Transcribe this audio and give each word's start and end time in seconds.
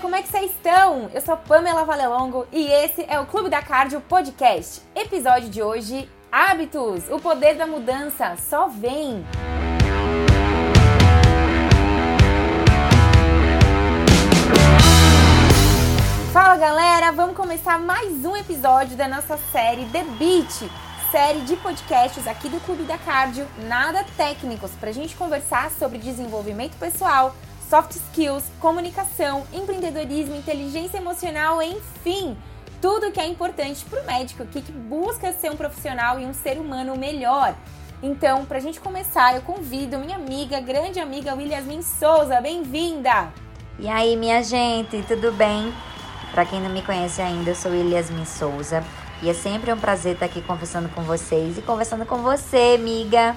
como 0.00 0.16
é 0.16 0.22
que 0.22 0.28
vocês 0.28 0.50
estão? 0.50 1.10
Eu 1.12 1.20
sou 1.20 1.36
Pamela 1.36 1.84
Valelongo 1.84 2.46
e 2.50 2.66
esse 2.66 3.04
é 3.06 3.20
o 3.20 3.26
Clube 3.26 3.50
da 3.50 3.60
Cardio 3.60 4.00
Podcast. 4.00 4.80
Episódio 4.94 5.50
de 5.50 5.62
hoje: 5.62 6.08
Hábitos, 6.32 7.10
o 7.10 7.20
poder 7.20 7.54
da 7.56 7.66
mudança 7.66 8.34
só 8.36 8.66
vem. 8.66 9.22
Fala 16.32 16.56
galera, 16.56 17.12
vamos 17.12 17.36
começar 17.36 17.78
mais 17.78 18.24
um 18.24 18.34
episódio 18.34 18.96
da 18.96 19.06
nossa 19.06 19.36
série 19.52 19.84
The 19.86 20.04
Beat, 20.18 20.70
série 21.10 21.40
de 21.40 21.56
podcasts 21.56 22.26
aqui 22.26 22.48
do 22.48 22.60
Clube 22.60 22.84
da 22.84 22.96
Cardio, 22.96 23.46
nada 23.68 24.02
técnicos, 24.16 24.70
para 24.72 24.88
a 24.88 24.94
gente 24.94 25.14
conversar 25.14 25.70
sobre 25.70 25.98
desenvolvimento 25.98 26.76
pessoal 26.78 27.34
soft 27.70 27.94
skills, 27.94 28.42
comunicação, 28.58 29.46
empreendedorismo, 29.52 30.34
inteligência 30.34 30.98
emocional, 30.98 31.62
enfim, 31.62 32.36
tudo 32.82 33.12
que 33.12 33.20
é 33.20 33.26
importante 33.28 33.84
para 33.84 34.02
o 34.02 34.04
médico 34.04 34.44
que 34.44 34.60
busca 34.60 35.32
ser 35.32 35.52
um 35.52 35.56
profissional 35.56 36.18
e 36.18 36.26
um 36.26 36.34
ser 36.34 36.58
humano 36.58 36.96
melhor. 36.96 37.54
Então, 38.02 38.44
para 38.44 38.58
a 38.58 38.60
gente 38.60 38.80
começar, 38.80 39.36
eu 39.36 39.42
convido 39.42 39.98
minha 39.98 40.16
amiga, 40.16 40.58
grande 40.60 40.98
amiga 40.98 41.32
Williasmin 41.32 41.82
Souza, 41.82 42.40
bem-vinda! 42.40 43.28
E 43.78 43.88
aí, 43.88 44.16
minha 44.16 44.42
gente, 44.42 45.00
tudo 45.02 45.30
bem? 45.30 45.72
Para 46.32 46.44
quem 46.44 46.60
não 46.60 46.70
me 46.70 46.82
conhece 46.82 47.22
ainda, 47.22 47.50
eu 47.50 47.54
sou 47.54 47.70
Williasmin 47.70 48.24
Souza 48.24 48.82
e 49.22 49.30
é 49.30 49.34
sempre 49.34 49.72
um 49.72 49.78
prazer 49.78 50.14
estar 50.14 50.26
aqui 50.26 50.42
conversando 50.42 50.88
com 50.88 51.02
vocês 51.02 51.56
e 51.56 51.62
conversando 51.62 52.04
com 52.04 52.16
você, 52.16 52.74
amiga. 52.74 53.36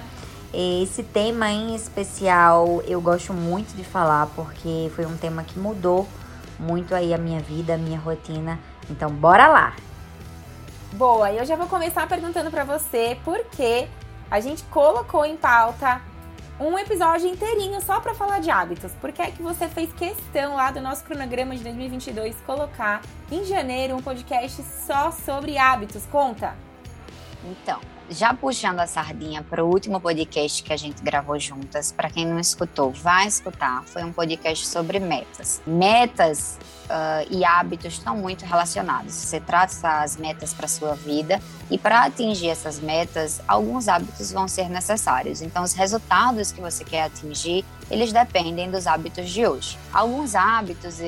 Esse 0.56 1.02
tema 1.02 1.50
em 1.50 1.74
especial 1.74 2.80
eu 2.86 3.00
gosto 3.00 3.32
muito 3.32 3.74
de 3.74 3.82
falar 3.82 4.28
porque 4.36 4.88
foi 4.94 5.04
um 5.04 5.16
tema 5.16 5.42
que 5.42 5.58
mudou 5.58 6.06
muito 6.60 6.94
aí 6.94 7.12
a 7.12 7.18
minha 7.18 7.40
vida, 7.40 7.74
a 7.74 7.76
minha 7.76 7.98
rotina. 7.98 8.60
Então, 8.88 9.10
bora 9.10 9.48
lá! 9.48 9.74
Boa, 10.92 11.32
eu 11.32 11.44
já 11.44 11.56
vou 11.56 11.66
começar 11.66 12.06
perguntando 12.06 12.52
para 12.52 12.62
você 12.62 13.18
por 13.24 13.44
que 13.46 13.88
a 14.30 14.38
gente 14.38 14.62
colocou 14.64 15.24
em 15.24 15.36
pauta 15.36 16.00
um 16.60 16.78
episódio 16.78 17.28
inteirinho 17.28 17.80
só 17.80 17.98
para 17.98 18.14
falar 18.14 18.38
de 18.38 18.48
hábitos. 18.48 18.92
Por 19.00 19.10
que 19.10 19.22
é 19.22 19.32
que 19.32 19.42
você 19.42 19.66
fez 19.66 19.92
questão 19.92 20.54
lá 20.54 20.70
do 20.70 20.80
nosso 20.80 21.02
cronograma 21.02 21.56
de 21.56 21.64
2022 21.64 22.36
colocar 22.46 23.02
em 23.28 23.44
janeiro 23.44 23.96
um 23.96 24.00
podcast 24.00 24.62
só 24.86 25.10
sobre 25.10 25.58
hábitos? 25.58 26.06
Conta! 26.06 26.54
Então, 27.44 27.80
já 28.10 28.34
puxando 28.34 28.80
a 28.80 28.86
sardinha 28.86 29.42
para 29.42 29.64
o 29.64 29.68
último 29.68 30.00
podcast 30.00 30.62
que 30.62 30.72
a 30.72 30.76
gente 30.76 31.02
gravou 31.02 31.38
juntas, 31.38 31.92
para 31.92 32.10
quem 32.10 32.26
não 32.26 32.38
escutou, 32.38 32.90
vai 32.90 33.26
escutar. 33.26 33.82
Foi 33.84 34.04
um 34.04 34.12
podcast 34.12 34.66
sobre 34.66 34.98
metas. 34.98 35.62
Metas 35.66 36.58
uh, 36.84 37.26
e 37.30 37.44
hábitos 37.44 37.94
estão 37.94 38.16
muito 38.16 38.44
relacionados. 38.44 39.14
Você 39.14 39.40
traça 39.40 40.02
as 40.02 40.16
metas 40.16 40.52
para 40.52 40.68
sua 40.68 40.94
vida 40.94 41.40
e 41.70 41.78
para 41.78 42.04
atingir 42.04 42.48
essas 42.48 42.78
metas, 42.78 43.40
alguns 43.48 43.88
hábitos 43.88 44.30
vão 44.30 44.46
ser 44.46 44.68
necessários. 44.68 45.40
Então, 45.40 45.62
os 45.62 45.72
resultados 45.72 46.52
que 46.52 46.60
você 46.60 46.84
quer 46.84 47.04
atingir, 47.04 47.64
eles 47.90 48.12
dependem 48.12 48.70
dos 48.70 48.86
hábitos 48.86 49.30
de 49.30 49.46
hoje. 49.46 49.78
Alguns 49.92 50.34
hábitos 50.34 50.98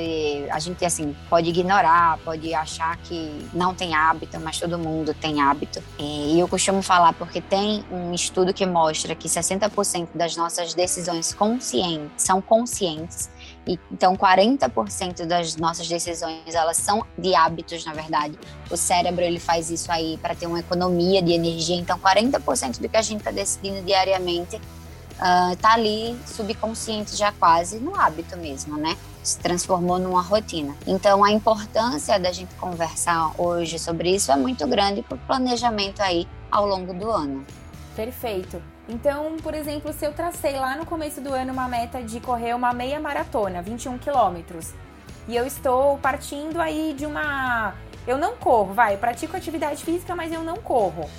a 0.51 0.59
gente 0.59 0.85
assim 0.85 1.15
pode 1.29 1.49
ignorar, 1.49 2.19
pode 2.25 2.55
achar 2.55 2.97
que 2.99 3.49
não 3.53 3.75
tem 3.75 3.95
hábito, 3.95 4.39
mas 4.41 4.59
todo 4.59 4.79
mundo 4.79 5.15
tem 5.15 5.41
hábito. 5.41 5.83
E 5.99 6.39
eu 6.39 6.49
costumo 6.49 6.83
falar 6.87 7.13
porque 7.13 7.41
tem 7.41 7.85
um 7.91 8.15
estudo 8.15 8.55
que 8.55 8.65
mostra 8.65 9.15
que 9.15 9.29
60% 9.29 10.09
das 10.15 10.37
nossas 10.37 10.73
decisões 10.73 11.35
conscientes 11.35 12.23
são 12.23 12.41
conscientes 12.41 13.29
e, 13.67 13.79
então, 13.91 14.17
40% 14.17 15.27
das 15.27 15.57
nossas 15.57 15.89
decisões, 15.89 16.55
elas 16.55 16.77
são 16.77 17.05
de 17.19 17.35
hábitos, 17.35 17.85
na 17.85 17.93
verdade. 17.93 18.39
O 18.71 18.77
cérebro, 18.77 19.25
ele 19.25 19.41
faz 19.41 19.71
isso 19.71 19.91
aí 19.91 20.17
para 20.19 20.37
ter 20.37 20.47
uma 20.47 20.61
economia 20.61 21.21
de 21.21 21.33
energia. 21.33 21.75
Então, 21.75 21.99
40% 21.99 22.81
do 22.81 22.89
que 22.89 22.97
a 22.97 23.03
gente 23.03 23.19
está 23.19 23.33
decidindo 23.33 23.83
diariamente 23.83 24.61
está 25.53 25.71
uh, 25.71 25.73
ali 25.73 26.17
subconsciente 26.27 27.17
já 27.17 27.33
quase 27.33 27.81
no 27.81 27.99
hábito 27.99 28.37
mesmo, 28.37 28.77
né? 28.77 28.97
Se 29.27 29.41
transformou 29.41 29.99
numa 29.99 30.23
rotina. 30.23 30.73
Então, 30.87 31.25
a 31.25 31.33
importância 31.33 32.17
da 32.17 32.31
gente 32.31 32.55
conversar 32.55 33.33
hoje 33.37 33.77
sobre 33.77 34.15
isso 34.15 34.31
é 34.31 34.37
muito 34.37 34.65
grande 34.69 35.03
para 35.03 35.17
o 35.17 35.19
planejamento 35.19 36.01
aí 36.01 36.29
ao 36.49 36.65
longo 36.65 36.95
do 36.95 37.11
ano. 37.11 37.45
Perfeito. 37.97 38.63
Então, 38.89 39.37
por 39.43 39.53
exemplo, 39.53 39.93
se 39.93 40.07
eu 40.07 40.13
tracei 40.13 40.53
lá 40.53 40.77
no 40.77 40.87
começo 40.87 41.21
do 41.21 41.35
ano 41.35 41.53
uma 41.53 41.67
meta 41.67 42.01
de 42.05 42.21
correr 42.21 42.55
uma 42.55 42.73
meia 42.73 43.01
maratona, 43.01 43.61
21 43.61 43.99
quilômetros, 43.99 44.73
e 45.27 45.35
eu 45.35 45.45
estou 45.45 45.99
partindo 45.99 46.61
aí 46.61 46.95
de 46.97 47.05
uma. 47.05 47.75
Eu 48.07 48.19
não 48.19 48.37
corro, 48.37 48.75
vai, 48.75 48.95
eu 48.95 48.99
pratico 48.99 49.37
atividade 49.37 49.85
física, 49.85 50.15
mas 50.15 50.33
eu 50.33 50.45
não 50.45 50.59
corro. 50.59 51.11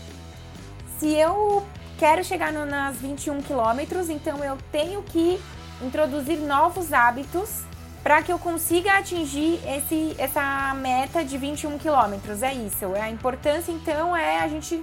Se 0.97 1.13
eu 1.13 1.62
quero 2.00 2.23
chegar 2.23 2.53
no, 2.53 2.66
nas 2.66 2.96
21 2.96 3.41
quilômetros, 3.41 4.09
então 4.09 4.41
eu 4.46 4.57
tenho 4.72 5.03
que 5.03 5.38
introduzir 5.81 6.40
novos 6.40 6.94
hábitos 6.94 7.66
para 8.07 8.22
que 8.22 8.31
eu 8.31 8.40
consiga 8.40 8.94
atingir 8.94 9.59
esse, 9.68 10.16
essa 10.18 10.73
meta 10.75 11.25
de 11.25 11.38
21 11.38 11.78
quilômetros. 11.78 12.41
É 12.41 12.53
isso. 12.53 12.85
A 12.95 13.09
importância, 13.09 13.69
então, 13.69 14.16
é 14.16 14.40
a 14.40 14.47
gente. 14.47 14.81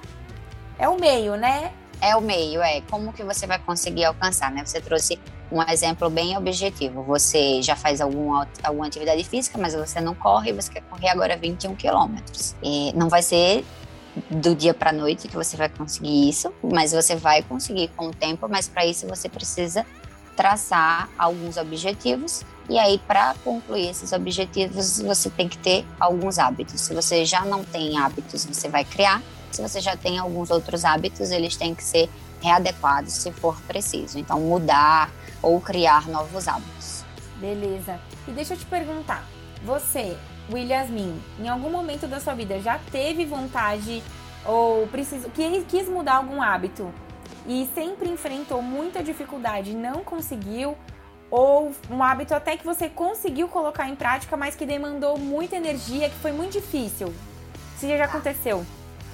É 0.79 0.87
o 0.91 1.01
meio, 1.01 1.35
né? 1.35 1.73
é 2.03 2.15
o 2.15 2.21
meio, 2.21 2.61
é 2.61 2.83
como 2.83 3.15
que 3.15 3.25
você 3.25 3.47
vai 3.47 3.59
conseguir 3.59 4.05
alcançar, 4.05 4.51
né? 4.51 4.63
Você 4.63 4.79
trouxe 4.79 5.19
um 5.51 5.63
exemplo 5.63 6.11
bem 6.11 6.37
objetivo. 6.37 7.03
Você 7.05 7.63
já 7.63 7.75
faz 7.75 8.03
alguma, 8.03 8.47
alguma 8.63 8.87
atividade 8.87 9.25
física, 9.25 9.57
mas 9.57 9.75
você 9.75 10.03
não 10.03 10.15
corre, 10.15 10.53
você 10.53 10.71
quer 10.71 10.83
correr 10.83 11.09
agora 11.09 11.35
21 11.35 11.75
quilômetros. 11.77 12.55
E 12.63 12.93
não 12.93 13.09
vai 13.09 13.23
ser 13.23 13.65
do 14.29 14.55
dia 14.55 14.75
para 14.75 14.93
noite 14.93 15.29
que 15.29 15.35
você 15.35 15.57
vai 15.57 15.71
conseguir 15.71 16.29
isso, 16.29 16.53
mas 16.63 16.93
você 16.93 17.17
vai 17.17 17.43
conseguir 17.43 17.89
com 17.97 18.09
o 18.09 18.15
tempo, 18.15 18.47
mas 18.51 18.69
para 18.69 18.85
isso 18.85 19.09
você 19.09 19.27
precisa 19.27 19.87
traçar 20.37 21.09
alguns 21.19 21.57
objetivos 21.57 22.45
e 22.69 22.79
aí 22.79 22.99
para 23.07 23.35
concluir 23.45 23.89
esses 23.91 24.13
objetivos 24.13 25.01
você 25.01 25.31
tem 25.31 25.49
que 25.49 25.59
ter 25.59 25.85
alguns 25.99 26.39
hábitos. 26.39 26.81
Se 26.81 26.95
você 26.95 27.25
já 27.25 27.45
não 27.45 27.65
tem 27.65 27.99
hábitos, 27.99 28.45
você 28.45 28.69
vai 28.69 28.85
criar 28.85 29.23
se 29.55 29.63
você 29.63 29.81
já 29.81 29.97
tem 29.97 30.19
alguns 30.19 30.51
outros 30.51 30.85
hábitos, 30.85 31.31
eles 31.31 31.57
têm 31.57 31.77
que 31.77 31.85
ser 31.85 32.11
readequados 32.43 33.13
se 33.13 33.31
for 33.31 33.57
preciso. 33.63 34.19
Então, 34.19 34.41
mudar 34.41 35.11
ou 35.41 35.61
criar 35.61 36.09
novos 36.09 36.49
hábitos. 36.49 37.05
Beleza. 37.37 38.01
E 38.27 38.33
deixa 38.33 38.55
eu 38.55 38.59
te 38.59 38.67
perguntar, 38.67 39.25
você, 39.65 40.17
Williasmin, 40.51 41.23
em 41.39 41.49
algum 41.49 41.71
momento 41.71 42.09
da 42.09 42.19
sua 42.19 42.35
vida 42.35 42.59
já 42.61 42.81
teve 42.91 43.25
vontade 43.25 44.03
ou 44.45 44.89
precisou, 44.89 45.31
quis 45.31 45.89
mudar 45.89 46.17
algum 46.17 46.43
hábito 46.43 46.93
e 47.47 47.69
sempre 47.75 48.09
enfrentou 48.09 48.63
muita 48.63 49.03
dificuldade 49.03 49.75
não 49.75 50.03
conseguiu? 50.03 50.77
Ou 51.31 51.73
um 51.91 52.03
hábito 52.03 52.35
até 52.35 52.57
que 52.57 52.65
você 52.65 52.89
conseguiu 52.89 53.49
colocar 53.49 53.89
em 53.89 53.97
prática, 53.97 54.37
mas 54.37 54.55
que 54.55 54.65
demandou 54.65 55.19
muita 55.19 55.57
energia, 55.57 56.09
que 56.09 56.17
foi 56.17 56.33
muito 56.33 56.53
difícil? 56.53 57.13
Se 57.79 57.89
já 57.89 58.05
aconteceu? 58.05 58.65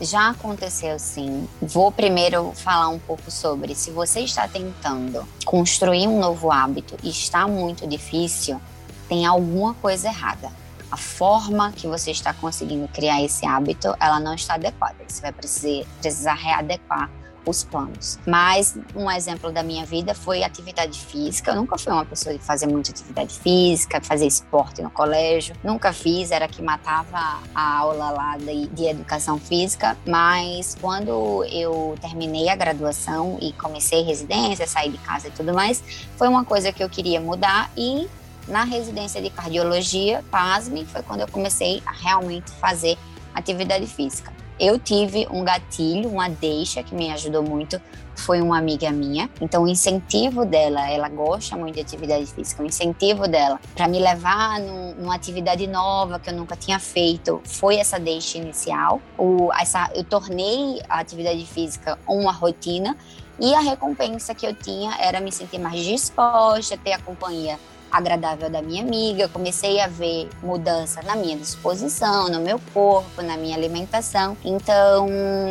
Já 0.00 0.30
aconteceu 0.30 0.98
sim. 0.98 1.48
Vou 1.60 1.90
primeiro 1.90 2.52
falar 2.52 2.88
um 2.88 2.98
pouco 2.98 3.30
sobre 3.30 3.74
se 3.74 3.90
você 3.90 4.20
está 4.20 4.46
tentando 4.48 5.26
construir 5.44 6.06
um 6.08 6.19
novo 6.19 6.50
hábito 6.50 6.96
e 7.02 7.10
está 7.10 7.46
muito 7.46 7.86
difícil, 7.86 8.60
tem 9.08 9.26
alguma 9.26 9.74
coisa 9.74 10.08
errada. 10.08 10.50
A 10.90 10.96
forma 10.96 11.72
que 11.72 11.86
você 11.86 12.10
está 12.10 12.34
conseguindo 12.34 12.88
criar 12.88 13.22
esse 13.22 13.46
hábito, 13.46 13.94
ela 14.00 14.19
não 14.19 14.34
está 14.34 14.54
adequada. 14.54 14.96
Você 15.06 15.20
vai 15.20 15.32
precisar 15.32 16.34
readequar 16.34 17.10
os 17.46 17.64
planos. 17.64 18.18
Mas 18.26 18.76
um 18.94 19.10
exemplo 19.10 19.50
da 19.50 19.62
minha 19.62 19.84
vida 19.84 20.14
foi 20.14 20.42
atividade 20.42 20.98
física. 20.98 21.52
Eu 21.52 21.56
nunca 21.56 21.78
fui 21.78 21.92
uma 21.92 22.04
pessoa 22.04 22.36
de 22.36 22.42
fazer 22.42 22.66
muita 22.66 22.90
atividade 22.90 23.38
física, 23.38 24.00
fazer 24.00 24.26
esporte 24.26 24.82
no 24.82 24.90
colégio. 24.90 25.54
Nunca 25.62 25.92
fiz, 25.92 26.31
era 26.31 26.46
que 26.46 26.62
matava 26.62 27.40
a 27.54 27.78
aula 27.78 28.10
lá 28.10 28.37
de, 28.37 28.66
de 28.69 28.84
educação 28.87 29.38
física. 29.38 29.96
Mas 30.06 30.76
quando 30.81 31.44
eu 31.44 31.96
terminei 32.00 32.48
a 32.48 32.56
graduação 32.56 33.38
e 33.40 33.52
comecei 33.52 34.02
residência, 34.02 34.66
saí 34.66 34.90
de 34.90 34.98
casa 34.98 35.28
e 35.28 35.31
tudo 35.31 35.52
mais, 35.54 35.82
foi 36.16 36.28
uma 36.28 36.44
coisa 36.44 36.72
que 36.72 36.82
eu 36.82 36.88
queria 36.88 37.20
mudar 37.20 37.70
e 37.76 38.08
na 38.48 38.64
residência 38.64 39.22
de 39.22 39.31
cardiologia, 39.31 40.25
pasme, 40.31 40.84
foi 40.84 41.02
quando 41.02 41.20
eu 41.20 41.28
comecei 41.28 41.82
a 41.86 41.93
realmente 41.93 42.50
fazer 42.52 42.98
atividade 43.34 43.86
física. 43.86 44.32
Eu 44.60 44.78
tive 44.78 45.26
um 45.30 45.42
gatilho, 45.42 46.10
uma 46.10 46.28
deixa 46.28 46.82
que 46.82 46.94
me 46.94 47.10
ajudou 47.10 47.42
muito, 47.42 47.80
foi 48.14 48.42
uma 48.42 48.58
amiga 48.58 48.90
minha. 48.92 49.30
Então, 49.40 49.62
o 49.62 49.68
incentivo 49.68 50.44
dela, 50.44 50.86
ela 50.90 51.08
gosta 51.08 51.56
muito 51.56 51.76
de 51.76 51.80
atividade 51.80 52.26
física, 52.26 52.62
o 52.62 52.66
incentivo 52.66 53.26
dela 53.26 53.58
para 53.74 53.88
me 53.88 53.98
levar 53.98 54.60
num, 54.60 54.94
numa 54.96 55.14
atividade 55.14 55.66
nova 55.66 56.20
que 56.20 56.28
eu 56.28 56.34
nunca 56.34 56.54
tinha 56.56 56.78
feito 56.78 57.40
foi 57.46 57.76
essa 57.76 57.98
deixa 57.98 58.36
inicial. 58.36 59.00
O, 59.16 59.50
essa, 59.58 59.90
eu 59.94 60.04
tornei 60.04 60.82
a 60.90 61.00
atividade 61.00 61.46
física 61.46 61.98
uma 62.06 62.30
rotina 62.30 62.94
e 63.40 63.54
a 63.54 63.60
recompensa 63.60 64.34
que 64.34 64.46
eu 64.46 64.54
tinha 64.54 64.94
era 65.00 65.18
me 65.20 65.32
sentir 65.32 65.58
mais 65.58 65.82
disposta, 65.82 66.76
ter 66.76 66.92
a 66.92 66.98
companhia 66.98 67.58
agradável 67.90 68.48
da 68.48 68.62
minha 68.62 68.82
amiga, 68.82 69.28
comecei 69.28 69.81
a 69.81 69.87
ver 69.87 70.28
mudança 70.42 71.02
na 71.02 71.16
minha 71.16 71.37
disposição, 71.37 72.28
no 72.28 72.40
meu 72.40 72.60
corpo, 72.72 73.22
na 73.22 73.37
minha 73.37 73.56
alimentação. 73.56 74.37
Então, 74.44 75.08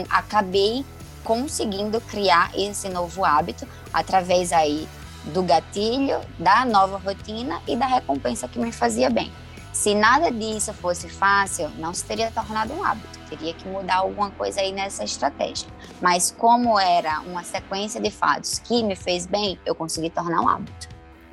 acabei 0.09 0.86
conseguindo 1.24 2.00
criar 2.01 2.51
esse 2.56 2.89
novo 2.89 3.24
hábito 3.25 3.68
através 3.94 4.51
aí 4.51 4.88
do 5.25 5.44
gatilho, 5.44 6.19
da 6.38 6.65
nova 6.65 6.97
rotina 6.97 7.62
e 7.68 7.75
da 7.75 7.86
recompensa 7.86 8.47
que 8.47 8.57
me 8.57 8.71
fazia 8.71 9.09
bem. 9.09 9.31
Se 9.71 9.94
nada 9.94 10.31
disso 10.31 10.74
fosse 10.74 11.07
fácil, 11.07 11.69
não 11.77 11.94
se 11.94 12.03
teria 12.03 12.31
tornado 12.31 12.74
um 12.74 12.83
hábito. 12.83 13.19
Teria 13.30 13.53
que 13.53 13.68
mudar 13.68 13.97
alguma 13.97 14.31
coisa 14.31 14.59
aí 14.62 14.71
nessa 14.71 15.03
estratégia. 15.03 15.68
Mas 16.01 16.31
como 16.31 16.80
era 16.80 17.21
uma 17.21 17.44
sequência 17.44 18.01
de 18.01 18.09
fatos 18.09 18.59
que 18.59 18.83
me 18.83 18.95
fez 18.95 19.25
bem, 19.25 19.59
eu 19.65 19.75
consegui 19.75 20.09
tornar 20.09 20.42
um 20.42 20.50
hábito. 20.50 20.89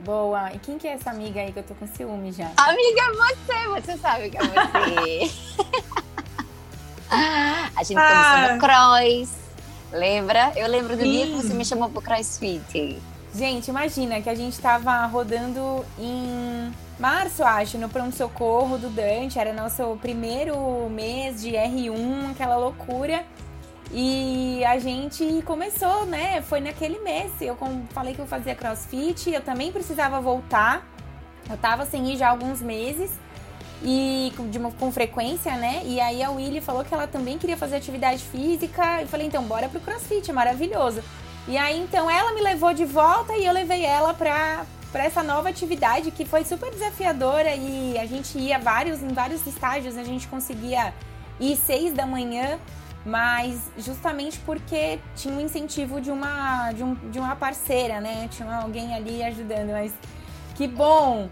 Boa. 0.06 0.52
E 0.54 0.58
quem 0.60 0.78
que 0.78 0.86
é 0.86 0.92
essa 0.92 1.10
amiga 1.10 1.40
aí 1.40 1.52
que 1.52 1.58
eu 1.58 1.64
tô 1.64 1.74
com 1.74 1.84
ciúme 1.88 2.30
já? 2.30 2.52
Amiga, 2.56 3.02
você, 3.12 3.66
você 3.66 3.98
sabe 3.98 4.30
que 4.30 4.38
é 4.38 4.40
você. 4.40 5.32
a 7.74 7.82
gente 7.82 7.98
ah. 7.98 8.34
começou 8.36 8.54
no 8.54 8.60
cross. 8.60 9.36
Lembra? 9.92 10.52
Eu 10.54 10.68
lembro 10.68 10.96
do 10.96 11.02
Sim. 11.02 11.10
dia 11.10 11.26
que 11.26 11.32
você 11.32 11.52
me 11.52 11.64
chamou 11.64 11.90
pro 11.90 12.00
crossfit. 12.00 13.02
Gente, 13.34 13.66
imagina 13.66 14.22
que 14.22 14.30
a 14.30 14.34
gente 14.36 14.56
tava 14.60 15.04
rodando 15.06 15.84
em 15.98 16.72
março, 17.00 17.42
acho, 17.42 17.76
no 17.76 17.88
pronto-socorro 17.88 18.78
do 18.78 18.88
Dante. 18.88 19.40
Era 19.40 19.52
nosso 19.52 19.98
primeiro 20.00 20.88
mês 20.88 21.42
de 21.42 21.50
R1, 21.50 22.30
aquela 22.30 22.56
loucura. 22.56 23.24
E 23.92 24.64
a 24.64 24.78
gente 24.78 25.42
começou, 25.44 26.06
né? 26.06 26.42
Foi 26.42 26.60
naquele 26.60 26.98
mês. 27.00 27.32
Eu 27.40 27.56
falei 27.90 28.14
que 28.14 28.20
eu 28.20 28.26
fazia 28.26 28.54
crossfit, 28.54 29.30
eu 29.30 29.40
também 29.40 29.72
precisava 29.72 30.20
voltar. 30.20 30.86
Eu 31.48 31.56
tava 31.56 31.86
sem 31.86 32.12
ir 32.12 32.16
já 32.16 32.26
há 32.26 32.30
alguns 32.30 32.60
meses 32.60 33.10
e 33.82 34.32
de 34.50 34.58
uma, 34.58 34.70
com 34.72 34.90
frequência, 34.90 35.56
né? 35.56 35.82
E 35.84 36.00
aí 36.00 36.22
a 36.22 36.30
Willy 36.30 36.60
falou 36.60 36.84
que 36.84 36.92
ela 36.92 37.06
também 37.06 37.38
queria 37.38 37.56
fazer 37.56 37.76
atividade 37.76 38.22
física. 38.24 39.02
E 39.02 39.06
falei, 39.06 39.26
então, 39.26 39.42
bora 39.44 39.68
pro 39.68 39.80
crossfit, 39.80 40.30
é 40.30 40.34
maravilhoso. 40.34 41.02
E 41.48 41.56
aí, 41.56 41.78
então, 41.78 42.10
ela 42.10 42.32
me 42.34 42.40
levou 42.40 42.74
de 42.74 42.84
volta 42.84 43.36
e 43.36 43.46
eu 43.46 43.52
levei 43.52 43.84
ela 43.84 44.12
pra, 44.12 44.66
pra 44.90 45.04
essa 45.04 45.22
nova 45.22 45.48
atividade 45.48 46.10
que 46.10 46.24
foi 46.24 46.44
super 46.44 46.70
desafiadora 46.70 47.54
e 47.54 47.96
a 47.98 48.06
gente 48.06 48.36
ia 48.36 48.58
vários, 48.58 49.00
em 49.00 49.08
vários 49.08 49.46
estágios, 49.46 49.96
a 49.96 50.02
gente 50.02 50.26
conseguia 50.26 50.92
ir 51.38 51.56
seis 51.56 51.92
da 51.92 52.04
manhã, 52.04 52.58
mas 53.06 53.70
justamente 53.78 54.38
porque 54.40 54.98
tinha 55.14 55.32
um 55.32 55.40
incentivo 55.40 56.00
de 56.00 56.10
uma, 56.10 56.72
de, 56.72 56.82
um, 56.82 56.94
de 56.94 57.20
uma 57.20 57.36
parceira, 57.36 58.00
né? 58.00 58.28
Tinha 58.28 58.56
alguém 58.56 58.92
ali 58.94 59.22
ajudando, 59.22 59.70
mas 59.70 59.94
que 60.56 60.66
bom! 60.66 61.28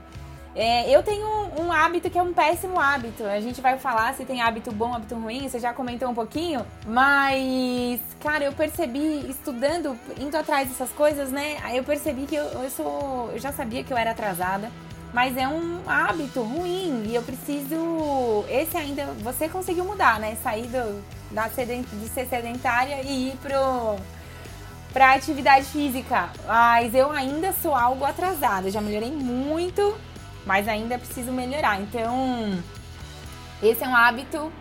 É, 0.55 0.89
eu 0.89 1.03
tenho 1.03 1.27
um, 1.27 1.65
um, 1.65 1.73
hábito 1.73 2.09
que 2.09 2.17
é 2.17 2.23
um 2.23 2.33
péssimo 2.33 2.79
hábito. 2.79 3.25
A 3.25 3.41
gente 3.41 3.61
vai 3.61 3.77
falar 3.77 4.15
se 4.15 4.25
tem 4.25 4.41
hábito 4.41 4.71
bom, 4.71 4.95
hábito 4.95 5.17
ruim, 5.17 5.49
você 5.49 5.59
já 5.59 5.73
comentou 5.73 6.09
um 6.09 6.15
pouquinho, 6.15 6.65
mas, 6.87 8.01
cara, 8.21 8.45
eu 8.45 8.53
percebi, 8.53 9.29
estudando, 9.29 9.99
indo 10.17 10.37
atrás 10.37 10.69
dessas 10.69 10.91
coisas, 10.91 11.33
né? 11.33 11.57
Eu 11.73 11.83
percebi 11.83 12.25
que 12.25 12.37
eu, 12.37 12.45
eu 12.45 12.71
sou. 12.71 13.31
Eu 13.33 13.39
já 13.41 13.51
sabia 13.51 13.83
que 13.83 13.93
eu 13.93 13.97
era 13.97 14.13
atrasada, 14.13 14.71
mas 15.13 15.37
é 15.37 15.49
um 15.49 15.81
hábito 15.89 16.41
ruim 16.41 17.03
e 17.09 17.17
eu 17.17 17.23
preciso. 17.23 18.45
Esse 18.49 18.77
ainda. 18.77 19.07
Você 19.25 19.49
conseguiu 19.49 19.85
mudar, 19.85 20.21
né? 20.21 20.37
Sair 20.41 20.69
do, 20.69 21.03
da 21.35 21.51
sedent, 21.51 21.87
de 21.87 22.09
ser 22.09 22.27
sedentária 22.27 23.03
e 23.03 23.31
ir 23.31 23.37
pro 23.37 23.97
para 24.93 25.15
atividade 25.15 25.67
física, 25.67 26.31
mas 26.47 26.95
eu 26.95 27.11
ainda 27.11 27.53
sou 27.53 27.75
algo 27.75 28.05
atrasada. 28.05 28.71
Já 28.71 28.81
melhorei 28.81 29.11
muito 29.11 29.93
mas 30.47 30.69
ainda 30.69 30.99
preciso 30.99 31.33
melhorar. 31.33 31.81
Então, 31.81 32.63
esse 33.63 33.83
é 33.83 33.89
um 33.89 33.97
hábito 33.97 34.53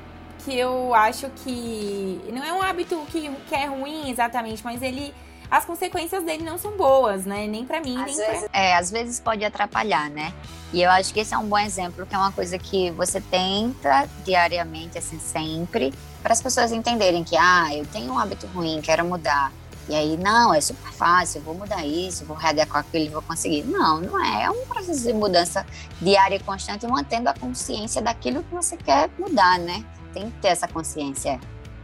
que 0.44 0.58
eu 0.58 0.94
acho 0.94 1.30
que 1.44 2.22
não 2.32 2.44
é 2.44 2.54
um 2.54 2.62
hábito 2.62 3.06
que, 3.10 3.30
que 3.48 3.56
é 3.56 3.66
ruim 3.66 4.10
exatamente, 4.10 4.64
mas 4.64 4.82
ele 4.82 5.14
as 5.50 5.66
consequências 5.66 6.24
dele 6.24 6.44
não 6.44 6.58
são 6.58 6.78
boas, 6.78 7.26
né? 7.26 7.48
Nem 7.48 7.66
para 7.66 7.80
mim, 7.80 7.98
às 7.98 8.06
nem 8.06 8.16
vezes, 8.16 8.50
pra... 8.50 8.60
É, 8.60 8.76
às 8.76 8.92
vezes 8.92 9.20
pode 9.20 9.44
atrapalhar, 9.44 10.10
né? 10.10 10.34
E 10.74 10.82
eu 10.82 10.90
acho 10.90 11.14
que 11.14 11.20
esse 11.20 11.34
é 11.34 11.38
um 11.38 11.46
bom 11.46 11.58
exemplo, 11.58 12.06
que 12.06 12.16
é 12.16 12.18
uma 12.18 12.32
coisa 12.32 12.58
que 12.58 12.90
você 12.92 13.22
tenta 13.22 14.10
diariamente, 14.26 14.98
assim, 14.98 15.20
sempre, 15.20 15.94
para 16.22 16.34
as 16.34 16.42
pessoas 16.42 16.72
entenderem 16.72 17.24
que, 17.24 17.38
ah, 17.38 17.70
eu 17.76 17.86
tenho 17.86 18.12
um 18.12 18.18
hábito 18.18 18.48
ruim, 18.48 18.82
quero 18.82 19.06
mudar. 19.06 19.52
E 19.88 19.94
aí, 19.94 20.18
não, 20.18 20.54
é 20.54 20.62
super 20.62 20.92
fácil, 20.94 21.42
vou 21.42 21.54
mudar 21.54 21.86
isso, 21.86 22.26
vou 22.26 22.38
readequar 22.38 22.82
aquilo, 22.82 23.12
vou 23.12 23.22
conseguir. 23.22 23.64
Não, 23.64 24.00
não 24.00 24.26
é. 24.26 24.44
É 24.44 24.50
um 24.50 24.66
processo 24.66 25.04
de 25.04 25.14
mudança 25.14 25.66
diária 26.02 26.38
e 26.38 26.40
constante, 26.40 26.88
mantendo 26.88 27.30
a 27.30 27.34
consciência 27.34 28.02
daquilo 28.02 28.44
que 28.44 28.56
você 28.56 28.78
quer 28.78 29.10
mudar, 29.20 29.60
né? 29.60 29.84
Tem 30.14 30.32
que 30.32 30.38
ter 30.40 30.48
essa 30.48 30.68
consciência. 30.68 31.40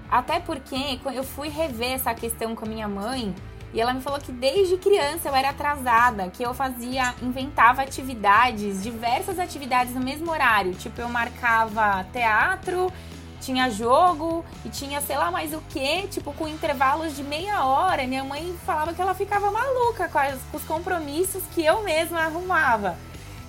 Até 0.10 0.40
porque 0.40 1.00
eu 1.14 1.24
fui 1.24 1.50
rever 1.50 1.94
essa 1.94 2.14
questão 2.14 2.56
com 2.56 2.66
a 2.66 2.68
minha 2.68 2.88
mãe 2.88 3.34
e 3.72 3.80
ela 3.80 3.94
me 3.94 4.02
falou 4.02 4.20
que 4.20 4.32
desde 4.32 4.78
criança 4.78 5.30
eu 5.30 5.36
era 5.36 5.50
atrasada, 5.50 6.30
que 6.30 6.42
eu 6.42 6.54
fazia, 6.54 7.14
inventava 7.22 7.84
atividades, 7.84 8.82
diversas 8.82 9.38
atividades 9.38 9.94
no 9.94 10.02
mesmo 10.02 10.32
horário. 10.32 10.74
Tipo, 10.74 11.02
eu 11.02 11.10
marcava 11.10 12.04
teatro 12.12 12.92
tinha 13.40 13.70
jogo 13.70 14.46
e 14.66 14.70
tinha 14.70 15.02
sei 15.02 15.18
lá 15.18 15.32
mais 15.32 15.54
o 15.54 15.62
que, 15.70 16.08
tipo, 16.08 16.34
com 16.34 16.48
intervalos 16.48 17.16
de 17.16 17.24
meia 17.24 17.64
hora. 17.64 18.06
Minha 18.06 18.24
mãe 18.24 18.56
falava 18.66 18.94
que 18.94 19.02
ela 19.02 19.14
ficava 19.14 19.50
maluca 19.50 20.08
com, 20.08 20.20
as, 20.20 20.40
com 20.52 20.58
os 20.58 20.64
compromissos 20.64 21.42
que 21.54 21.64
eu 21.64 21.82
mesma 21.84 22.20
arrumava. 22.20 22.98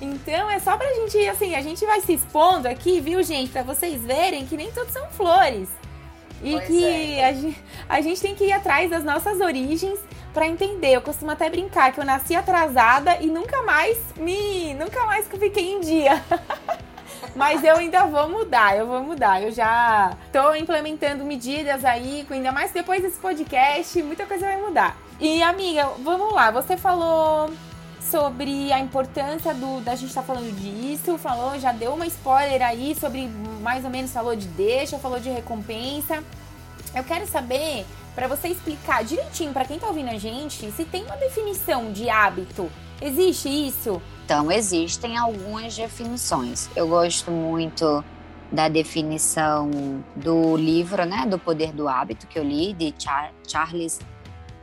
Então 0.01 0.51
é 0.51 0.59
só 0.59 0.77
pra 0.77 0.93
gente, 0.95 1.19
assim, 1.29 1.55
a 1.55 1.61
gente 1.61 1.85
vai 1.85 2.01
se 2.01 2.15
expondo 2.15 2.67
aqui, 2.67 3.01
viu, 3.01 3.23
gente, 3.23 3.51
pra 3.51 3.63
vocês 3.63 4.03
verem 4.03 4.47
que 4.47 4.57
nem 4.57 4.73
tudo 4.73 4.91
são 4.91 5.07
flores. 5.11 5.69
E 6.43 6.53
pois 6.53 6.67
que 6.67 7.15
é. 7.15 7.29
a, 7.29 7.33
gente, 7.33 7.65
a 7.89 8.01
gente 8.01 8.21
tem 8.21 8.35
que 8.35 8.45
ir 8.45 8.53
atrás 8.53 8.91
das 8.91 9.05
nossas 9.05 9.41
origens 9.41 9.99
para 10.33 10.47
entender. 10.47 10.97
Eu 10.97 11.03
costumo 11.03 11.31
até 11.31 11.51
brincar 11.51 11.93
que 11.93 12.01
eu 12.01 12.05
nasci 12.05 12.35
atrasada 12.35 13.19
e 13.21 13.27
nunca 13.27 13.63
mais 13.63 13.99
me. 14.17 14.75
nunca 14.75 15.05
mais 15.05 15.27
fiquei 15.29 15.73
em 15.73 15.81
dia. 15.81 16.23
Mas 17.35 17.63
eu 17.63 17.77
ainda 17.77 18.07
vou 18.07 18.29
mudar, 18.29 18.77
eu 18.77 18.87
vou 18.87 19.03
mudar. 19.03 19.43
Eu 19.43 19.53
já 19.53 20.17
tô 20.33 20.55
implementando 20.55 21.25
medidas 21.25 21.85
aí, 21.85 22.27
ainda 22.31 22.51
mais 22.51 22.73
depois 22.73 23.03
desse 23.03 23.19
podcast, 23.19 24.03
muita 24.03 24.27
coisa 24.27 24.47
vai 24.47 24.57
mudar. 24.57 24.97
E 25.21 25.43
amiga, 25.43 25.91
vamos 25.99 26.33
lá, 26.33 26.51
você 26.51 26.77
falou 26.77 27.51
sobre 28.01 28.73
a 28.73 28.81
importância 28.81 29.55
do 29.55 29.81
da 29.81 29.95
gente 29.95 30.09
estar 30.09 30.23
tá 30.23 30.27
falando 30.27 30.51
disso, 30.57 31.17
falou, 31.19 31.59
já 31.59 31.73
deu 31.73 31.93
uma 31.93 32.07
spoiler 32.07 32.61
aí 32.63 32.97
sobre 32.99 33.29
mais 33.61 33.85
ou 33.85 33.91
menos 33.91 34.13
falou 34.13 34.35
de 34.35 34.49
deixa, 34.49 34.99
falou 34.99 35.21
de 35.21 35.29
recompensa. 35.29 36.25
Eu 36.95 37.05
quero 37.05 37.27
saber 37.27 37.85
para 38.15 38.27
você 38.27 38.49
explicar 38.49 39.05
direitinho 39.05 39.53
para 39.53 39.65
quem 39.65 39.79
tá 39.79 39.87
ouvindo 39.87 40.11
a 40.11 40.19
gente, 40.19 40.71
se 40.73 40.85
tem 40.85 41.05
uma 41.05 41.17
definição 41.17 41.93
de 41.93 42.09
hábito. 42.11 42.71
Existe 43.01 43.49
isso? 43.49 44.03
Então, 44.25 44.51
existem 44.53 45.17
algumas 45.17 45.77
definições. 45.77 46.69
Eu 46.77 46.89
gosto 46.89 47.31
muito 47.31 48.05
da 48.53 48.69
definição 48.69 49.71
do 50.17 50.57
livro, 50.57 51.05
né, 51.05 51.25
do 51.27 51.39
Poder 51.39 51.73
do 51.73 51.89
Hábito 51.89 52.27
que 52.27 52.39
eu 52.39 52.43
li 52.43 52.73
de 52.73 52.93
Char 52.99 53.33
Charles, 53.47 54.01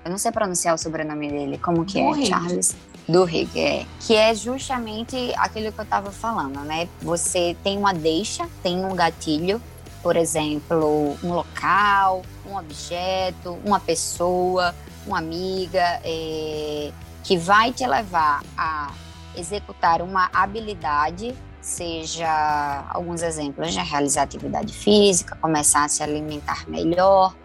eu 0.04 0.12
não 0.12 0.18
sei 0.18 0.32
pronunciar 0.32 0.76
o 0.76 0.78
sobrenome 0.78 1.30
dele, 1.30 1.58
como 1.58 1.84
que 1.84 2.00
é? 2.00 2.26
Charles 2.26 2.76
Duhigg, 3.10 3.60
é, 3.60 3.86
que 4.00 4.16
é 4.16 4.34
justamente 4.34 5.16
aquilo 5.38 5.72
que 5.72 5.80
eu 5.80 5.84
estava 5.84 6.12
falando, 6.12 6.60
né? 6.62 6.88
Você 7.02 7.56
tem 7.64 7.78
uma 7.78 7.94
deixa, 7.94 8.48
tem 8.64 8.86
um 8.86 8.96
gatilho, 8.96 9.62
por 10.02 10.16
exemplo, 10.16 11.18
um 11.24 11.34
local, 11.34 12.22
um 12.46 12.58
objeto, 12.58 13.58
uma 13.66 13.80
pessoa, 13.80 14.74
uma 15.06 15.20
amiga, 15.20 16.00
é, 16.04 16.92
que 17.24 17.38
vai 17.38 17.72
te 17.72 17.86
levar 17.86 18.42
a 18.58 18.92
executar 19.36 20.02
uma 20.02 20.30
habilidade, 20.34 21.36
seja 21.62 22.86
alguns 22.90 23.22
exemplos, 23.22 23.76
né? 23.76 23.84
realizar 23.84 24.24
atividade 24.24 24.74
física, 24.74 25.36
começar 25.42 25.84
a 25.84 25.90
se 25.90 26.02
alimentar 26.02 26.68
melhor, 26.68 27.36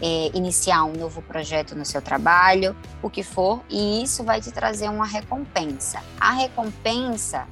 é, 0.00 0.30
iniciar 0.34 0.84
um 0.84 0.92
novo 0.92 1.22
projeto 1.22 1.74
no 1.74 1.84
seu 1.84 2.02
trabalho, 2.02 2.76
o 3.00 3.08
que 3.08 3.22
for, 3.22 3.62
e 3.70 4.02
isso 4.02 4.24
vai 4.24 4.40
te 4.40 4.50
trazer 4.50 4.88
uma 4.88 5.06
recompensa. 5.06 6.02
A 6.20 6.32
recompensa, 6.32 7.46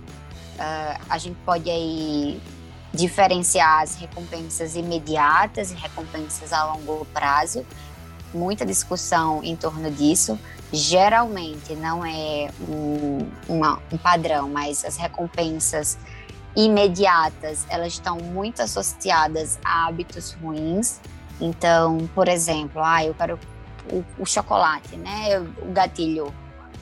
uh, 0.59 1.01
a 1.09 1.17
gente 1.17 1.37
pode 1.47 1.71
aí 1.71 2.41
diferenciar 2.93 3.83
as 3.83 3.95
recompensas 3.97 4.75
imediatas 4.75 5.71
e 5.71 5.75
recompensas 5.75 6.53
a 6.53 6.73
longo 6.73 7.05
prazo, 7.07 7.65
muita 8.35 8.65
discussão 8.65 9.43
em 9.43 9.57
torno 9.57 9.91
disso, 9.91 10.39
geralmente 10.73 11.75
não 11.75 12.05
é 12.05 12.51
um, 12.69 13.29
uma, 13.49 13.81
um 13.93 13.97
padrão, 13.97 14.49
mas 14.49 14.85
as 14.85 14.97
recompensas 14.97 15.99
imediatas 16.57 17.65
elas 17.69 17.93
estão 17.93 18.17
muito 18.19 18.61
associadas 18.61 19.59
a 19.65 19.87
hábitos 19.87 20.33
ruins. 20.33 21.01
Então, 21.41 22.09
por 22.15 22.29
exemplo, 22.29 22.83
ah, 22.83 23.05
eu 23.05 23.15
quero 23.15 23.39
o, 23.91 24.05
o 24.19 24.27
chocolate, 24.27 24.97
né? 24.97 25.39
O 25.39 25.73
gatilho 25.73 26.33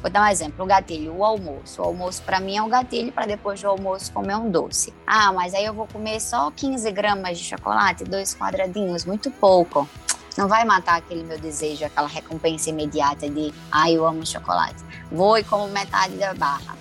Vou 0.00 0.10
dar 0.10 0.22
um 0.22 0.26
exemplo, 0.26 0.64
o 0.64 0.68
gatilho, 0.68 1.12
o 1.16 1.24
almoço. 1.24 1.82
O 1.82 1.84
almoço 1.84 2.22
para 2.22 2.38
mim 2.38 2.56
é 2.56 2.62
um 2.62 2.68
gatilho 2.68 3.10
para 3.10 3.26
depois 3.26 3.60
do 3.60 3.68
almoço 3.68 4.12
comer 4.12 4.36
um 4.36 4.48
doce. 4.48 4.94
Ah, 5.04 5.32
mas 5.32 5.54
aí 5.54 5.64
eu 5.64 5.74
vou 5.74 5.88
comer 5.88 6.20
só 6.20 6.52
15 6.52 6.90
gramas 6.92 7.36
de 7.36 7.44
chocolate, 7.44 8.04
dois 8.04 8.32
quadradinhos, 8.32 9.04
muito 9.04 9.28
pouco. 9.30 9.88
Não 10.36 10.46
vai 10.46 10.64
matar 10.64 10.98
aquele 10.98 11.24
meu 11.24 11.36
desejo, 11.36 11.84
aquela 11.84 12.06
recompensa 12.06 12.70
imediata 12.70 13.28
de, 13.28 13.52
ah, 13.72 13.90
eu 13.90 14.06
amo 14.06 14.24
chocolate. 14.24 14.76
Vou 15.10 15.36
e 15.36 15.42
como 15.42 15.66
metade 15.66 16.14
da 16.16 16.32
barra. 16.32 16.76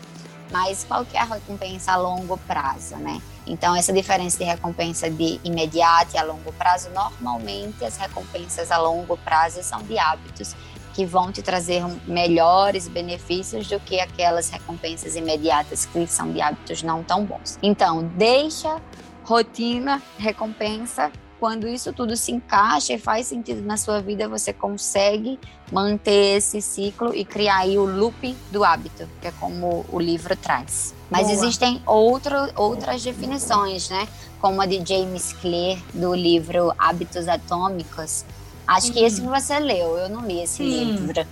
Mas 0.51 0.83
qual 0.83 1.03
que 1.03 1.17
é 1.17 1.21
a 1.21 1.23
recompensa 1.23 1.93
a 1.93 1.95
longo 1.95 2.37
prazo, 2.37 2.97
né? 2.97 3.19
Então, 3.47 3.75
essa 3.75 3.91
diferença 3.91 4.37
de 4.37 4.43
recompensa 4.43 5.09
de 5.09 5.39
imediato 5.43 6.15
e 6.15 6.17
a 6.19 6.23
longo 6.23 6.53
prazo, 6.53 6.89
normalmente 6.91 7.83
as 7.83 7.97
recompensas 7.97 8.71
a 8.71 8.77
longo 8.77 9.17
prazo 9.17 9.63
são 9.63 9.81
de 9.81 9.97
hábitos 9.97 10.55
que 10.97 11.05
vão 11.05 11.31
te 11.31 11.43
trazer 11.43 11.83
melhores 12.07 12.87
benefícios 12.87 13.67
do 13.67 13.79
que 13.79 13.99
aquelas 13.99 14.49
recompensas 14.49 15.15
imediatas 15.15 15.85
que 15.85 16.07
são 16.07 16.31
de 16.31 16.41
hábitos 16.41 16.81
não 16.81 17.03
tão 17.03 17.23
bons. 17.23 17.59
Então, 17.61 18.03
deixa 18.15 18.81
rotina, 19.23 20.01
recompensa 20.17 21.11
quando 21.39 21.67
isso 21.67 21.93
tudo 21.93 22.15
se 22.15 22.31
encaixa 22.31 22.93
e 22.93 22.97
faz 22.97 23.27
sentido 23.27 23.61
na 23.61 23.77
sua 23.77 24.01
vida, 24.01 24.27
você 24.27 24.51
consegue 24.51 25.39
manter 25.71 26.37
esse 26.37 26.59
ciclo 26.63 27.13
e 27.13 27.23
criar 27.23 27.57
aí 27.57 27.77
o 27.77 27.85
loop 27.85 28.35
do 28.51 28.63
hábito, 28.63 29.07
que 29.21 29.27
é 29.27 29.31
como 29.39 29.85
o 29.91 29.99
livro 29.99 30.35
traz. 30.35 30.95
Mas 31.11 31.27
Boa. 31.27 31.33
existem 31.33 31.79
outro, 31.85 32.35
outras 32.55 33.03
definições, 33.03 33.87
né? 33.87 34.07
Como 34.41 34.59
a 34.61 34.65
de 34.65 34.83
James 34.83 35.33
Clear, 35.33 35.77
do 35.93 36.15
livro 36.15 36.73
Hábitos 36.75 37.27
Atômicos. 37.27 38.25
Acho 38.67 38.87
uhum. 38.87 38.93
que 38.93 38.99
esse 39.03 39.21
que 39.21 39.27
você 39.27 39.57
leu, 39.59 39.97
eu 39.97 40.09
não 40.09 40.25
li 40.25 40.41
esse 40.41 40.57
Sim. 40.57 40.93
livro. 40.93 41.25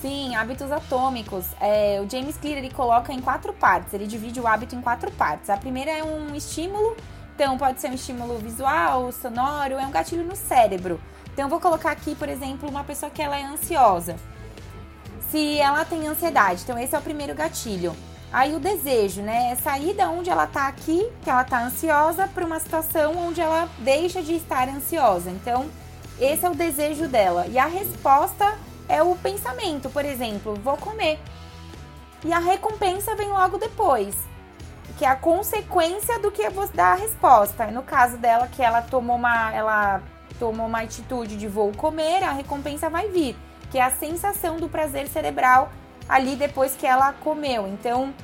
Sim, 0.00 0.34
hábitos 0.34 0.72
atômicos. 0.72 1.46
É, 1.60 2.02
o 2.04 2.10
James 2.10 2.36
Clear 2.36 2.58
ele 2.58 2.70
coloca 2.70 3.12
em 3.12 3.20
quatro 3.20 3.52
partes, 3.52 3.94
ele 3.94 4.06
divide 4.06 4.40
o 4.40 4.46
hábito 4.46 4.74
em 4.74 4.80
quatro 4.80 5.10
partes. 5.12 5.48
A 5.48 5.56
primeira 5.56 5.92
é 5.92 6.02
um 6.02 6.34
estímulo 6.34 6.96
então, 7.34 7.56
pode 7.56 7.80
ser 7.80 7.90
um 7.90 7.94
estímulo 7.94 8.38
visual, 8.38 9.10
sonoro, 9.10 9.74
é 9.74 9.86
um 9.86 9.90
gatilho 9.90 10.24
no 10.24 10.36
cérebro. 10.36 11.00
Então, 11.32 11.48
vou 11.48 11.58
colocar 11.58 11.90
aqui, 11.90 12.14
por 12.14 12.28
exemplo, 12.28 12.68
uma 12.68 12.84
pessoa 12.84 13.10
que 13.10 13.22
ela 13.22 13.38
é 13.38 13.42
ansiosa. 13.42 14.16
Se 15.30 15.58
ela 15.58 15.84
tem 15.84 16.06
ansiedade, 16.06 16.62
então 16.62 16.78
esse 16.78 16.94
é 16.94 16.98
o 16.98 17.02
primeiro 17.02 17.34
gatilho. 17.34 17.96
Aí 18.30 18.54
o 18.54 18.60
desejo, 18.60 19.22
né? 19.22 19.50
É 19.50 19.54
sair 19.56 19.94
da 19.94 20.10
onde 20.10 20.28
ela 20.28 20.46
tá 20.46 20.68
aqui, 20.68 21.10
que 21.22 21.30
ela 21.30 21.42
tá 21.42 21.64
ansiosa, 21.64 22.28
para 22.28 22.44
uma 22.44 22.60
situação 22.60 23.16
onde 23.16 23.40
ela 23.40 23.68
deixa 23.78 24.22
de 24.22 24.34
estar 24.34 24.68
ansiosa. 24.68 25.30
Então, 25.30 25.66
esse 26.20 26.44
é 26.44 26.50
o 26.50 26.54
desejo 26.54 27.08
dela. 27.08 27.46
E 27.48 27.58
a 27.58 27.66
resposta 27.66 28.56
é 28.88 29.02
o 29.02 29.14
pensamento, 29.16 29.90
por 29.90 30.04
exemplo, 30.04 30.54
vou 30.56 30.76
comer. 30.76 31.18
E 32.24 32.32
a 32.32 32.38
recompensa 32.38 33.14
vem 33.14 33.28
logo 33.28 33.58
depois 33.58 34.32
que 35.02 35.04
é 35.04 35.08
a 35.08 35.16
consequência 35.16 36.18
do 36.18 36.30
que 36.30 36.48
você 36.50 36.72
dá 36.74 36.92
a 36.92 36.94
resposta. 36.94 37.66
No 37.66 37.82
caso 37.82 38.16
dela, 38.18 38.46
que 38.46 38.62
ela 38.62 38.82
tomou 38.82 39.16
uma, 39.16 39.52
ela 39.52 40.02
tomou 40.38 40.66
uma 40.66 40.80
atitude 40.82 41.36
de 41.36 41.48
vou 41.48 41.72
comer, 41.72 42.22
a 42.22 42.32
recompensa 42.32 42.88
vai 42.88 43.08
vir, 43.08 43.36
que 43.70 43.78
é 43.78 43.82
a 43.82 43.90
sensação 43.90 44.58
do 44.58 44.68
prazer 44.68 45.08
cerebral 45.08 45.72
ali 46.08 46.36
depois 46.36 46.76
que 46.76 46.86
ela 46.86 47.12
comeu. 47.14 47.66
Então, 47.68 48.14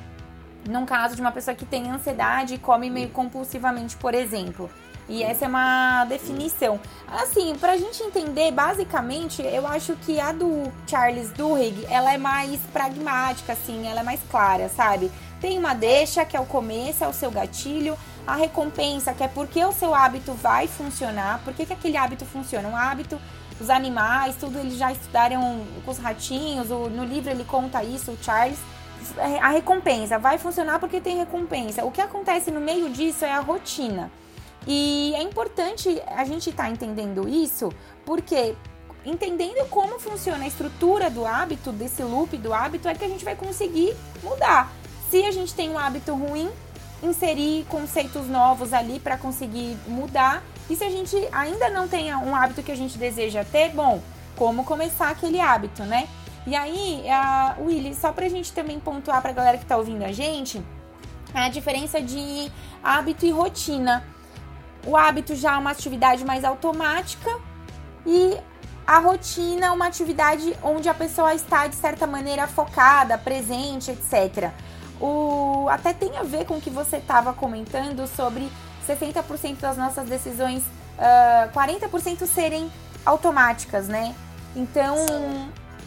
num 0.67 0.85
caso 0.85 1.15
de 1.15 1.21
uma 1.21 1.31
pessoa 1.31 1.55
que 1.55 1.65
tem 1.65 1.89
ansiedade 1.89 2.53
e 2.53 2.57
come 2.57 2.89
meio 2.89 3.09
compulsivamente, 3.09 3.97
por 3.97 4.13
exemplo. 4.13 4.69
E 5.09 5.23
essa 5.23 5.45
é 5.45 5.47
uma 5.47 6.05
definição. 6.05 6.79
Assim, 7.07 7.55
pra 7.55 7.75
gente 7.75 8.03
entender, 8.03 8.51
basicamente, 8.51 9.41
eu 9.41 9.65
acho 9.65 9.95
que 9.95 10.19
a 10.19 10.31
do 10.31 10.71
Charles 10.85 11.31
Duhigg, 11.31 11.87
ela 11.89 12.13
é 12.13 12.17
mais 12.17 12.59
pragmática, 12.71 13.53
assim, 13.53 13.87
ela 13.87 14.01
é 14.01 14.03
mais 14.03 14.19
clara, 14.29 14.69
sabe? 14.69 15.11
Tem 15.41 15.57
uma 15.57 15.73
deixa, 15.73 16.23
que 16.23 16.37
é 16.37 16.39
o 16.39 16.45
começo, 16.45 17.03
é 17.03 17.07
o 17.07 17.13
seu 17.13 17.31
gatilho. 17.31 17.97
A 18.27 18.35
recompensa, 18.35 19.11
que 19.11 19.23
é 19.23 19.27
porque 19.27 19.65
o 19.65 19.71
seu 19.71 19.95
hábito 19.95 20.33
vai 20.33 20.67
funcionar. 20.67 21.41
Por 21.43 21.55
que, 21.55 21.65
que 21.65 21.73
aquele 21.73 21.97
hábito 21.97 22.23
funciona? 22.25 22.69
Um 22.69 22.75
hábito, 22.75 23.19
os 23.59 23.71
animais, 23.71 24.35
tudo 24.35 24.59
eles 24.59 24.77
já 24.77 24.91
estudaram 24.91 25.65
com 25.83 25.89
os 25.89 25.97
ratinhos. 25.97 26.69
O, 26.69 26.87
no 26.87 27.03
livro 27.03 27.31
ele 27.31 27.43
conta 27.43 27.83
isso, 27.83 28.11
o 28.11 28.17
Charles. 28.21 28.59
É, 29.17 29.39
a 29.39 29.49
recompensa 29.49 30.19
vai 30.19 30.37
funcionar 30.37 30.79
porque 30.79 31.01
tem 31.01 31.17
recompensa. 31.17 31.83
O 31.83 31.89
que 31.89 32.01
acontece 32.01 32.51
no 32.51 32.59
meio 32.59 32.89
disso 32.91 33.25
é 33.25 33.31
a 33.31 33.39
rotina. 33.39 34.11
E 34.67 35.13
é 35.15 35.21
importante 35.21 36.01
a 36.07 36.23
gente 36.25 36.49
estar 36.49 36.63
tá 36.63 36.69
entendendo 36.69 37.27
isso, 37.27 37.71
porque 38.05 38.55
entendendo 39.05 39.67
como 39.69 39.99
funciona 39.99 40.43
a 40.43 40.47
estrutura 40.47 41.09
do 41.09 41.25
hábito, 41.25 41.71
desse 41.71 42.03
loop 42.03 42.37
do 42.37 42.53
hábito, 42.53 42.87
é 42.87 42.93
que 42.93 43.05
a 43.05 43.07
gente 43.07 43.23
vai 43.23 43.35
conseguir 43.35 43.95
mudar. 44.23 44.71
Se 45.09 45.25
a 45.25 45.31
gente 45.31 45.53
tem 45.53 45.69
um 45.69 45.77
hábito 45.77 46.13
ruim, 46.13 46.49
inserir 47.01 47.65
conceitos 47.69 48.27
novos 48.27 48.73
ali 48.73 48.99
para 48.99 49.17
conseguir 49.17 49.77
mudar. 49.87 50.43
E 50.69 50.75
se 50.75 50.83
a 50.83 50.89
gente 50.89 51.15
ainda 51.31 51.69
não 51.69 51.87
tem 51.87 52.13
um 52.13 52.35
hábito 52.35 52.61
que 52.61 52.71
a 52.71 52.75
gente 52.75 52.97
deseja 52.97 53.43
ter, 53.43 53.69
bom, 53.69 54.01
como 54.35 54.63
começar 54.63 55.09
aquele 55.09 55.39
hábito, 55.39 55.83
né? 55.83 56.07
E 56.45 56.55
aí, 56.55 57.09
a 57.09 57.55
Willy, 57.59 57.93
só 57.95 58.11
pra 58.11 58.29
gente 58.29 58.51
também 58.53 58.79
pontuar 58.79 59.21
pra 59.21 59.31
galera 59.31 59.57
que 59.57 59.65
tá 59.65 59.77
ouvindo 59.77 60.03
a 60.03 60.11
gente, 60.11 60.61
a 61.33 61.49
diferença 61.49 62.01
de 62.01 62.51
hábito 62.83 63.25
e 63.25 63.31
rotina. 63.31 64.03
O 64.85 64.95
hábito 64.95 65.35
já 65.35 65.55
é 65.55 65.57
uma 65.57 65.71
atividade 65.71 66.23
mais 66.25 66.43
automática 66.43 67.29
e 68.05 68.37
a 68.87 68.99
rotina 68.99 69.67
é 69.67 69.71
uma 69.71 69.87
atividade 69.87 70.55
onde 70.63 70.89
a 70.89 70.93
pessoa 70.93 71.33
está 71.33 71.67
de 71.67 71.75
certa 71.75 72.07
maneira 72.07 72.47
focada, 72.47 73.17
presente, 73.17 73.91
etc 73.91 74.51
o, 74.99 75.67
até 75.69 75.93
tem 75.93 76.17
a 76.17 76.23
ver 76.23 76.45
com 76.45 76.55
o 76.55 76.61
que 76.61 76.69
você 76.69 76.97
estava 76.97 77.33
comentando 77.33 78.05
sobre 78.07 78.49
60% 78.87 79.59
das 79.59 79.77
nossas 79.77 80.07
decisões, 80.07 80.61
uh, 80.63 81.49
ah, 81.49 81.49
40% 81.53 82.25
serem 82.25 82.71
automáticas, 83.05 83.87
né? 83.87 84.13
Então, 84.55 84.95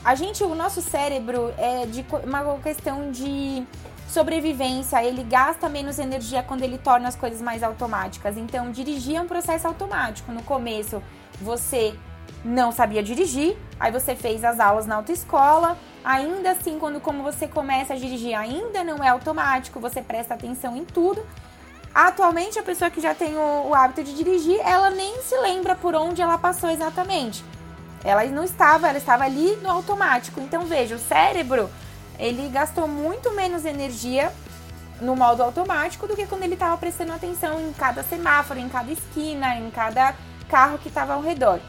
a 0.05 0.15
gente, 0.15 0.43
o 0.43 0.55
nosso 0.55 0.81
cérebro 0.81 1.53
é 1.59 1.85
de 1.87 2.05
uma 2.25 2.59
questão 2.61 3.11
de 3.11 3.67
sobrevivência, 4.13 5.03
ele 5.03 5.23
gasta 5.25 5.69
menos 5.69 5.99
energia 5.99 6.43
quando 6.43 6.63
ele 6.63 6.77
torna 6.77 7.09
as 7.09 7.17
coisas 7.17 7.41
mais 7.41 7.63
automáticas. 7.63 8.37
Então, 8.37 8.71
dirigir 8.71 9.17
é 9.17 9.23
um 9.23 9.27
processo 9.27 9.67
automático. 9.67 10.31
No 10.31 10.43
começo, 10.43 11.03
você 11.41 11.95
não 12.45 12.71
sabia 12.71 13.03
dirigir, 13.03 13.57
aí 13.81 13.91
você 13.91 14.15
fez 14.15 14.45
as 14.45 14.61
aulas 14.61 14.87
na 14.87 14.97
autoescola, 14.97 15.79
ainda 16.05 16.51
assim, 16.51 16.79
quando 16.79 17.01
como 17.01 17.23
você 17.23 17.49
começa 17.49 17.95
a 17.95 17.97
dirigir, 17.97 18.37
ainda 18.37 18.85
não 18.85 19.03
é 19.03 19.09
automático, 19.09 19.81
você 19.81 20.03
presta 20.03 20.35
atenção 20.35 20.77
em 20.77 20.85
tudo. 20.85 21.25
Atualmente, 21.95 22.59
a 22.59 22.63
pessoa 22.63 22.91
que 22.91 23.01
já 23.01 23.15
tem 23.15 23.37
o, 23.37 23.69
o 23.69 23.75
hábito 23.75 24.03
de 24.03 24.15
dirigir, 24.15 24.61
ela 24.61 24.91
nem 24.91 25.23
se 25.23 25.37
lembra 25.39 25.75
por 25.75 25.95
onde 25.95 26.21
ela 26.21 26.37
passou 26.37 26.69
exatamente. 26.69 27.43
Ela 28.05 28.25
não 28.27 28.45
estava, 28.45 28.89
ela 28.89 28.99
estava 28.99 29.25
ali 29.25 29.57
no 29.63 29.71
automático. 29.71 30.41
Então, 30.41 30.65
veja, 30.65 30.97
o 30.97 30.99
cérebro, 30.99 31.71
ele 32.19 32.49
gastou 32.49 32.87
muito 32.87 33.33
menos 33.33 33.65
energia 33.65 34.33
no 35.01 35.17
modo 35.17 35.43
automático 35.43 36.07
do 36.07 36.15
que 36.15 36.27
quando 36.27 36.45
ele 36.45 36.55
estava 36.55 36.77
prestando 36.77 37.13
atenção 37.13 37.61
em 37.61 37.73
cada 37.73 38.03
semáforo, 38.03 38.59
em 38.59 38.69
cada 38.69 38.91
esquina, 38.91 39.57
em 39.57 39.71
cada 39.71 40.15
carro 40.49 40.79
que 40.79 40.89
estava 40.89 41.15
ao 41.15 41.23
redor. 41.23 41.61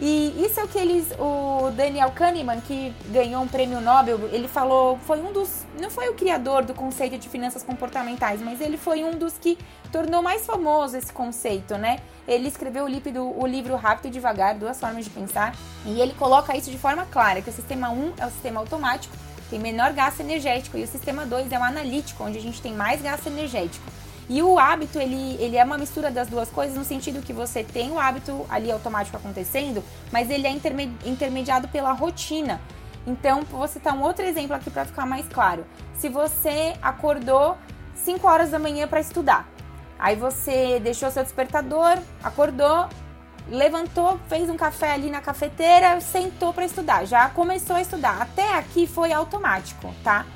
E 0.00 0.44
isso 0.44 0.60
é 0.60 0.64
o 0.64 0.68
que 0.68 0.78
eles, 0.78 1.08
o 1.18 1.72
Daniel 1.72 2.12
Kahneman, 2.12 2.60
que 2.60 2.94
ganhou 3.08 3.42
um 3.42 3.48
prêmio 3.48 3.80
Nobel, 3.80 4.28
ele 4.32 4.46
falou, 4.46 4.96
foi 4.98 5.20
um 5.20 5.32
dos, 5.32 5.66
não 5.80 5.90
foi 5.90 6.08
o 6.08 6.14
criador 6.14 6.64
do 6.64 6.72
conceito 6.72 7.18
de 7.18 7.28
finanças 7.28 7.64
comportamentais, 7.64 8.40
mas 8.40 8.60
ele 8.60 8.76
foi 8.76 9.02
um 9.02 9.18
dos 9.18 9.32
que 9.32 9.58
tornou 9.90 10.22
mais 10.22 10.46
famoso 10.46 10.96
esse 10.96 11.12
conceito, 11.12 11.76
né? 11.76 11.98
Ele 12.28 12.46
escreveu 12.46 12.84
o, 12.84 12.88
lípido, 12.88 13.24
o 13.24 13.44
livro 13.44 13.74
Rápido 13.74 14.06
e 14.06 14.10
Devagar, 14.10 14.54
Duas 14.54 14.78
Formas 14.78 15.04
de 15.04 15.10
Pensar, 15.10 15.52
e 15.84 16.00
ele 16.00 16.14
coloca 16.14 16.56
isso 16.56 16.70
de 16.70 16.78
forma 16.78 17.04
clara, 17.06 17.42
que 17.42 17.50
o 17.50 17.52
sistema 17.52 17.90
1 17.90 18.12
é 18.18 18.26
o 18.26 18.30
sistema 18.30 18.60
automático, 18.60 19.16
tem 19.50 19.58
menor 19.58 19.92
gasto 19.92 20.20
energético, 20.20 20.76
e 20.76 20.84
o 20.84 20.86
sistema 20.86 21.24
2 21.24 21.52
é 21.52 21.58
o 21.58 21.62
analítico, 21.62 22.24
onde 22.24 22.38
a 22.38 22.40
gente 22.40 22.60
tem 22.60 22.74
mais 22.74 23.00
gasto 23.00 23.26
energético. 23.26 23.84
E 24.28 24.42
o 24.42 24.58
hábito, 24.58 24.98
ele, 24.98 25.36
ele 25.42 25.56
é 25.56 25.64
uma 25.64 25.78
mistura 25.78 26.10
das 26.10 26.28
duas 26.28 26.50
coisas, 26.50 26.76
no 26.76 26.84
sentido 26.84 27.24
que 27.24 27.32
você 27.32 27.64
tem 27.64 27.90
o 27.90 27.98
hábito 27.98 28.44
ali 28.50 28.70
automático 28.70 29.16
acontecendo, 29.16 29.82
mas 30.12 30.30
ele 30.30 30.46
é 30.46 30.50
intermediado 31.06 31.66
pela 31.68 31.92
rotina. 31.92 32.60
Então, 33.06 33.42
vou 33.44 33.66
citar 33.66 33.94
um 33.94 34.02
outro 34.02 34.26
exemplo 34.26 34.54
aqui 34.54 34.70
para 34.70 34.84
ficar 34.84 35.06
mais 35.06 35.26
claro. 35.28 35.64
Se 35.94 36.10
você 36.10 36.74
acordou 36.82 37.56
5 37.94 38.28
horas 38.28 38.50
da 38.50 38.58
manhã 38.58 38.86
para 38.86 39.00
estudar, 39.00 39.48
aí 39.98 40.14
você 40.14 40.78
deixou 40.78 41.10
seu 41.10 41.22
despertador, 41.22 41.96
acordou, 42.22 42.86
levantou, 43.48 44.18
fez 44.28 44.48
um 44.48 44.56
café 44.56 44.92
ali 44.92 45.10
na 45.10 45.20
cafeteira, 45.20 46.00
sentou 46.00 46.52
para 46.52 46.64
estudar, 46.64 47.04
já 47.04 47.28
começou 47.28 47.76
a 47.76 47.80
estudar. 47.80 48.20
Até 48.20 48.54
aqui 48.54 48.86
foi 48.86 49.12
automático, 49.12 49.94
tá? 50.04 50.26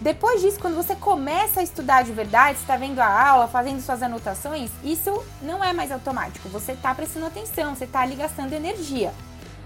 Depois 0.00 0.42
disso, 0.42 0.58
quando 0.60 0.76
você 0.76 0.94
começa 0.94 1.60
a 1.60 1.62
estudar 1.62 2.02
de 2.02 2.12
verdade, 2.12 2.58
está 2.58 2.76
vendo 2.76 3.00
a 3.00 3.28
aula, 3.28 3.48
fazendo 3.48 3.80
suas 3.80 4.02
anotações, 4.02 4.70
isso 4.84 5.24
não 5.40 5.64
é 5.64 5.72
mais 5.72 5.90
automático. 5.90 6.48
Você 6.50 6.72
está 6.72 6.94
prestando 6.94 7.26
atenção, 7.26 7.74
você 7.74 7.84
está 7.84 8.00
ali 8.00 8.14
gastando 8.14 8.52
energia. 8.52 9.12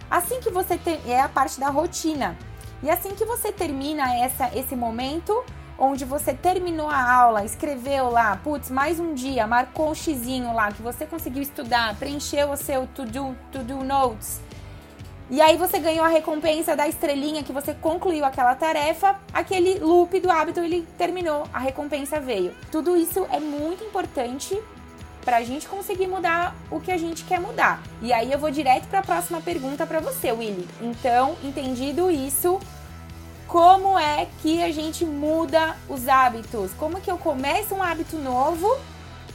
Assim 0.09 0.41
que 0.41 0.51
você 0.51 0.79
tem, 0.79 1.01
é 1.07 1.21
a 1.21 1.29
parte 1.29 1.59
da 1.59 1.69
rotina. 1.69 2.37
E 2.83 2.89
assim 2.89 3.11
que 3.11 3.25
você 3.25 3.53
termina 3.53 4.15
essa, 4.17 4.51
esse 4.57 4.77
momento, 4.77 5.45
onde 5.81 6.05
você 6.05 6.35
terminou 6.35 6.89
a 6.89 7.13
aula, 7.13 7.45
escreveu 7.45 8.11
lá, 8.11 8.37
putz, 8.37 8.71
mais 8.71 9.01
um 9.01 9.15
dia, 9.15 9.47
marcou 9.47 9.91
um 9.91 9.95
xizinho 9.95 10.55
lá 10.55 10.71
que 10.71 10.83
você 10.83 11.07
conseguiu 11.07 11.43
estudar, 11.43 11.97
preencheu 11.97 12.51
o 12.51 12.57
seu 12.57 12.87
to-do 12.95 13.35
to 13.51 13.61
-do 13.61 13.83
notes, 13.83 14.41
e 15.31 15.41
aí 15.41 15.57
você 15.57 15.79
ganhou 15.79 16.05
a 16.05 16.09
recompensa 16.09 16.75
da 16.75 16.89
estrelinha 16.89 17.45
que 17.45 17.53
você 17.53 17.73
concluiu 17.73 18.25
aquela 18.25 18.55
tarefa, 18.57 19.17
aquele 19.33 19.79
loop 19.79 20.19
do 20.19 20.29
hábito 20.29 20.59
ele 20.59 20.85
terminou, 20.99 21.45
a 21.53 21.61
recompensa 21.61 22.19
veio. 22.19 22.53
Tudo 22.73 22.97
isso 22.97 23.25
é 23.31 23.39
muito 23.39 23.85
importante 23.85 24.61
para 25.25 25.37
a 25.37 25.45
gente 25.45 25.69
conseguir 25.69 26.09
mudar 26.09 26.57
o 26.69 26.81
que 26.81 26.91
a 26.91 26.97
gente 26.97 27.25
quer 27.25 27.39
mudar. 27.39 27.81
E 28.03 28.13
aí 28.13 28.33
eu 28.33 28.41
vou 28.41 28.51
direto 28.51 28.89
para 28.89 28.99
a 28.99 29.03
próxima 29.03 29.41
pergunta 29.41 29.87
para 29.87 30.01
você, 30.01 30.33
Willy. 30.33 30.69
Então, 30.81 31.37
entendido 31.45 32.11
isso, 32.11 32.59
como 33.51 33.99
é 33.99 34.29
que 34.41 34.63
a 34.63 34.71
gente 34.71 35.05
muda 35.05 35.77
os 35.89 36.07
hábitos? 36.07 36.71
Como 36.75 37.01
que 37.01 37.11
eu 37.11 37.19
começo 37.19 37.75
um 37.75 37.83
hábito 37.83 38.17
novo 38.17 38.79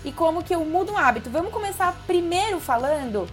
e 0.06 0.12
como 0.12 0.42
que 0.42 0.56
eu 0.56 0.64
mudo 0.64 0.94
um 0.94 0.98
hábito? 0.98 1.30
Vamos 1.30 1.52
começar 1.52 1.94
primeiro 2.08 2.62
falando 2.62 3.28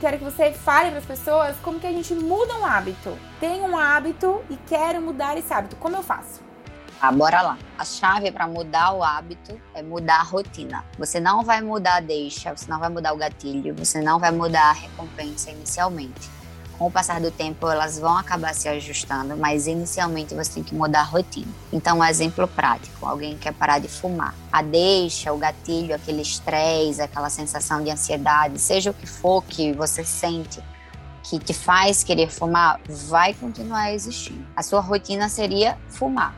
quero 0.00 0.16
que 0.16 0.24
você 0.24 0.52
fale 0.52 0.88
para 0.88 1.00
as 1.00 1.04
pessoas 1.04 1.54
como 1.62 1.78
que 1.78 1.86
a 1.86 1.92
gente 1.92 2.14
muda 2.14 2.56
um 2.56 2.64
hábito. 2.64 3.14
Tenho 3.38 3.64
um 3.64 3.76
hábito 3.76 4.42
e 4.48 4.56
quero 4.56 5.02
mudar 5.02 5.36
esse 5.36 5.52
hábito. 5.52 5.76
Como 5.76 5.94
eu 5.94 6.02
faço? 6.02 6.40
Ah, 6.98 7.12
bora 7.12 7.42
lá. 7.42 7.58
A 7.76 7.84
chave 7.84 8.32
para 8.32 8.46
mudar 8.46 8.92
o 8.92 9.04
hábito 9.04 9.60
é 9.74 9.82
mudar 9.82 10.20
a 10.20 10.22
rotina. 10.22 10.82
Você 10.98 11.20
não 11.20 11.44
vai 11.44 11.60
mudar 11.60 11.96
a 11.96 12.00
deixa, 12.00 12.56
você 12.56 12.70
não 12.70 12.80
vai 12.80 12.88
mudar 12.88 13.12
o 13.12 13.18
gatilho, 13.18 13.74
você 13.74 14.00
não 14.00 14.18
vai 14.18 14.30
mudar 14.30 14.70
a 14.70 14.72
recompensa 14.72 15.50
inicialmente 15.50 16.39
com 16.80 16.86
o 16.86 16.90
passar 16.90 17.20
do 17.20 17.30
tempo 17.30 17.68
elas 17.68 17.98
vão 17.98 18.16
acabar 18.16 18.54
se 18.54 18.66
ajustando, 18.66 19.36
mas 19.36 19.66
inicialmente 19.66 20.34
você 20.34 20.54
tem 20.54 20.62
que 20.62 20.74
mudar 20.74 21.00
a 21.00 21.04
rotina. 21.04 21.52
Então, 21.70 21.98
um 21.98 22.04
exemplo 22.04 22.48
prático: 22.48 23.04
alguém 23.04 23.36
quer 23.36 23.52
parar 23.52 23.78
de 23.78 23.86
fumar. 23.86 24.34
A 24.50 24.62
deixa, 24.62 25.30
o 25.30 25.36
gatilho, 25.36 25.94
aquele 25.94 26.22
estresse, 26.22 27.02
aquela 27.02 27.28
sensação 27.28 27.84
de 27.84 27.90
ansiedade, 27.90 28.58
seja 28.58 28.92
o 28.92 28.94
que 28.94 29.06
for 29.06 29.44
que 29.44 29.74
você 29.74 30.02
sente 30.02 30.64
que 31.22 31.38
te 31.38 31.52
faz 31.52 32.02
querer 32.02 32.30
fumar, 32.30 32.80
vai 32.88 33.34
continuar 33.34 33.92
existindo. 33.92 34.42
A 34.56 34.62
sua 34.62 34.80
rotina 34.80 35.28
seria 35.28 35.76
fumar. 35.90 36.34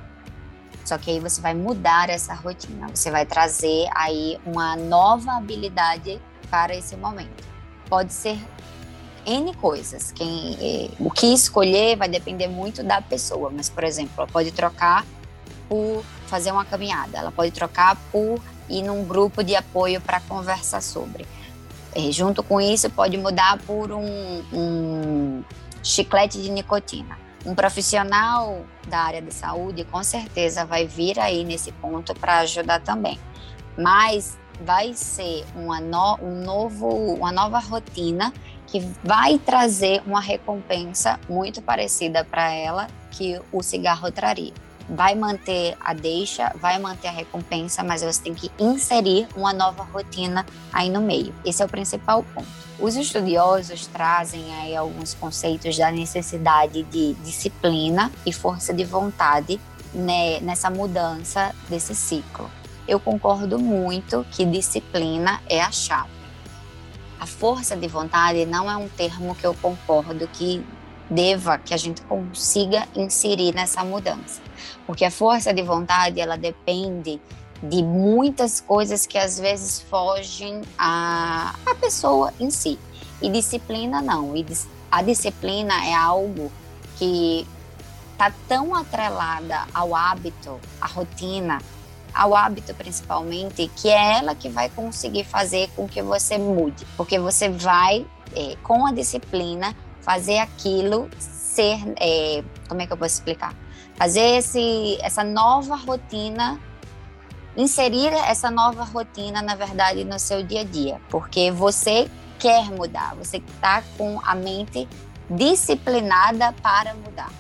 Só 0.85 0.99
que 0.99 1.13
aí 1.13 1.21
você 1.21 1.41
vai 1.41 1.55
mudar 1.55 2.11
essa 2.11 2.35
rotina, 2.35 2.89
você 2.93 3.13
vai 3.13 3.25
trazer 3.25 3.89
aí 3.95 4.41
uma 4.45 4.75
nova 4.75 5.37
habilidade 5.37 6.21
para 6.51 6.75
esse 6.75 6.97
momento. 6.97 7.45
Pode 7.89 8.13
ser 8.13 8.37
N 9.26 9.55
coisas. 9.55 10.12
Quem, 10.12 10.57
é, 10.61 10.91
o 10.99 11.11
que 11.11 11.26
escolher 11.26 11.97
vai 11.97 12.09
depender 12.09 12.49
muito 12.49 12.83
da 12.83 13.00
pessoa, 13.00 13.50
mas, 13.55 13.69
por 13.69 13.85
exemplo, 13.85 14.12
ela 14.19 14.26
pode 14.26 14.50
trocar 14.52 15.05
por 15.69 16.05
fazer 16.26 16.50
uma 16.52 16.64
caminhada, 16.64 17.19
ela 17.19 17.33
pode 17.33 17.50
trocar 17.50 17.97
por 18.11 18.41
ir 18.69 18.83
num 18.83 19.05
grupo 19.05 19.43
de 19.43 19.55
apoio 19.55 20.00
para 20.00 20.21
conversar 20.21 20.83
sobre. 20.83 21.26
E, 21.95 22.09
é, 22.09 22.12
junto 22.12 22.43
com 22.43 22.61
isso, 22.61 22.88
pode 22.91 23.17
mudar 23.17 23.59
por 23.67 23.93
um, 23.93 24.43
um 24.52 25.45
chiclete 25.83 26.41
de 26.41 26.50
nicotina. 26.50 27.19
Um 27.45 27.55
profissional 27.55 28.64
da 28.87 29.00
área 29.00 29.21
de 29.21 29.35
saúde 29.35 29.85
com 29.85 30.02
certeza 30.02 30.64
vai 30.64 30.87
vir 30.87 31.19
aí 31.19 31.45
nesse 31.45 31.73
ponto 31.73 32.14
para 32.14 32.38
ajudar 32.38 32.81
também. 32.81 33.19
Mas 33.76 34.38
vai 34.64 34.95
ser 34.95 35.45
uma, 35.55 35.81
no, 35.81 36.19
um 36.23 36.45
novo, 36.45 36.87
uma 37.14 37.33
nova 37.33 37.59
rotina 37.59 38.33
que 38.73 38.81
vai 39.05 39.38
trazer 39.38 40.02
uma 40.07 40.21
recompensa 40.21 41.21
muito 41.29 41.61
parecida 41.61 42.25
para 42.25 42.50
ela 42.50 42.88
que 43.11 43.38
o 43.52 43.62
cigarro 43.62 44.11
traria. 44.11 44.55
Vai 44.88 45.14
manter 45.14 45.76
a 45.79 45.93
deixa, 45.93 46.50
vai 46.57 46.79
manter 46.79 47.09
a 47.09 47.11
recompensa, 47.11 47.85
mas 47.85 48.02
você 48.02 48.23
tem 48.23 48.35
que 48.35 48.50
inserir 48.59 49.29
uma 49.37 49.52
nova 49.52 49.83
rotina 49.83 50.47
aí 50.73 50.88
no 50.88 51.02
meio. 51.02 51.35
Esse 51.45 51.62
é 51.62 51.67
o 51.67 51.69
principal 51.69 52.25
ponto. 52.35 52.49
Os 52.80 52.97
estudiosos 52.97 53.87
trazem 53.87 54.43
aí 54.54 54.75
alguns 54.75 55.13
conceitos 55.13 55.76
da 55.76 55.91
necessidade 55.91 56.82
de 56.85 57.13
disciplina 57.23 58.11
e 58.25 58.32
força 58.32 58.73
de 58.73 58.85
vontade 58.87 59.61
né, 59.93 60.41
nessa 60.41 60.71
mudança 60.71 61.54
desse 61.69 61.95
ciclo. 61.95 62.50
Eu 62.89 62.99
concordo 62.99 63.58
muito 63.58 64.26
que 64.30 64.47
disciplina 64.47 65.43
é 65.47 65.61
a 65.61 65.71
chave 65.71 66.22
a 67.23 67.26
força 67.26 67.76
de 67.76 67.87
vontade 67.87 68.45
não 68.45 68.69
é 68.69 68.76
um 68.76 68.89
termo 68.89 69.32
que 69.37 69.47
eu 69.47 69.54
concordo 69.54 70.26
que 70.26 70.61
deva, 71.08 71.56
que 71.56 71.73
a 71.73 71.76
gente 71.76 72.02
consiga 72.02 72.85
inserir 72.97 73.54
nessa 73.54 73.85
mudança. 73.85 74.43
Porque 74.85 75.04
a 75.04 75.11
força 75.11 75.54
de 75.54 75.63
vontade, 75.63 76.21
ela 76.21 76.37
depende 76.37 77.21
de 77.63 77.80
muitas 77.80 78.61
coisas 78.61 79.06
que 79.06 79.17
às 79.17 79.39
vezes 79.39 79.80
fogem 79.82 80.63
à, 80.76 81.54
à 81.65 81.76
pessoa 81.76 82.35
em 82.41 82.50
si. 82.50 82.76
E 83.23 83.30
disciplina 83.30 84.02
não. 84.02 84.37
E 84.37 84.45
a 84.91 85.00
disciplina 85.00 85.75
é 85.87 85.95
algo 85.95 86.50
que 86.99 87.47
está 88.11 88.32
tão 88.49 88.75
atrelada 88.75 89.65
ao 89.73 89.95
hábito, 89.95 90.58
à 90.80 90.89
rotina, 90.89 91.63
ao 92.15 92.35
hábito 92.35 92.75
principalmente, 92.75 93.71
que 93.77 93.89
é 93.89 94.19
ela 94.19 94.35
que 94.35 94.49
vai 94.49 94.69
conseguir 94.69 95.25
fazer 95.25 95.71
com 95.77 95.89
que 95.89 96.03
você 96.03 96.39
mude, 96.39 96.87
porque 96.97 97.19
você 97.19 97.49
vai, 97.49 98.07
é, 98.35 98.57
com 98.63 98.87
a 98.87 98.93
disciplina, 98.93 99.75
fazer 100.01 100.39
aquilo 100.39 101.09
ser, 101.19 101.79
é, 102.01 102.43
como 102.69 102.81
é 102.83 102.87
que 102.87 102.93
eu 102.93 102.97
posso 102.97 103.15
explicar? 103.15 103.55
Fazer 103.97 104.39
esse, 104.39 104.99
essa 105.03 105.23
nova 105.23 105.77
rotina, 105.77 106.59
inserir 107.57 108.13
essa 108.27 108.51
nova 108.51 108.85
rotina, 108.85 109.43
na 109.43 109.55
verdade, 109.55 110.05
no 110.05 110.19
seu 110.19 110.43
dia 110.43 110.63
a 110.63 110.65
dia, 110.65 111.01
porque 111.11 111.51
você 111.51 112.11
quer 112.39 112.71
mudar, 112.71 113.15
você 113.15 113.37
está 113.37 113.83
com 113.97 114.21
a 114.25 114.35
mente 114.35 114.89
disciplinada 115.31 116.53
para 116.63 116.95
mudar. 116.95 117.31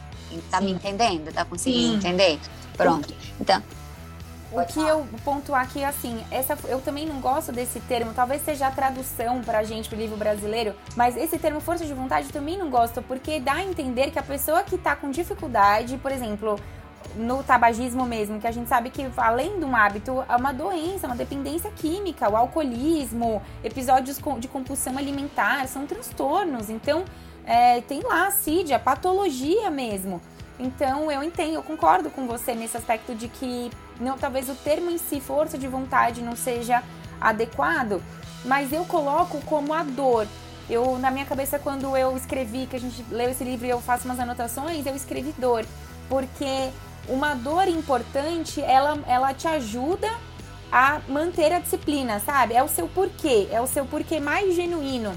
Tá 0.50 0.58
Sim. 0.58 0.64
me 0.64 0.72
entendendo? 0.72 1.32
Tá 1.32 1.44
conseguindo 1.44 1.88
Sim. 1.88 1.96
entender? 1.96 2.40
Pronto. 2.76 3.12
Então, 3.40 3.62
o 4.52 4.64
que 4.66 4.80
eu 4.80 5.06
pontuar 5.24 5.62
aqui, 5.62 5.82
assim, 5.82 6.22
essa, 6.30 6.56
eu 6.68 6.80
também 6.80 7.06
não 7.06 7.20
gosto 7.20 7.50
desse 7.50 7.80
termo, 7.80 8.12
talvez 8.14 8.44
seja 8.44 8.66
a 8.66 8.70
tradução 8.70 9.40
pra 9.40 9.62
gente 9.64 9.88
pro 9.88 9.98
livro 9.98 10.16
brasileiro, 10.16 10.74
mas 10.94 11.16
esse 11.16 11.38
termo 11.38 11.60
força 11.60 11.86
de 11.86 11.94
vontade 11.94 12.26
eu 12.26 12.32
também 12.32 12.58
não 12.58 12.68
gosto, 12.68 13.00
porque 13.02 13.40
dá 13.40 13.54
a 13.54 13.64
entender 13.64 14.10
que 14.10 14.18
a 14.18 14.22
pessoa 14.22 14.62
que 14.62 14.76
tá 14.76 14.94
com 14.94 15.10
dificuldade, 15.10 15.96
por 15.96 16.12
exemplo, 16.12 16.58
no 17.16 17.42
tabagismo 17.42 18.04
mesmo, 18.04 18.40
que 18.40 18.46
a 18.46 18.50
gente 18.50 18.68
sabe 18.68 18.90
que 18.90 19.06
além 19.16 19.58
de 19.58 19.64
um 19.64 19.74
hábito, 19.74 20.24
é 20.28 20.36
uma 20.36 20.52
doença, 20.52 21.06
uma 21.06 21.16
dependência 21.16 21.70
química, 21.70 22.28
o 22.28 22.36
alcoolismo, 22.36 23.42
episódios 23.64 24.20
de 24.38 24.48
compulsão 24.48 24.96
alimentar, 24.98 25.66
são 25.66 25.86
transtornos. 25.86 26.70
Então, 26.70 27.04
é, 27.44 27.80
tem 27.82 28.00
lá 28.02 28.28
a 28.28 28.30
CID, 28.30 28.72
a 28.72 28.78
patologia 28.78 29.70
mesmo. 29.70 30.20
Então, 30.58 31.10
eu 31.10 31.22
entendo, 31.22 31.54
eu 31.54 31.62
concordo 31.62 32.10
com 32.10 32.26
você 32.26 32.54
nesse 32.54 32.76
aspecto 32.76 33.14
de 33.14 33.28
que 33.28 33.70
não, 34.02 34.18
talvez 34.18 34.48
o 34.48 34.54
termo 34.54 34.90
em 34.90 34.98
si, 34.98 35.20
força 35.20 35.56
de 35.56 35.68
vontade, 35.68 36.22
não 36.22 36.36
seja 36.36 36.82
adequado, 37.20 38.02
mas 38.44 38.72
eu 38.72 38.84
coloco 38.84 39.40
como 39.42 39.72
a 39.72 39.82
dor. 39.82 40.26
Eu, 40.68 40.98
na 40.98 41.10
minha 41.10 41.24
cabeça, 41.24 41.58
quando 41.58 41.96
eu 41.96 42.16
escrevi, 42.16 42.66
que 42.66 42.76
a 42.76 42.80
gente 42.80 43.04
leu 43.10 43.30
esse 43.30 43.44
livro 43.44 43.66
e 43.66 43.70
eu 43.70 43.80
faço 43.80 44.04
umas 44.04 44.18
anotações, 44.18 44.86
eu 44.86 44.94
escrevi 44.94 45.32
dor. 45.38 45.64
Porque 46.08 46.70
uma 47.08 47.34
dor 47.34 47.68
importante, 47.68 48.60
ela, 48.60 48.98
ela 49.06 49.34
te 49.34 49.48
ajuda 49.48 50.08
a 50.70 51.00
manter 51.08 51.52
a 51.52 51.58
disciplina, 51.58 52.20
sabe? 52.20 52.54
É 52.54 52.62
o 52.62 52.68
seu 52.68 52.88
porquê, 52.88 53.48
é 53.50 53.60
o 53.60 53.66
seu 53.66 53.84
porquê 53.84 54.18
mais 54.20 54.54
genuíno. 54.54 55.12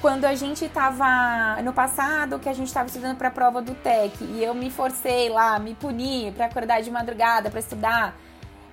Quando 0.00 0.24
a 0.24 0.34
gente 0.34 0.68
tava 0.68 1.60
no 1.62 1.72
passado, 1.72 2.38
que 2.38 2.48
a 2.48 2.52
gente 2.52 2.72
tava 2.72 2.88
estudando 2.88 3.16
para 3.16 3.28
a 3.28 3.30
prova 3.30 3.62
do 3.62 3.74
TEC, 3.74 4.22
e 4.22 4.44
eu 4.44 4.54
me 4.54 4.70
forcei 4.70 5.28
lá, 5.28 5.58
me 5.58 5.74
puni 5.74 6.32
para 6.32 6.46
acordar 6.46 6.82
de 6.82 6.90
madrugada 6.90 7.50
para 7.50 7.60
estudar, 7.60 8.14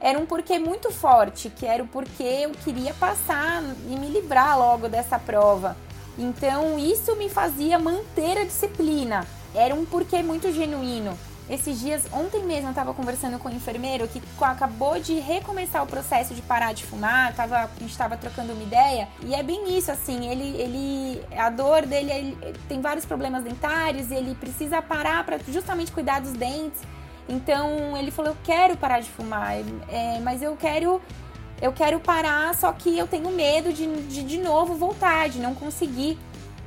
era 0.01 0.17
um 0.17 0.25
porquê 0.25 0.57
muito 0.57 0.91
forte, 0.91 1.49
que 1.49 1.65
era 1.65 1.83
o 1.83 1.87
porquê 1.87 2.41
eu 2.41 2.51
queria 2.51 2.93
passar 2.95 3.61
e 3.87 3.95
me 3.95 4.07
livrar 4.07 4.57
logo 4.57 4.89
dessa 4.89 5.19
prova. 5.19 5.77
Então 6.17 6.79
isso 6.79 7.15
me 7.15 7.29
fazia 7.29 7.77
manter 7.77 8.39
a 8.39 8.43
disciplina. 8.43 9.25
Era 9.53 9.75
um 9.75 9.85
porquê 9.85 10.23
muito 10.23 10.51
genuíno. 10.51 11.17
Esses 11.49 11.79
dias, 11.79 12.03
ontem 12.13 12.43
mesmo, 12.43 12.67
eu 12.67 12.69
estava 12.69 12.93
conversando 12.93 13.37
com 13.37 13.49
um 13.49 13.53
enfermeiro 13.53 14.07
que 14.07 14.21
acabou 14.39 14.97
de 14.99 15.19
recomeçar 15.19 15.83
o 15.83 15.87
processo 15.87 16.33
de 16.33 16.41
parar 16.41 16.73
de 16.73 16.85
fumar, 16.85 17.35
tava, 17.35 17.57
a 17.57 17.67
gente 17.79 17.91
estava 17.91 18.15
trocando 18.15 18.53
uma 18.53 18.63
ideia, 18.63 19.09
e 19.25 19.35
é 19.35 19.43
bem 19.43 19.77
isso, 19.77 19.91
assim, 19.91 20.29
ele, 20.29 20.55
ele 20.61 21.21
a 21.35 21.49
dor 21.49 21.85
dele, 21.85 22.09
ele, 22.09 22.37
tem 22.69 22.79
vários 22.79 23.05
problemas 23.05 23.43
dentários 23.43 24.11
e 24.11 24.15
ele 24.15 24.33
precisa 24.35 24.81
parar 24.81 25.25
para 25.25 25.39
justamente 25.49 25.91
cuidar 25.91 26.21
dos 26.21 26.31
dentes. 26.31 26.79
Então 27.31 27.95
ele 27.97 28.11
falou: 28.11 28.31
Eu 28.31 28.37
quero 28.43 28.75
parar 28.75 28.99
de 28.99 29.09
fumar, 29.09 29.55
é, 29.87 30.19
mas 30.19 30.41
eu 30.41 30.55
quero. 30.55 31.01
Eu 31.61 31.71
quero 31.71 31.99
parar, 31.99 32.55
só 32.55 32.71
que 32.73 32.97
eu 32.97 33.05
tenho 33.05 33.29
medo 33.29 33.71
de, 33.71 33.85
de 34.07 34.23
de 34.23 34.37
novo 34.39 34.73
voltar, 34.75 35.29
de 35.29 35.39
não 35.39 35.53
conseguir. 35.53 36.17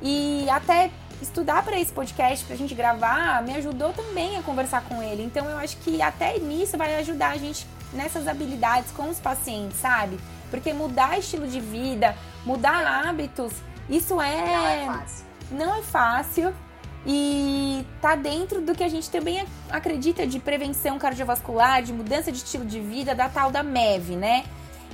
E 0.01 0.49
até 0.49 0.89
estudar 1.21 1.63
para 1.63 1.77
esse 1.77 1.91
podcast, 1.91 2.45
pra 2.45 2.55
gente 2.55 2.73
gravar, 2.73 3.43
me 3.43 3.53
ajudou 3.55 3.91
também 3.91 4.37
a 4.37 4.41
conversar 4.41 4.83
com 4.83 5.03
ele. 5.03 5.23
Então 5.23 5.45
eu 5.49 5.57
acho 5.57 5.77
que 5.77 6.01
até 6.01 6.39
nisso 6.39 6.77
vai 6.77 6.95
ajudar 6.95 7.31
a 7.31 7.37
gente 7.37 7.67
nessas 7.93 8.27
habilidades 8.27 8.91
com 8.91 9.09
os 9.09 9.19
pacientes, 9.19 9.77
sabe? 9.77 10.17
Porque 10.49 10.71
mudar 10.71 11.19
estilo 11.19 11.47
de 11.47 11.59
vida, 11.59 12.15
mudar 12.45 12.85
hábitos, 12.85 13.51
isso 13.89 14.19
é. 14.21 14.45
Não 14.45 14.67
é 14.67 14.85
fácil. 14.85 15.25
Não 15.51 15.75
é 15.75 15.81
fácil. 15.81 16.53
E 17.05 17.85
tá 18.01 18.15
dentro 18.15 18.61
do 18.61 18.73
que 18.73 18.83
a 18.83 18.89
gente 18.89 19.09
também 19.11 19.45
acredita 19.69 20.25
de 20.25 20.39
prevenção 20.39 20.97
cardiovascular, 20.97 21.83
de 21.83 21.93
mudança 21.93 22.31
de 22.31 22.39
estilo 22.39 22.65
de 22.65 22.79
vida, 22.79 23.13
da 23.13 23.29
tal 23.29 23.51
da 23.51 23.61
MEV, 23.61 24.15
né? 24.15 24.45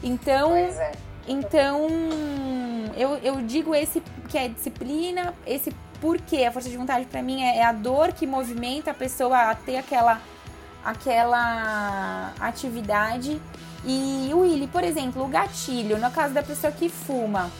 Então. 0.03 0.55
É. 0.55 0.91
Então, 1.27 1.87
eu, 2.97 3.15
eu 3.17 3.41
digo 3.43 3.75
esse 3.75 4.01
que 4.27 4.37
é 4.37 4.47
disciplina, 4.47 5.35
esse 5.45 5.71
porquê. 6.01 6.45
A 6.45 6.51
força 6.51 6.67
de 6.67 6.75
vontade 6.75 7.05
para 7.05 7.21
mim 7.21 7.43
é, 7.43 7.57
é 7.57 7.63
a 7.63 7.71
dor 7.71 8.11
que 8.11 8.25
movimenta 8.25 8.89
a 8.91 8.93
pessoa 8.93 9.51
a 9.51 9.55
ter 9.55 9.77
aquela 9.77 10.19
aquela 10.83 12.33
atividade. 12.39 13.39
E 13.85 14.29
o 14.33 14.39
Willy, 14.39 14.67
por 14.67 14.83
exemplo, 14.83 15.23
o 15.23 15.27
gatilho, 15.27 15.97
no 15.97 16.11
caso 16.11 16.33
da 16.33 16.43
pessoa 16.43 16.71
que 16.71 16.89
fuma. 16.89 17.51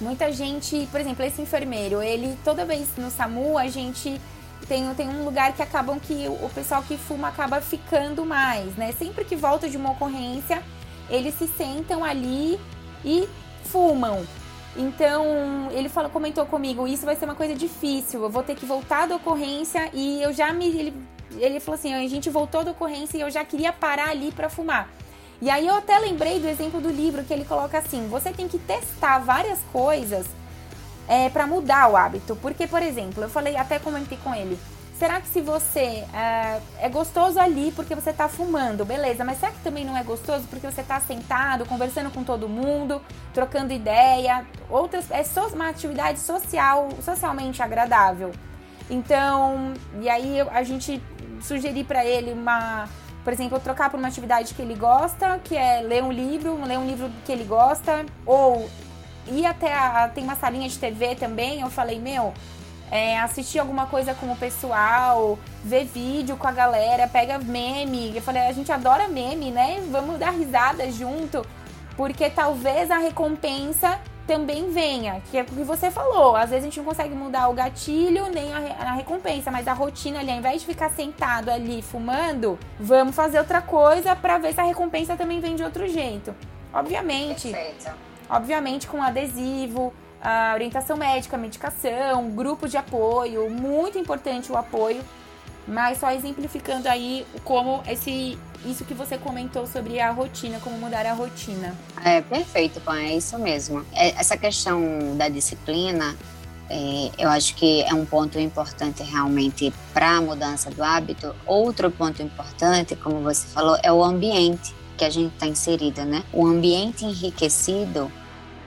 Muita 0.00 0.32
gente, 0.32 0.86
por 0.90 1.00
exemplo, 1.00 1.24
esse 1.24 1.42
enfermeiro, 1.42 2.00
ele 2.02 2.38
toda 2.44 2.64
vez 2.64 2.88
no 2.96 3.10
SAMU 3.10 3.58
a 3.58 3.66
gente 3.68 4.20
tem, 4.68 4.94
tem 4.94 5.08
um 5.08 5.24
lugar 5.24 5.52
que 5.52 5.62
acabam 5.62 5.98
que 5.98 6.28
o 6.28 6.48
pessoal 6.50 6.82
que 6.82 6.96
fuma 6.96 7.28
acaba 7.28 7.60
ficando 7.60 8.24
mais, 8.24 8.76
né? 8.76 8.92
Sempre 8.92 9.24
que 9.24 9.34
volta 9.34 9.68
de 9.68 9.76
uma 9.76 9.90
ocorrência, 9.90 10.62
eles 11.10 11.34
se 11.34 11.48
sentam 11.48 12.04
ali 12.04 12.60
e 13.04 13.28
fumam. 13.64 14.24
Então, 14.76 15.68
ele 15.72 15.88
falou, 15.88 16.10
comentou 16.10 16.46
comigo, 16.46 16.86
isso 16.86 17.04
vai 17.04 17.16
ser 17.16 17.24
uma 17.24 17.34
coisa 17.34 17.54
difícil, 17.54 18.22
eu 18.22 18.30
vou 18.30 18.44
ter 18.44 18.54
que 18.54 18.64
voltar 18.64 19.08
da 19.08 19.16
ocorrência 19.16 19.90
e 19.92 20.22
eu 20.22 20.32
já 20.32 20.52
me 20.52 20.66
ele 20.66 20.94
ele 21.36 21.60
falou 21.60 21.78
assim: 21.78 21.92
a 21.92 22.08
gente 22.08 22.30
voltou 22.30 22.64
da 22.64 22.70
ocorrência 22.70 23.18
e 23.18 23.20
eu 23.20 23.30
já 23.30 23.44
queria 23.44 23.72
parar 23.72 24.08
ali 24.08 24.32
para 24.32 24.48
fumar. 24.48 24.88
E 25.40 25.48
aí 25.48 25.66
eu 25.66 25.76
até 25.76 25.98
lembrei 25.98 26.40
do 26.40 26.48
exemplo 26.48 26.80
do 26.80 26.90
livro 26.90 27.22
que 27.24 27.32
ele 27.32 27.44
coloca 27.44 27.78
assim: 27.78 28.08
você 28.08 28.32
tem 28.32 28.48
que 28.48 28.58
testar 28.58 29.20
várias 29.20 29.60
coisas 29.72 30.26
é, 31.08 31.28
para 31.28 31.46
mudar 31.46 31.88
o 31.88 31.96
hábito. 31.96 32.36
Porque, 32.36 32.66
por 32.66 32.82
exemplo, 32.82 33.22
eu 33.22 33.30
falei, 33.30 33.56
até 33.56 33.78
comentei 33.78 34.18
com 34.22 34.34
ele. 34.34 34.58
Será 34.98 35.20
que 35.20 35.28
se 35.28 35.40
você 35.40 36.04
é, 36.12 36.60
é 36.80 36.88
gostoso 36.88 37.38
ali 37.38 37.70
porque 37.70 37.94
você 37.94 38.10
está 38.10 38.28
fumando, 38.28 38.84
beleza, 38.84 39.24
mas 39.24 39.38
será 39.38 39.52
que 39.52 39.60
também 39.60 39.84
não 39.84 39.96
é 39.96 40.02
gostoso 40.02 40.44
porque 40.50 40.66
você 40.66 40.80
está 40.80 40.98
sentado, 40.98 41.64
conversando 41.66 42.10
com 42.10 42.24
todo 42.24 42.48
mundo, 42.48 43.00
trocando 43.32 43.72
ideia, 43.72 44.44
outras 44.68 45.08
é 45.12 45.22
uma 45.54 45.68
atividade 45.68 46.18
social, 46.18 46.88
socialmente 47.00 47.62
agradável. 47.62 48.32
Então, 48.90 49.72
e 50.00 50.08
aí 50.08 50.40
a 50.50 50.64
gente 50.64 51.00
sugerir 51.42 51.84
para 51.84 52.04
ele 52.04 52.32
uma, 52.32 52.88
por 53.24 53.32
exemplo, 53.32 53.58
trocar 53.60 53.90
por 53.90 53.98
uma 53.98 54.08
atividade 54.08 54.54
que 54.54 54.62
ele 54.62 54.74
gosta, 54.74 55.40
que 55.44 55.56
é 55.56 55.80
ler 55.82 56.02
um 56.02 56.12
livro, 56.12 56.62
ler 56.64 56.78
um 56.78 56.86
livro 56.86 57.10
que 57.24 57.32
ele 57.32 57.44
gosta, 57.44 58.06
ou 58.24 58.68
ir 59.26 59.44
até 59.44 59.72
a, 59.72 60.08
tem 60.08 60.24
uma 60.24 60.36
salinha 60.36 60.68
de 60.68 60.78
TV 60.78 61.14
também, 61.14 61.60
eu 61.60 61.70
falei, 61.70 61.98
meu, 61.98 62.32
é, 62.90 63.18
assistir 63.18 63.58
alguma 63.58 63.86
coisa 63.86 64.14
com 64.14 64.32
o 64.32 64.36
pessoal, 64.36 65.38
ver 65.62 65.84
vídeo 65.84 66.36
com 66.36 66.46
a 66.46 66.52
galera, 66.52 67.06
pega 67.06 67.38
meme. 67.38 68.16
Eu 68.16 68.22
falei, 68.22 68.42
a 68.42 68.52
gente 68.52 68.72
adora 68.72 69.08
meme, 69.08 69.50
né? 69.50 69.82
Vamos 69.90 70.18
dar 70.18 70.30
risada 70.30 70.90
junto, 70.90 71.44
porque 71.96 72.30
talvez 72.30 72.90
a 72.90 72.98
recompensa 72.98 74.00
também 74.28 74.70
venha, 74.70 75.22
que 75.30 75.38
é 75.38 75.42
o 75.42 75.44
que 75.46 75.64
você 75.64 75.90
falou. 75.90 76.36
Às 76.36 76.50
vezes 76.50 76.64
a 76.64 76.66
gente 76.66 76.76
não 76.76 76.84
consegue 76.84 77.14
mudar 77.14 77.48
o 77.48 77.54
gatilho 77.54 78.26
nem 78.30 78.52
a, 78.52 78.58
a, 78.58 78.92
recompensa, 78.92 79.50
mas 79.50 79.66
a 79.66 79.72
rotina 79.72 80.20
ali, 80.20 80.30
ao 80.30 80.36
invés 80.36 80.60
de 80.60 80.66
ficar 80.66 80.90
sentado 80.90 81.48
ali 81.48 81.80
fumando, 81.80 82.58
vamos 82.78 83.16
fazer 83.16 83.38
outra 83.38 83.62
coisa 83.62 84.14
para 84.14 84.36
ver 84.36 84.52
se 84.52 84.60
a 84.60 84.64
recompensa 84.64 85.16
também 85.16 85.40
vem 85.40 85.56
de 85.56 85.64
outro 85.64 85.88
jeito. 85.88 86.34
Obviamente. 86.72 87.50
Perfeito. 87.50 87.90
Obviamente 88.28 88.86
com 88.86 89.02
adesivo, 89.02 89.94
a 90.20 90.52
orientação 90.52 90.98
médica, 90.98 91.38
medicação, 91.38 92.30
grupo 92.30 92.68
de 92.68 92.76
apoio, 92.76 93.48
muito 93.48 93.96
importante 93.96 94.52
o 94.52 94.56
apoio 94.56 95.02
mas 95.68 95.98
só 95.98 96.10
exemplificando 96.10 96.88
aí 96.88 97.26
como 97.44 97.82
esse 97.86 98.38
isso 98.64 98.84
que 98.84 98.94
você 98.94 99.16
comentou 99.16 99.66
sobre 99.66 100.00
a 100.00 100.10
rotina, 100.10 100.58
como 100.60 100.76
mudar 100.78 101.06
a 101.06 101.12
rotina. 101.12 101.74
É 102.04 102.20
perfeito, 102.20 102.80
Pan, 102.80 102.98
é 102.98 103.16
isso 103.16 103.38
mesmo. 103.38 103.84
É, 103.92 104.10
essa 104.18 104.36
questão 104.36 105.16
da 105.16 105.28
disciplina, 105.28 106.16
é, 106.68 107.10
eu 107.18 107.28
acho 107.30 107.54
que 107.54 107.82
é 107.82 107.94
um 107.94 108.04
ponto 108.04 108.38
importante 108.38 109.02
realmente 109.02 109.72
para 109.92 110.16
a 110.16 110.20
mudança 110.20 110.70
do 110.70 110.82
hábito. 110.82 111.34
Outro 111.46 111.90
ponto 111.90 112.22
importante, 112.22 112.96
como 112.96 113.20
você 113.20 113.46
falou, 113.48 113.78
é 113.82 113.92
o 113.92 114.02
ambiente 114.02 114.74
que 114.96 115.04
a 115.04 115.10
gente 115.10 115.32
está 115.32 115.46
inserida, 115.46 116.04
né? 116.04 116.24
O 116.32 116.46
ambiente 116.46 117.04
enriquecido 117.04 118.10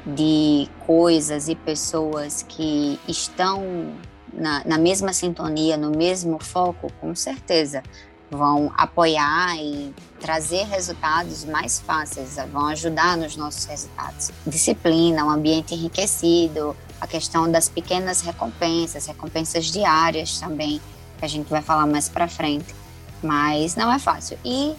de 0.06 0.68
coisas 0.88 1.48
e 1.50 1.56
pessoas 1.56 2.44
que 2.48 3.00
estão 3.08 3.94
na, 4.34 4.64
na 4.66 4.78
mesma 4.78 5.14
sintonia, 5.14 5.76
no 5.76 5.92
mesmo 5.92 6.40
foco, 6.44 6.92
com 7.00 7.14
certeza 7.14 7.84
vão 8.32 8.72
apoiar 8.78 9.58
e 9.58 9.94
trazer 10.20 10.64
resultados 10.64 11.44
mais 11.44 11.82
fáceis, 11.82 12.38
vão 12.52 12.68
ajudar 12.68 13.18
nos 13.18 13.36
nossos 13.36 13.66
resultados. 13.66 14.32
Disciplina, 14.48 15.26
um 15.26 15.30
ambiente 15.30 15.76
enriquecido, 15.76 16.76
a 17.02 17.06
questão 17.06 17.52
das 17.52 17.68
pequenas 17.68 18.22
recompensas, 18.22 19.06
recompensas 19.06 19.66
diárias 19.66 20.40
também, 20.40 20.82
que 21.20 21.26
a 21.26 21.28
gente 21.28 21.50
vai 21.50 21.62
falar 21.62 21.86
mais 21.86 22.08
para 22.08 22.28
frente. 22.28 22.74
Mas 23.22 23.76
não 23.76 23.92
é 23.92 24.00
fácil. 24.00 24.40
E 24.46 24.74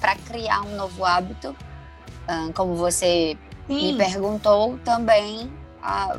para 0.00 0.14
criar 0.14 0.62
um 0.62 0.76
novo 0.76 1.04
hábito, 1.04 1.56
como 2.54 2.76
você 2.76 3.36
Sim. 3.66 3.92
me 3.92 3.96
perguntou, 3.96 4.78
também 4.84 5.50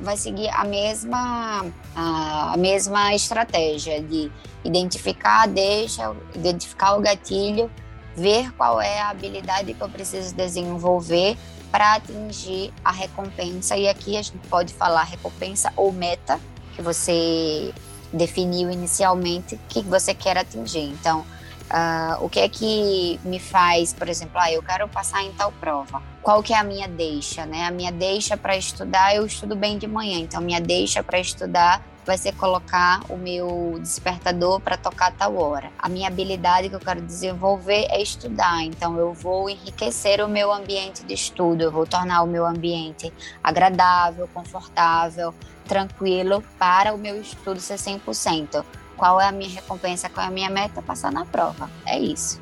vai 0.01 0.17
seguir 0.17 0.49
a 0.49 0.63
mesma, 0.63 1.65
a, 1.95 2.53
a 2.53 2.57
mesma 2.57 3.13
estratégia 3.15 4.01
de 4.01 4.31
identificar 4.63 5.43
a 5.43 5.45
deixa, 5.45 6.13
identificar 6.35 6.95
o 6.95 7.01
gatilho, 7.01 7.71
ver 8.15 8.51
qual 8.53 8.81
é 8.81 8.99
a 8.99 9.09
habilidade 9.09 9.73
que 9.73 9.81
eu 9.81 9.89
preciso 9.89 10.35
desenvolver 10.35 11.37
para 11.71 11.95
atingir 11.95 12.73
a 12.83 12.91
recompensa. 12.91 13.75
E 13.75 13.87
aqui 13.87 14.17
a 14.17 14.21
gente 14.21 14.37
pode 14.47 14.73
falar 14.73 15.03
recompensa 15.03 15.71
ou 15.75 15.91
meta 15.91 16.39
que 16.75 16.81
você 16.81 17.73
definiu 18.11 18.69
inicialmente 18.69 19.59
que 19.67 19.81
você 19.81 20.13
quer 20.13 20.37
atingir. 20.37 20.83
Então, 20.83 21.25
Uh, 21.71 22.23
o 22.23 22.29
que 22.29 22.39
é 22.39 22.47
que 22.47 23.19
me 23.23 23.39
faz, 23.39 23.93
por 23.93 24.07
exemplo, 24.07 24.33
ah, 24.35 24.51
eu 24.51 24.61
quero 24.61 24.87
passar 24.87 25.23
em 25.23 25.31
tal 25.33 25.51
prova. 25.53 26.01
Qual 26.21 26.43
que 26.43 26.53
é 26.53 26.57
a 26.57 26.63
minha 26.63 26.87
deixa, 26.87 27.45
né? 27.45 27.65
A 27.65 27.71
minha 27.71 27.91
deixa 27.91 28.37
para 28.37 28.55
estudar, 28.55 29.15
eu 29.15 29.25
estudo 29.25 29.55
bem 29.55 29.77
de 29.77 29.87
manhã. 29.87 30.19
Então, 30.19 30.41
minha 30.41 30.61
deixa 30.61 31.01
para 31.01 31.19
estudar 31.19 31.81
vai 32.05 32.17
ser 32.17 32.33
colocar 32.35 33.01
o 33.09 33.17
meu 33.17 33.77
despertador 33.79 34.59
para 34.59 34.77
tocar 34.77 35.11
tal 35.13 35.37
hora. 35.37 35.71
A 35.79 35.87
minha 35.87 36.07
habilidade 36.07 36.69
que 36.69 36.75
eu 36.75 36.79
quero 36.79 37.01
desenvolver 37.01 37.87
é 37.89 38.01
estudar, 38.01 38.61
então 38.63 38.97
eu 38.97 39.13
vou 39.13 39.49
enriquecer 39.49 40.21
o 40.21 40.27
meu 40.27 40.51
ambiente 40.51 41.03
de 41.03 41.13
estudo, 41.13 41.63
eu 41.63 41.71
vou 41.71 41.85
tornar 41.85 42.21
o 42.21 42.27
meu 42.27 42.45
ambiente 42.45 43.11
agradável, 43.43 44.27
confortável, 44.33 45.33
tranquilo 45.65 46.43
para 46.59 46.93
o 46.93 46.97
meu 46.97 47.19
estudo 47.19 47.59
ser 47.59 47.75
100%. 47.75 48.63
Qual 49.03 49.19
é 49.19 49.27
a 49.27 49.33
minha 49.33 49.49
recompensa? 49.49 50.07
Qual 50.07 50.25
é 50.25 50.29
a 50.29 50.31
minha 50.31 50.49
meta? 50.49 50.81
Passar 50.81 51.11
na 51.11 51.25
prova. 51.25 51.69
É 51.85 51.99
isso. 51.99 52.39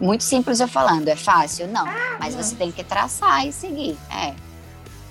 Muito 0.00 0.24
simples 0.24 0.58
eu 0.58 0.66
falando. 0.66 1.06
É 1.06 1.14
fácil? 1.14 1.68
Não. 1.68 1.86
Mas 2.18 2.34
você 2.34 2.56
tem 2.56 2.72
que 2.72 2.82
traçar 2.82 3.46
e 3.46 3.52
seguir. 3.52 3.96
É. 4.12 4.34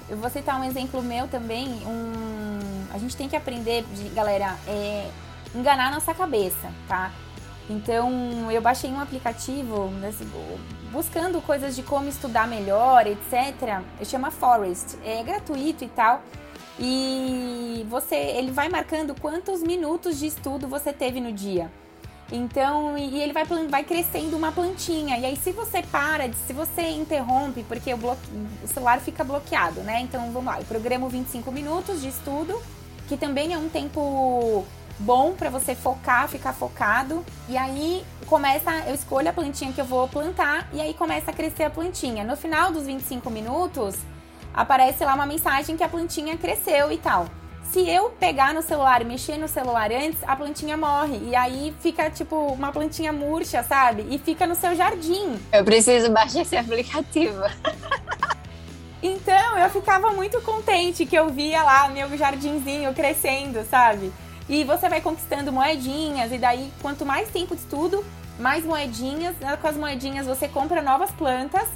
Eu 0.09 0.17
vou 0.17 0.29
citar 0.29 0.59
um 0.59 0.63
exemplo 0.65 1.01
meu 1.01 1.25
também. 1.29 1.69
Um... 1.87 2.83
A 2.93 2.97
gente 2.97 3.15
tem 3.15 3.29
que 3.29 3.35
aprender, 3.37 3.85
de, 3.95 4.09
galera, 4.09 4.57
é... 4.67 5.09
enganar 5.55 5.89
nossa 5.89 6.13
cabeça, 6.13 6.69
tá? 6.85 7.13
Então, 7.69 8.51
eu 8.51 8.59
baixei 8.61 8.91
um 8.91 8.99
aplicativo 8.99 9.89
buscando 10.91 11.41
coisas 11.41 11.77
de 11.77 11.81
como 11.81 12.09
estudar 12.09 12.45
melhor, 12.45 13.07
etc. 13.07 13.81
Chama 14.03 14.31
Forest. 14.31 14.97
É 15.05 15.23
gratuito 15.23 15.81
e 15.85 15.87
tal. 15.87 16.21
E 16.79 17.85
você, 17.89 18.15
ele 18.15 18.51
vai 18.51 18.69
marcando 18.69 19.13
quantos 19.19 19.61
minutos 19.61 20.17
de 20.17 20.27
estudo 20.27 20.67
você 20.67 20.93
teve 20.93 21.19
no 21.19 21.33
dia. 21.33 21.69
Então, 22.31 22.97
e 22.97 23.21
ele 23.21 23.33
vai, 23.33 23.43
vai 23.43 23.83
crescendo 23.83 24.37
uma 24.37 24.51
plantinha. 24.51 25.17
E 25.17 25.25
aí, 25.25 25.35
se 25.35 25.51
você 25.51 25.81
para, 25.81 26.31
se 26.47 26.53
você 26.53 26.83
interrompe, 26.91 27.63
porque 27.63 27.93
o, 27.93 27.97
o 27.97 28.67
celular 28.67 28.99
fica 29.01 29.23
bloqueado, 29.23 29.81
né? 29.81 29.99
Então, 30.01 30.31
vamos 30.31 30.45
lá, 30.45 30.59
eu 30.59 30.65
programo 30.65 31.09
25 31.09 31.51
minutos 31.51 32.01
de 32.01 32.07
estudo, 32.07 32.61
que 33.07 33.17
também 33.17 33.53
é 33.53 33.57
um 33.57 33.67
tempo 33.67 34.65
bom 34.99 35.33
para 35.33 35.49
você 35.49 35.73
focar, 35.73 36.27
ficar 36.27 36.53
focado. 36.53 37.25
E 37.47 37.57
aí 37.57 38.05
começa, 38.27 38.71
eu 38.87 38.93
escolho 38.93 39.29
a 39.29 39.33
plantinha 39.33 39.73
que 39.73 39.81
eu 39.81 39.85
vou 39.85 40.07
plantar 40.07 40.69
e 40.71 40.79
aí 40.79 40.93
começa 40.93 41.31
a 41.31 41.33
crescer 41.33 41.63
a 41.63 41.69
plantinha. 41.69 42.23
No 42.23 42.37
final 42.37 42.71
dos 42.71 42.85
25 42.85 43.29
minutos, 43.29 43.95
aparece 44.53 45.03
lá 45.03 45.13
uma 45.13 45.25
mensagem 45.25 45.77
que 45.77 45.83
a 45.83 45.89
plantinha 45.89 46.37
cresceu 46.37 46.91
e 46.91 46.97
tal. 46.97 47.27
Se 47.71 47.87
eu 47.87 48.09
pegar 48.09 48.51
no 48.51 48.63
celular 48.63 49.01
e 49.01 49.05
mexer 49.05 49.37
no 49.37 49.47
celular 49.47 49.91
antes, 49.91 50.17
a 50.25 50.35
plantinha 50.35 50.75
morre. 50.75 51.19
E 51.23 51.35
aí 51.35 51.75
fica 51.79 52.09
tipo 52.09 52.35
uma 52.35 52.71
plantinha 52.71 53.13
murcha, 53.13 53.61
sabe? 53.61 54.07
E 54.09 54.17
fica 54.17 54.47
no 54.47 54.55
seu 54.55 54.75
jardim. 54.75 55.39
Eu 55.53 55.63
preciso 55.63 56.11
baixar 56.11 56.41
esse 56.41 56.57
aplicativo. 56.57 57.43
Então 59.01 59.57
eu 59.57 59.69
ficava 59.69 60.11
muito 60.11 60.41
contente 60.41 61.05
que 61.05 61.15
eu 61.15 61.29
via 61.29 61.63
lá 61.63 61.87
meu 61.87 62.17
jardinzinho 62.17 62.93
crescendo, 62.93 63.63
sabe? 63.63 64.11
E 64.49 64.63
você 64.63 64.89
vai 64.89 64.99
conquistando 64.99 65.53
moedinhas, 65.53 66.31
e 66.33 66.37
daí 66.37 66.73
quanto 66.81 67.05
mais 67.05 67.29
tempo 67.29 67.55
de 67.55 67.61
estudo, 67.61 68.03
mais 68.39 68.65
moedinhas. 68.65 69.35
Né, 69.37 69.55
com 69.55 69.67
as 69.67 69.77
moedinhas 69.77 70.25
você 70.25 70.47
compra 70.47 70.81
novas 70.81 71.11
plantas. 71.11 71.67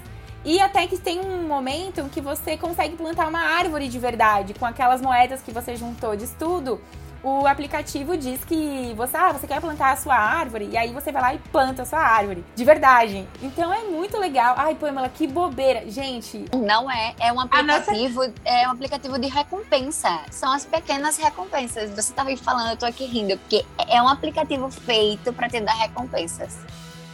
E 0.45 0.59
até 0.59 0.85
que 0.87 0.97
tem 0.97 1.19
um 1.19 1.47
momento 1.47 2.03
que 2.09 2.19
você 2.19 2.57
consegue 2.57 2.95
plantar 2.95 3.27
uma 3.27 3.39
árvore 3.39 3.87
de 3.87 3.97
verdade 3.97 4.53
com 4.53 4.65
aquelas 4.65 5.01
moedas 5.01 5.41
que 5.41 5.51
você 5.51 5.75
juntou 5.75 6.15
de 6.15 6.25
estudo 6.25 6.81
o 7.23 7.47
aplicativo 7.47 8.17
diz 8.17 8.43
que 8.43 8.93
você, 8.97 9.15
ah, 9.15 9.31
você 9.31 9.47
quer 9.47 9.61
plantar 9.61 9.93
a 9.93 9.95
sua 9.95 10.15
árvore, 10.15 10.67
e 10.69 10.77
aí 10.77 10.91
você 10.91 11.09
vai 11.09 11.21
lá 11.21 11.33
e 11.33 11.37
planta 11.39 11.83
a 11.83 11.85
sua 11.85 11.99
árvore. 11.99 12.43
De 12.53 12.65
verdade. 12.65 13.25
Então 13.41 13.73
é 13.73 13.83
muito 13.83 14.19
legal. 14.19 14.55
Ai, 14.57 14.75
Pamela, 14.75 15.07
que 15.07 15.25
bobeira. 15.25 15.89
Gente. 15.89 16.45
Não 16.53 16.91
é, 16.91 17.15
é 17.19 17.31
um 17.31 17.39
aplicativo, 17.39 18.19
nossa... 18.19 18.33
é 18.43 18.67
um 18.67 18.71
aplicativo 18.71 19.17
de 19.17 19.27
recompensa. 19.27 20.19
São 20.29 20.51
as 20.51 20.65
pequenas 20.65 21.17
recompensas. 21.17 21.89
Você 21.91 22.13
tava 22.13 22.29
aí 22.29 22.35
falando, 22.35 22.71
eu 22.71 22.77
tô 22.77 22.85
aqui 22.85 23.05
rindo, 23.05 23.37
porque 23.37 23.65
é 23.87 24.01
um 24.01 24.07
aplicativo 24.09 24.69
feito 24.69 25.31
para 25.31 25.47
te 25.47 25.61
dar 25.61 25.75
recompensas. 25.75 26.57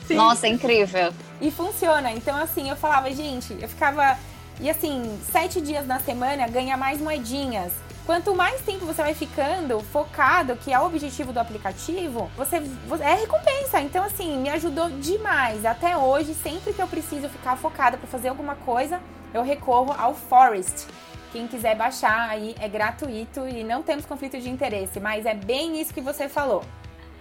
Sim. 0.09 0.15
Nossa, 0.15 0.47
é 0.47 0.49
incrível. 0.49 1.13
E 1.39 1.51
funciona. 1.51 2.11
Então, 2.11 2.35
assim, 2.35 2.67
eu 2.67 2.75
falava, 2.75 3.11
gente, 3.11 3.55
eu 3.61 3.69
ficava. 3.69 4.17
E 4.59 4.67
assim, 4.67 5.19
sete 5.31 5.61
dias 5.61 5.85
na 5.85 5.99
semana 5.99 6.47
ganha 6.47 6.75
mais 6.75 6.99
moedinhas. 6.99 7.71
Quanto 8.07 8.33
mais 8.33 8.59
tempo 8.61 8.87
você 8.87 9.03
vai 9.03 9.13
ficando 9.13 9.79
focado, 9.81 10.55
que 10.55 10.73
é 10.73 10.79
o 10.79 10.85
objetivo 10.87 11.31
do 11.31 11.39
aplicativo, 11.39 12.27
você, 12.35 12.55
é 13.01 13.13
recompensa. 13.13 13.79
Então, 13.81 14.03
assim, 14.03 14.35
me 14.39 14.49
ajudou 14.49 14.89
demais. 14.89 15.63
Até 15.63 15.95
hoje, 15.95 16.33
sempre 16.33 16.73
que 16.73 16.81
eu 16.81 16.87
preciso 16.87 17.29
ficar 17.29 17.55
focada 17.55 17.95
para 17.95 18.07
fazer 18.07 18.29
alguma 18.29 18.55
coisa, 18.55 18.99
eu 19.31 19.43
recorro 19.43 19.93
ao 19.95 20.15
Forest. 20.15 20.87
Quem 21.31 21.47
quiser 21.47 21.75
baixar 21.75 22.29
aí 22.29 22.55
é 22.59 22.67
gratuito 22.67 23.47
e 23.47 23.63
não 23.63 23.83
temos 23.83 24.07
conflito 24.07 24.39
de 24.39 24.49
interesse, 24.49 24.99
mas 24.99 25.27
é 25.27 25.35
bem 25.35 25.79
isso 25.79 25.93
que 25.93 26.01
você 26.01 26.27
falou. 26.27 26.63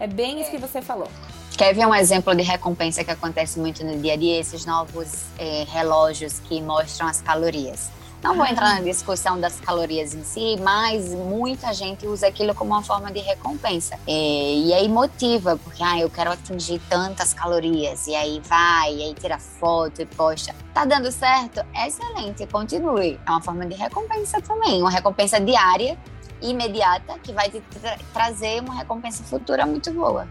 É 0.00 0.06
bem 0.06 0.40
isso 0.40 0.50
que 0.50 0.56
você 0.56 0.80
falou. 0.80 1.10
Quer 1.58 1.74
ver 1.74 1.88
um 1.88 1.94
exemplo 1.94 2.32
de 2.36 2.44
recompensa 2.44 3.02
que 3.02 3.10
acontece 3.10 3.58
muito 3.58 3.84
no 3.84 3.98
dia 3.98 4.12
a 4.12 4.16
dia? 4.16 4.38
Esses 4.38 4.64
novos 4.64 5.24
é, 5.36 5.66
relógios 5.68 6.38
que 6.38 6.62
mostram 6.62 7.08
as 7.08 7.20
calorias. 7.20 7.90
Não 8.22 8.36
vou 8.36 8.46
entrar 8.46 8.76
na 8.76 8.80
discussão 8.80 9.40
das 9.40 9.58
calorias 9.58 10.14
em 10.14 10.22
si, 10.22 10.56
mas 10.60 11.12
muita 11.12 11.74
gente 11.74 12.06
usa 12.06 12.28
aquilo 12.28 12.54
como 12.54 12.70
uma 12.70 12.82
forma 12.84 13.10
de 13.10 13.18
recompensa. 13.18 13.98
E, 14.06 14.68
e 14.68 14.72
aí 14.72 14.88
motiva, 14.88 15.56
porque 15.56 15.82
ah, 15.82 15.98
eu 15.98 16.08
quero 16.08 16.30
atingir 16.30 16.80
tantas 16.88 17.34
calorias. 17.34 18.06
E 18.06 18.14
aí 18.14 18.40
vai, 18.44 18.94
e 18.94 19.02
aí 19.02 19.14
tira 19.14 19.40
foto 19.40 20.00
e 20.00 20.06
posta. 20.06 20.54
Tá 20.72 20.84
dando 20.84 21.10
certo? 21.10 21.60
Excelente, 21.74 22.46
continue. 22.46 23.18
É 23.26 23.30
uma 23.30 23.42
forma 23.42 23.66
de 23.66 23.74
recompensa 23.74 24.40
também, 24.40 24.80
uma 24.80 24.92
recompensa 24.92 25.40
diária, 25.40 25.98
imediata, 26.40 27.18
que 27.18 27.32
vai 27.32 27.50
te 27.50 27.60
tra 27.60 27.98
trazer 28.12 28.60
uma 28.62 28.76
recompensa 28.76 29.24
futura 29.24 29.66
muito 29.66 29.92
boa. 29.92 30.28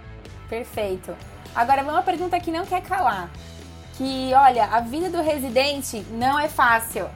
Perfeito. 0.49 1.15
Agora, 1.55 1.81
uma 1.83 2.01
pergunta 2.01 2.39
que 2.39 2.51
não 2.51 2.65
quer 2.65 2.81
calar. 2.81 3.29
Que, 3.97 4.31
olha, 4.33 4.65
a 4.65 4.79
vida 4.79 5.10
do 5.10 5.21
residente 5.21 6.05
não 6.12 6.39
é 6.39 6.47
fácil. 6.47 7.10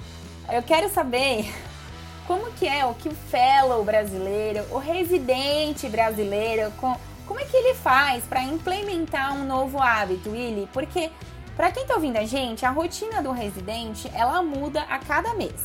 Eu 0.51 0.63
quero 0.63 0.89
saber 0.89 1.53
como 2.25 2.51
que 2.53 2.67
é 2.67 2.85
o 2.85 2.93
que 2.93 3.09
o 3.09 3.15
fellow 3.15 3.83
brasileiro, 3.83 4.65
o 4.71 4.77
residente 4.77 5.87
brasileiro, 5.87 6.71
como 6.79 7.39
é 7.39 7.45
que 7.45 7.55
ele 7.55 7.75
faz 7.75 8.23
para 8.25 8.43
implementar 8.43 9.33
um 9.33 9.45
novo 9.45 9.81
hábito, 9.81 10.31
Willy? 10.31 10.67
Porque 10.73 11.09
para 11.55 11.71
quem 11.71 11.83
está 11.83 11.95
ouvindo 11.95 12.17
a 12.17 12.25
gente, 12.25 12.65
a 12.65 12.71
rotina 12.71 13.21
do 13.21 13.31
residente 13.31 14.09
ela 14.13 14.41
muda 14.41 14.81
a 14.81 14.97
cada 14.97 15.33
mês. 15.33 15.63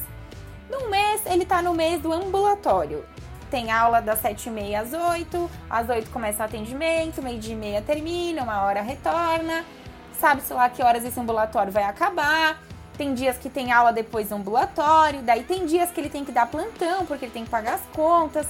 Num 0.69 0.91
mês 0.91 1.23
ele 1.27 1.45
está 1.45 1.63
no 1.63 1.73
mês 1.73 2.03
do 2.03 2.13
ambulatório. 2.13 3.05
Tem 3.51 3.71
aula 3.71 4.01
das 4.03 4.21
7h30 4.21 4.81
às 4.81 4.93
8, 4.93 5.51
às 5.71 5.89
8 5.89 6.11
começa 6.11 6.43
o 6.43 6.47
atendimento, 6.47 7.23
meio 7.23 7.39
dia 7.39 7.55
e 7.55 7.57
meia 7.57 7.83
termina, 7.83 8.43
uma 8.43 8.63
hora 8.63 8.83
retorna. 8.83 9.65
Sabe-se 10.19 10.53
lá 10.53 10.69
que 10.69 10.83
horas 10.83 11.05
esse 11.05 11.19
ambulatório 11.21 11.73
vai 11.73 11.85
acabar. 11.85 12.61
Tem 12.97 13.15
dias 13.15 13.37
que 13.37 13.49
tem 13.51 13.73
aula 13.73 13.93
depois 13.93 14.33
ambulatório, 14.33 15.23
daí 15.23 15.45
tem 15.45 15.67
dias 15.67 15.91
que 15.91 16.01
ele 16.01 16.09
tem 16.09 16.25
que 16.25 16.33
dar 16.33 16.47
plantão 16.47 17.05
porque 17.07 17.27
ele 17.27 17.33
tem 17.33 17.45
que 17.45 17.51
pagar 17.51 17.75
as 17.75 17.83
contas. 17.93 18.47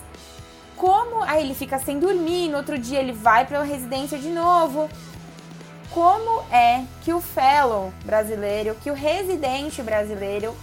Como 0.76 1.22
aí 1.24 1.42
ele 1.42 1.54
fica 1.54 1.78
sem 1.78 1.98
dormir, 1.98 2.48
no 2.48 2.58
outro 2.58 2.78
dia 2.78 3.00
ele 3.00 3.12
vai 3.12 3.44
para 3.44 3.60
a 3.60 3.64
residência 3.64 4.18
de 4.18 4.28
novo. 4.28 4.88
Como 5.90 6.42
é 6.52 6.84
que 7.02 7.12
o 7.12 7.20
fellow 7.20 7.92
brasileiro, 8.04 8.76
que 8.82 8.90
o 8.90 8.94
residente 8.94 9.82
brasileiro 9.82 10.54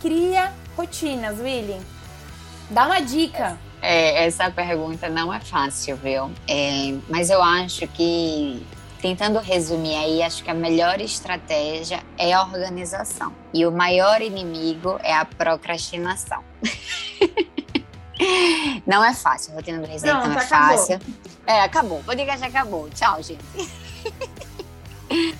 cria 0.00 0.52
rotinas, 0.76 1.38
Willy? 1.38 1.80
Dá 2.70 2.86
uma 2.86 3.00
dica. 3.00 3.58
É, 3.80 4.26
essa 4.26 4.50
pergunta 4.50 5.08
não 5.08 5.32
é 5.32 5.40
fácil, 5.40 5.96
viu? 5.96 6.30
É, 6.48 6.94
mas 7.08 7.30
eu 7.30 7.42
acho 7.42 7.86
que 7.88 8.64
tentando 9.00 9.38
resumir 9.38 9.94
aí, 9.94 10.22
acho 10.22 10.42
que 10.42 10.50
a 10.50 10.54
melhor 10.54 11.00
estratégia 11.00 12.02
é 12.16 12.32
a 12.32 12.42
organização. 12.42 13.32
E 13.54 13.64
o 13.64 13.70
maior 13.70 14.20
inimigo 14.20 14.98
é 15.02 15.14
a 15.14 15.24
procrastinação. 15.24 16.42
não 18.86 19.04
é 19.04 19.14
fácil, 19.14 19.52
a 19.52 19.56
rotina 19.56 19.78
do 19.78 19.86
residente 19.86 20.14
não, 20.14 20.26
não 20.26 20.40
é 20.40 20.44
acabou. 20.44 20.78
fácil. 20.78 21.00
É, 21.46 21.60
acabou. 21.60 22.02
Vou 22.02 22.14
dizer 22.14 22.30
que 22.30 22.38
já 22.38 22.46
acabou. 22.46 22.90
Tchau, 22.90 23.22
gente. 23.22 23.44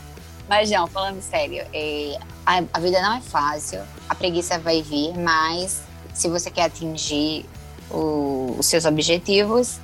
Mas 0.49 0.71
não, 0.71 0.87
falando 0.87 1.21
sério, 1.21 1.67
é, 1.75 2.19
a 2.47 2.81
vida 2.81 3.03
não 3.03 3.19
é 3.19 3.21
fácil, 3.21 3.83
a 4.09 4.15
preguiça 4.15 4.59
vai 4.59 4.81
vir, 4.81 5.13
mas 5.19 5.83
se 6.15 6.27
você 6.27 6.51
quer 6.51 6.63
atingir 6.63 7.45
o, 7.91 8.57
os 8.59 8.67
seus 8.67 8.85
objetivos, 8.85 9.81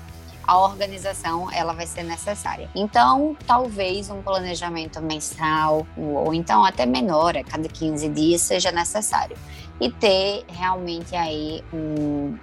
a 0.46 0.58
organização 0.58 1.50
ela 1.50 1.72
vai 1.72 1.86
ser 1.86 2.02
necessária. 2.02 2.68
Então, 2.74 3.36
talvez 3.46 4.10
um 4.10 4.22
planejamento 4.22 5.00
mensal 5.00 5.86
ou 5.96 6.34
então 6.34 6.64
até 6.64 6.84
menor, 6.84 7.36
a 7.36 7.42
cada 7.42 7.68
15 7.68 8.08
dias 8.10 8.42
seja 8.42 8.70
necessário. 8.70 9.36
E 9.80 9.90
ter 9.90 10.44
realmente 10.48 11.16
aí 11.16 11.64
um, 11.72 12.36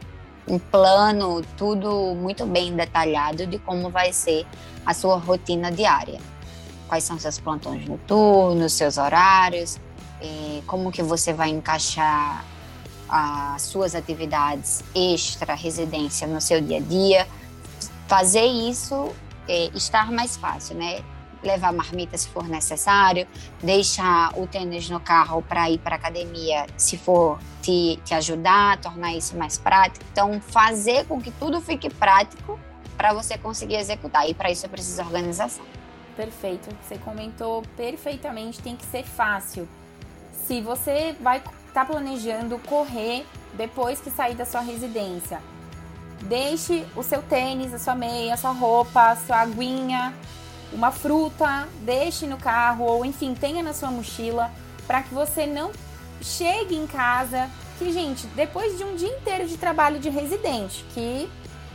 um 0.48 0.60
plano 0.60 1.42
tudo 1.56 2.14
muito 2.16 2.46
bem 2.46 2.76
detalhado 2.76 3.46
de 3.46 3.58
como 3.60 3.90
vai 3.90 4.12
ser 4.12 4.46
a 4.86 4.94
sua 4.94 5.18
rotina 5.18 5.72
diária. 5.72 6.20
Quais 6.88 7.04
são 7.04 7.18
seus 7.18 7.40
plantões 7.40 7.88
noturnos, 7.88 8.74
seus 8.74 8.98
horários, 8.98 9.80
como 10.68 10.92
que 10.92 11.02
você 11.02 11.34
vai 11.34 11.50
encaixar 11.50 12.46
as 13.12 13.64
suas 13.64 13.94
atividades 13.94 14.84
extra 14.96 15.54
residência 15.54 16.26
no 16.26 16.40
seu 16.40 16.62
dia 16.62 16.78
a 16.78 16.82
dia 16.82 17.28
fazer 18.12 18.46
isso 18.46 19.14
é, 19.48 19.70
estar 19.74 20.12
mais 20.12 20.36
fácil, 20.36 20.76
né? 20.76 21.02
Levar 21.42 21.72
marmita 21.72 22.18
se 22.18 22.28
for 22.28 22.48
necessário, 22.48 23.26
deixar 23.64 24.38
o 24.38 24.46
tênis 24.46 24.90
no 24.90 25.00
carro 25.00 25.42
para 25.42 25.70
ir 25.70 25.78
para 25.80 25.96
academia 25.96 26.68
se 26.76 26.98
for 26.98 27.40
te, 27.62 28.00
te 28.04 28.14
ajudar, 28.14 28.80
tornar 28.82 29.14
isso 29.14 29.38
mais 29.38 29.58
prático. 29.58 30.06
Então, 30.12 30.42
fazer 30.42 31.06
com 31.06 31.22
que 31.22 31.32
tudo 31.32 31.62
fique 31.62 31.90
prático 31.90 32.60
para 32.98 33.14
você 33.14 33.38
conseguir 33.38 33.76
executar. 33.76 34.30
E 34.30 34.34
para 34.34 34.52
isso 34.52 34.66
é 34.66 34.70
preciso 34.70 35.02
organização. 35.02 35.64
Perfeito. 36.16 36.70
Você 36.84 36.98
comentou 36.98 37.64
perfeitamente, 37.78 38.62
tem 38.62 38.76
que 38.76 38.86
ser 38.86 39.04
fácil. 39.04 39.68
Se 40.46 40.62
você 40.62 41.16
vai 41.22 41.42
estar 41.72 41.86
tá 41.86 41.92
planejando 41.92 42.60
correr 42.60 43.26
depois 43.54 44.00
que 44.00 44.12
sair 44.12 44.36
da 44.36 44.46
sua 44.46 44.62
residência, 44.62 45.42
Deixe 46.22 46.86
o 46.96 47.02
seu 47.02 47.22
tênis, 47.24 47.74
a 47.74 47.80
sua 47.80 47.96
meia, 47.96 48.36
a 48.36 48.38
sua 48.38 48.52
roupa, 48.52 49.10
a 49.10 49.16
sua 49.16 49.38
aguinha, 49.38 50.14
uma 50.72 50.92
fruta, 50.92 51.68
deixe 51.82 52.28
no 52.28 52.38
carro 52.38 52.86
ou 52.86 53.04
enfim, 53.04 53.34
tenha 53.34 53.64
na 53.64 53.74
sua 53.74 53.90
mochila 53.90 54.52
para 54.86 55.02
que 55.02 55.14
você 55.14 55.48
não 55.48 55.72
chegue 56.22 56.76
em 56.76 56.86
casa. 56.86 57.50
Que, 57.80 57.92
gente, 57.92 58.28
depois 58.28 58.78
de 58.78 58.84
um 58.84 58.96
dia 58.96 59.10
inteiro 59.10 59.48
de 59.48 59.58
trabalho 59.58 60.00
de 60.00 60.10
residente, 60.10 60.86
que, 60.94 61.28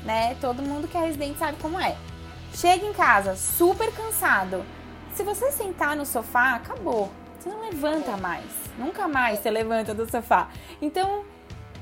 né, 0.04 0.36
todo 0.40 0.62
mundo 0.62 0.86
que 0.86 0.96
é 0.96 1.00
residente 1.00 1.38
sabe 1.38 1.58
como 1.60 1.80
é. 1.80 1.96
Chega 2.54 2.86
em 2.86 2.92
casa 2.92 3.34
super 3.34 3.92
cansado. 3.92 4.64
Se 5.14 5.24
você 5.24 5.50
sentar 5.50 5.96
no 5.96 6.06
sofá, 6.06 6.54
acabou. 6.54 7.10
Você 7.40 7.48
não 7.48 7.62
levanta 7.62 8.16
mais. 8.16 8.65
Nunca 8.78 9.08
mais 9.08 9.40
você 9.40 9.50
levanta 9.50 9.94
do 9.94 10.10
sofá. 10.10 10.48
Então, 10.80 11.24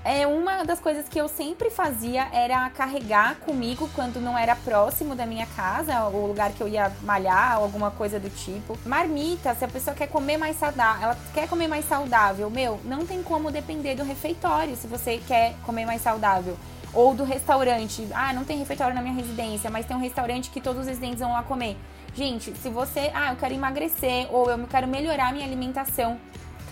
é 0.05 0.27
uma 0.27 0.65
das 0.65 0.79
coisas 0.79 1.09
que 1.09 1.19
eu 1.19 1.27
sempre 1.29 1.71
fazia 1.71 2.29
era 2.31 2.69
carregar 2.69 3.37
comigo 3.37 3.89
quando 3.95 4.21
não 4.21 4.37
era 4.37 4.55
próximo 4.55 5.15
da 5.15 5.25
minha 5.25 5.47
casa, 5.47 6.05
o 6.09 6.27
lugar 6.27 6.53
que 6.53 6.61
eu 6.61 6.69
ia 6.69 6.93
malhar, 7.03 7.55
alguma 7.55 7.91
coisa 7.91 8.21
do 8.21 8.29
tipo. 8.29 8.79
Marmita, 8.85 9.55
se 9.55 9.65
a 9.65 9.69
pessoa 9.69 9.97
quer 9.97 10.09
comer 10.09 10.37
mais 10.37 10.59
saudável, 10.59 11.05
ela 11.05 11.19
quer 11.33 11.49
comer 11.49 11.69
mais 11.69 11.89
saudável, 11.89 12.51
meu, 12.51 12.79
não 12.85 13.07
tem 13.07 13.23
como 13.23 13.51
depender 13.51 13.95
do 13.95 14.05
refeitório 14.05 14.77
se 14.77 14.87
você 14.87 15.19
quer 15.27 15.55
comer 15.65 15.87
mais 15.87 16.03
saudável. 16.03 16.55
Ou 16.93 17.13
do 17.13 17.25
restaurante. 17.25 18.07
Ah, 18.15 18.33
não 18.33 18.45
tem 18.45 18.57
refeitório 18.59 18.95
na 18.95 19.03
minha 19.03 19.15
residência, 19.15 19.69
mas 19.69 19.85
tem 19.85 19.97
um 19.97 20.01
restaurante 20.01 20.51
que 20.51 20.61
todos 20.61 20.83
os 20.83 20.87
residentes 20.87 21.19
vão 21.19 21.33
lá 21.33 21.43
comer. 21.43 21.77
Gente, 22.15 22.55
se 22.59 22.69
você, 22.69 23.11
ah, 23.13 23.33
eu 23.33 23.37
quero 23.37 23.55
emagrecer 23.55 24.29
ou 24.31 24.49
eu 24.49 24.67
quero 24.69 24.87
melhorar 24.87 25.33
minha 25.33 25.45
alimentação, 25.45 26.21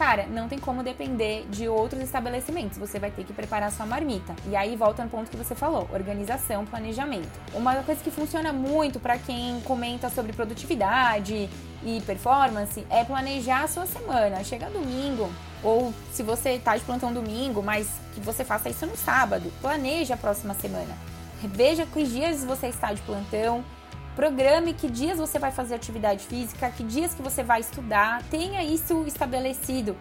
Cara, 0.03 0.27
não 0.27 0.49
tem 0.49 0.59
como 0.59 0.83
depender 0.83 1.47
de 1.49 1.69
outros 1.69 2.03
estabelecimentos. 2.03 2.77
Você 2.77 2.99
vai 2.99 3.13
ter 3.13 3.23
que 3.23 3.33
preparar 3.33 3.71
sua 3.71 3.87
marmita. 3.87 4.35
E 4.49 4.57
aí 4.57 4.75
volta 4.75 5.05
no 5.05 5.09
ponto 5.09 5.31
que 5.31 5.37
você 5.37 5.55
falou: 5.55 5.89
organização, 5.93 6.67
planejamento. 6.67 7.31
Uma 7.55 7.77
coisa 7.85 8.03
que 8.03 8.11
funciona 8.11 8.53
muito 8.53 8.99
para 8.99 9.17
quem 9.17 9.61
comenta 9.61 10.11
sobre 10.11 10.33
produtividade 10.33 11.49
e 11.85 12.01
performance 12.05 12.85
é 12.91 13.05
planejar 13.05 13.63
a 13.63 13.69
sua 13.69 13.87
semana. 13.87 14.43
Chega 14.43 14.69
domingo, 14.71 15.33
ou 15.63 15.95
se 16.13 16.25
você 16.25 16.55
está 16.55 16.77
de 16.77 16.83
plantão 16.83 17.13
domingo, 17.13 17.63
mas 17.63 17.89
que 18.13 18.21
você 18.21 18.45
faça 18.45 18.69
isso 18.69 18.85
no 18.85 18.97
sábado. 18.97 19.53
Planeje 19.61 20.13
a 20.13 20.17
próxima 20.17 20.53
semana. 20.55 20.99
Veja 21.45 21.87
que 21.87 22.03
dias 22.03 22.43
você 22.43 22.67
está 22.67 22.93
de 22.93 23.01
plantão 23.03 23.65
Programe 24.15 24.75
que 24.75 24.91
dias 24.91 25.19
você 25.19 25.39
vai 25.39 25.51
fazer 25.51 25.75
atividade 25.75 26.27
física, 26.27 26.71
que 26.71 26.83
dias 26.85 27.15
que 27.15 27.23
você 27.23 27.43
vai 27.43 27.61
estudar, 27.61 28.23
tenha 28.25 28.63
isso 28.63 29.05
estabelecido. 29.07 29.97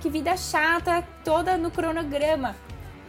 Que 0.00 0.10
vida 0.10 0.36
chata, 0.36 1.04
toda 1.24 1.56
no 1.56 1.70
cronograma. 1.70 2.56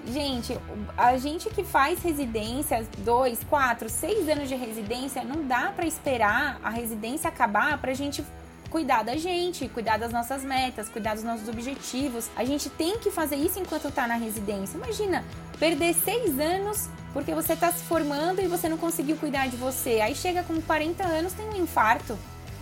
Gente, 0.06 0.56
a 0.96 1.18
gente 1.18 1.50
que 1.50 1.64
faz 1.64 2.02
residência, 2.04 2.88
dois, 3.00 3.44
quatro, 3.44 3.90
seis 3.90 4.30
anos 4.30 4.48
de 4.48 4.56
residência, 4.56 5.24
não 5.24 5.48
dá 5.48 5.74
para 5.76 5.88
esperar 5.88 6.60
a 6.64 6.70
residência 6.70 7.28
acabar 7.28 7.80
para 7.80 7.92
a 7.92 7.96
gente 7.96 8.24
cuidar 8.70 9.04
da 9.04 9.18
gente, 9.18 9.68
cuidar 9.70 9.98
das 9.98 10.12
nossas 10.12 10.44
metas, 10.44 10.90
cuidar 10.90 11.16
dos 11.16 11.24
nossos 11.24 11.48
objetivos. 11.48 12.30
A 12.36 12.46
gente 12.46 12.70
tem 12.70 13.00
que 13.00 13.12
fazer 13.12 13.36
isso 13.36 13.60
enquanto 13.60 13.92
tá 13.92 14.08
na 14.08 14.16
residência. 14.16 14.78
Imagina, 14.78 15.24
perder 15.60 15.94
seis 15.94 16.40
anos 16.40 16.90
porque 17.14 17.34
você 17.34 17.54
está 17.54 17.72
se 17.72 17.84
formando 17.84 18.42
e 18.42 18.48
você 18.48 18.70
não 18.70 18.78
conseguiu 18.78 19.18
cuidar 19.18 19.48
de 19.48 19.58
você. 19.58 20.00
Aí 20.02 20.16
chega 20.16 20.44
com 20.44 20.62
40 20.62 21.04
anos, 21.04 21.34
tem 21.34 21.48
um 21.50 21.56
infarto. 21.56 22.18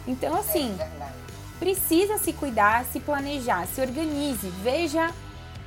Então, 0.08 0.36
assim, 0.36 0.76
é 0.80 1.28
precisa 1.60 2.17
se 2.17 2.34
cuidar, 2.34 2.86
se 2.86 3.00
planejar, 3.00 3.65
se 3.67 3.82
organize, 3.82 4.48
veja 4.62 5.12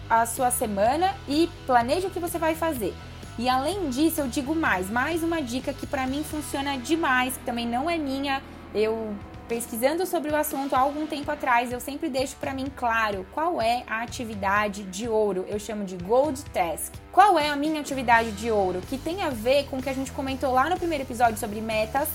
a 0.08 0.26
sua 0.26 0.50
semana 0.50 1.14
e 1.28 1.48
planeje 1.66 2.06
o 2.06 2.10
que 2.10 2.18
você 2.18 2.38
vai 2.38 2.54
fazer. 2.54 2.94
E 3.38 3.48
além 3.48 3.88
disso, 3.90 4.20
eu 4.20 4.28
digo 4.28 4.54
mais, 4.54 4.90
mais 4.90 5.22
uma 5.22 5.40
dica 5.40 5.72
que 5.72 5.86
para 5.86 6.06
mim 6.06 6.24
funciona 6.24 6.76
demais, 6.76 7.36
que 7.36 7.44
também 7.44 7.66
não 7.66 7.88
é 7.88 7.96
minha. 7.96 8.42
Eu 8.74 9.14
pesquisando 9.50 10.06
sobre 10.06 10.30
o 10.30 10.36
assunto 10.36 10.76
há 10.76 10.78
algum 10.78 11.08
tempo 11.08 11.28
atrás, 11.28 11.72
eu 11.72 11.80
sempre 11.80 12.08
deixo 12.08 12.36
para 12.36 12.54
mim 12.54 12.66
claro 12.76 13.26
qual 13.34 13.60
é 13.60 13.82
a 13.88 14.00
atividade 14.00 14.84
de 14.84 15.08
ouro. 15.08 15.44
Eu 15.48 15.58
chamo 15.58 15.84
de 15.84 15.96
Gold 15.96 16.40
Task. 16.52 16.94
Qual 17.10 17.36
é 17.36 17.48
a 17.48 17.56
minha 17.56 17.80
atividade 17.80 18.30
de 18.30 18.48
ouro? 18.48 18.80
Que 18.88 18.96
tem 18.96 19.24
a 19.24 19.28
ver 19.28 19.64
com 19.64 19.78
o 19.78 19.82
que 19.82 19.88
a 19.88 19.92
gente 19.92 20.12
comentou 20.12 20.52
lá 20.52 20.70
no 20.70 20.78
primeiro 20.78 21.02
episódio 21.02 21.36
sobre 21.36 21.60
metas. 21.60 22.08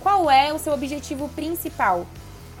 Qual 0.00 0.30
é 0.30 0.52
o 0.52 0.58
seu 0.58 0.74
objetivo 0.74 1.30
principal? 1.30 2.06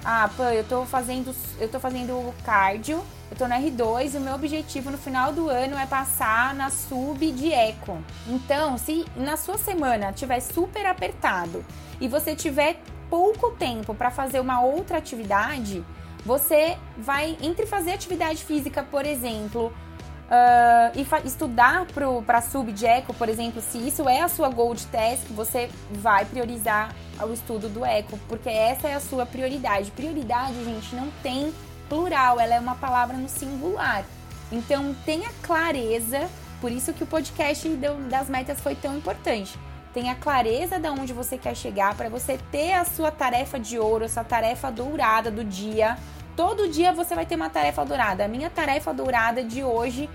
Ah, 0.02 0.30
pô, 0.34 0.44
eu 0.44 0.64
tô 0.64 0.86
fazendo, 0.86 1.36
eu 1.58 1.68
tô 1.68 1.78
fazendo 1.78 2.34
cardio, 2.42 3.04
eu 3.30 3.36
tô 3.36 3.46
na 3.46 3.60
R2 3.60 4.14
e 4.14 4.16
o 4.16 4.20
meu 4.22 4.34
objetivo 4.34 4.90
no 4.90 4.96
final 4.96 5.30
do 5.30 5.50
ano 5.50 5.76
é 5.76 5.84
passar 5.84 6.54
na 6.54 6.70
sub 6.70 7.30
de 7.32 7.52
eco. 7.52 8.02
Então, 8.26 8.78
se 8.78 9.04
na 9.14 9.36
sua 9.36 9.58
semana 9.58 10.10
tiver 10.10 10.40
super 10.40 10.86
apertado 10.86 11.62
e 12.00 12.08
você 12.08 12.34
tiver 12.34 12.80
pouco 13.10 13.50
tempo 13.50 13.92
para 13.92 14.10
fazer 14.10 14.40
uma 14.40 14.62
outra 14.62 14.96
atividade, 14.96 15.84
você 16.24 16.78
vai, 16.96 17.36
entre 17.42 17.66
fazer 17.66 17.92
atividade 17.92 18.44
física, 18.44 18.82
por 18.82 19.04
exemplo, 19.04 19.66
uh, 19.66 20.92
e 20.94 21.26
estudar 21.26 21.86
para 22.24 22.40
sub 22.40 22.72
de 22.72 22.86
eco, 22.86 23.12
por 23.12 23.28
exemplo, 23.28 23.60
se 23.60 23.78
isso 23.78 24.08
é 24.08 24.20
a 24.20 24.28
sua 24.28 24.48
gold 24.48 24.86
task, 24.86 25.26
você 25.30 25.68
vai 25.90 26.24
priorizar 26.24 26.94
o 27.20 27.32
estudo 27.32 27.68
do 27.68 27.84
eco, 27.84 28.18
porque 28.28 28.48
essa 28.48 28.88
é 28.88 28.94
a 28.94 29.00
sua 29.00 29.26
prioridade. 29.26 29.90
Prioridade, 29.90 30.64
gente, 30.64 30.94
não 30.94 31.10
tem 31.22 31.52
plural, 31.88 32.38
ela 32.38 32.54
é 32.54 32.60
uma 32.60 32.76
palavra 32.76 33.16
no 33.16 33.28
singular. 33.28 34.04
Então 34.52 34.94
tenha 35.04 35.30
clareza, 35.42 36.28
por 36.60 36.70
isso 36.70 36.92
que 36.92 37.02
o 37.02 37.06
podcast 37.06 37.68
das 38.08 38.28
metas 38.28 38.60
foi 38.60 38.74
tão 38.74 38.96
importante 38.96 39.58
tenha 39.92 40.14
clareza 40.14 40.78
de 40.78 40.88
onde 40.88 41.12
você 41.12 41.36
quer 41.36 41.54
chegar 41.54 41.94
para 41.94 42.08
você 42.08 42.38
ter 42.50 42.72
a 42.72 42.84
sua 42.84 43.10
tarefa 43.10 43.58
de 43.58 43.78
ouro, 43.78 44.04
a 44.04 44.08
sua 44.08 44.24
tarefa 44.24 44.70
dourada 44.70 45.30
do 45.30 45.44
dia. 45.44 45.96
Todo 46.36 46.68
dia 46.68 46.92
você 46.92 47.14
vai 47.14 47.26
ter 47.26 47.36
uma 47.36 47.50
tarefa 47.50 47.84
dourada. 47.84 48.24
A 48.24 48.28
minha 48.28 48.50
tarefa 48.50 48.94
dourada 48.94 49.42
de 49.42 49.64
hoje 49.64 50.08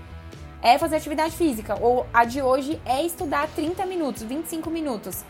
é 0.62 0.78
fazer 0.78 0.96
atividade 0.96 1.36
física, 1.36 1.78
ou 1.80 2.06
a 2.12 2.24
de 2.24 2.42
hoje 2.42 2.80
é 2.84 3.02
estudar 3.02 3.48
30 3.54 3.86
minutos, 3.86 4.22
25 4.22 4.70
minutos. 4.70 5.24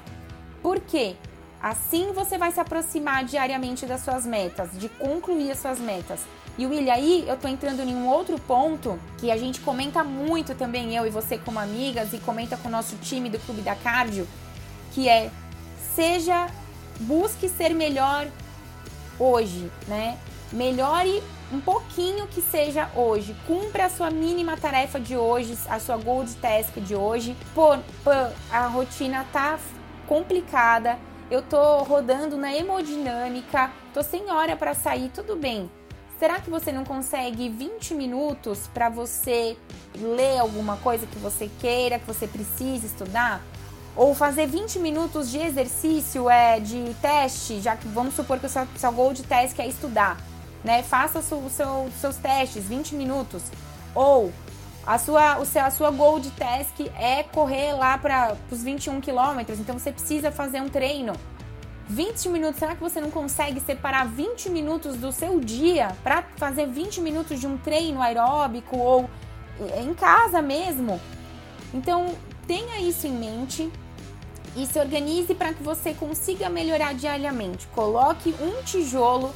Por 0.63 0.81
quê? 0.81 1.17
Assim 1.61 2.13
você 2.13 2.39
vai 2.39 2.53
se 2.53 2.61
aproximar 2.61 3.25
diariamente 3.25 3.87
das 3.87 4.03
suas 4.03 4.25
metas, 4.25 4.71
de 4.79 4.89
concluir 4.89 5.51
as 5.51 5.59
suas 5.59 5.79
metas. 5.79 6.21
E 6.59 6.67
William, 6.67 6.93
aí 6.93 7.25
eu 7.29 7.37
tô 7.37 7.49
entrando 7.49 7.83
em 7.83 7.95
um 7.95 8.09
outro 8.09 8.39
ponto 8.39 8.99
que 9.19 9.31
a 9.31 9.37
gente 9.37 9.61
comenta 9.61 10.03
muito 10.03 10.55
também, 10.55 10.97
eu 10.97 11.07
e 11.07 11.11
você 11.11 11.37
como 11.37 11.59
amigas, 11.59 12.15
e 12.15 12.19
comenta 12.19 12.57
com 12.57 12.69
o 12.69 12.71
nosso 12.71 12.97
time 12.97 13.29
do 13.29 13.39
Clube 13.41 13.61
da 13.61 13.75
Cardio, 13.75 14.27
que 14.93 15.09
é 15.09 15.31
seja, 15.95 16.47
busque 17.01 17.49
ser 17.49 17.75
melhor 17.75 18.27
hoje, 19.19 19.71
né? 19.87 20.19
Melhore 20.53 21.23
um 21.53 21.61
pouquinho 21.61 22.27
que 22.29 22.41
seja 22.41 22.91
hoje. 22.95 23.37
Cumpra 23.47 23.87
a 23.87 23.91
sua 23.91 24.11
mínima 24.11 24.57
tarefa 24.57 24.99
de 24.99 25.17
hoje, 25.17 25.57
a 25.69 25.79
sua 25.79 25.97
gold 25.97 26.35
task 26.37 26.75
de 26.79 26.95
hoje. 26.95 27.37
Pô, 27.55 27.77
pô 28.03 28.11
a 28.51 28.67
rotina 28.67 29.27
tá 29.33 29.59
complicada. 30.07 30.99
Eu 31.31 31.43
tô 31.43 31.83
rodando 31.83 32.37
na 32.37 32.55
hemodinâmica, 32.55 33.71
tô 33.93 34.03
sem 34.03 34.31
hora 34.31 34.57
para 34.57 34.75
sair, 34.75 35.11
tudo 35.11 35.35
bem. 35.35 35.69
Será 36.19 36.41
que 36.41 36.49
você 36.49 36.73
não 36.73 36.83
consegue 36.83 37.51
20 37.51 37.95
minutos 37.95 38.71
para 38.73 38.89
você 38.89 39.55
ler 39.95 40.39
alguma 40.39 40.79
coisa 40.79 41.07
que 41.07 41.19
você 41.19 41.51
queira, 41.61 41.99
que 41.99 42.07
você 42.07 42.27
precise 42.27 42.87
estudar? 42.87 43.43
Ou 43.95 44.15
fazer 44.15 44.47
20 44.47 44.79
minutos 44.79 45.31
de 45.31 45.39
exercício, 45.39 46.31
é, 46.31 46.59
de 46.59 46.95
teste, 47.03 47.61
já 47.61 47.77
que 47.77 47.87
vamos 47.89 48.15
supor 48.15 48.39
que 48.39 48.47
o 48.47 48.49
seu, 48.49 48.67
seu 48.77 48.93
goal 48.93 49.13
de 49.13 49.25
teste 49.25 49.61
é 49.61 49.67
estudar, 49.67 50.19
né? 50.65 50.83
Faça 50.83 51.19
o 51.19 51.51
seu, 51.51 51.91
seus 52.01 52.17
testes, 52.17 52.65
20 52.65 52.95
minutos. 52.95 53.43
Ou 53.95 54.33
a 54.87 54.99
sua, 54.99 55.39
o 55.39 55.45
seu, 55.45 55.65
a 55.65 55.71
sua 55.71 55.91
goal 55.91 56.19
de 56.19 56.31
task 56.31 56.81
é 56.99 57.25
correr 57.25 57.75
lá 57.75 57.99
para 57.99 58.37
os 58.51 58.63
21 58.63 59.03
quilômetros, 59.03 59.61
então 59.61 59.79
você 59.79 59.93
precisa 59.93 60.31
fazer 60.31 60.63
um 60.63 60.69
treino 60.69 61.13
20 61.89 62.29
minutos, 62.31 62.59
será 62.59 62.75
que 62.75 62.81
você 62.81 63.01
não 63.01 63.11
consegue 63.11 63.61
separar 63.61 64.07
20 64.07 64.51
minutos 64.51 64.97
do 64.97 65.13
seu 65.13 65.39
dia 65.39 65.97
para 66.03 66.25
fazer 66.37 66.67
20 66.67 67.01
minutos 67.01 67.39
de 67.39 67.47
um 67.47 67.57
treino 67.57 68.03
aeróbico 68.03 68.77
ou 68.77 69.09
em 69.81 69.95
casa 69.95 70.43
mesmo? 70.43 71.01
Então, 71.73 72.15
tenha 72.47 72.81
isso 72.81 73.07
em 73.07 73.13
mente 73.13 73.71
e 74.57 74.67
se 74.67 74.79
organize 74.81 75.35
para 75.35 75.53
que 75.53 75.63
você 75.63 75.95
consiga 75.95 76.49
melhorar 76.49 76.95
diariamente. 76.95 77.67
Coloque 77.69 78.35
um 78.41 78.63
tijolo 78.63 79.33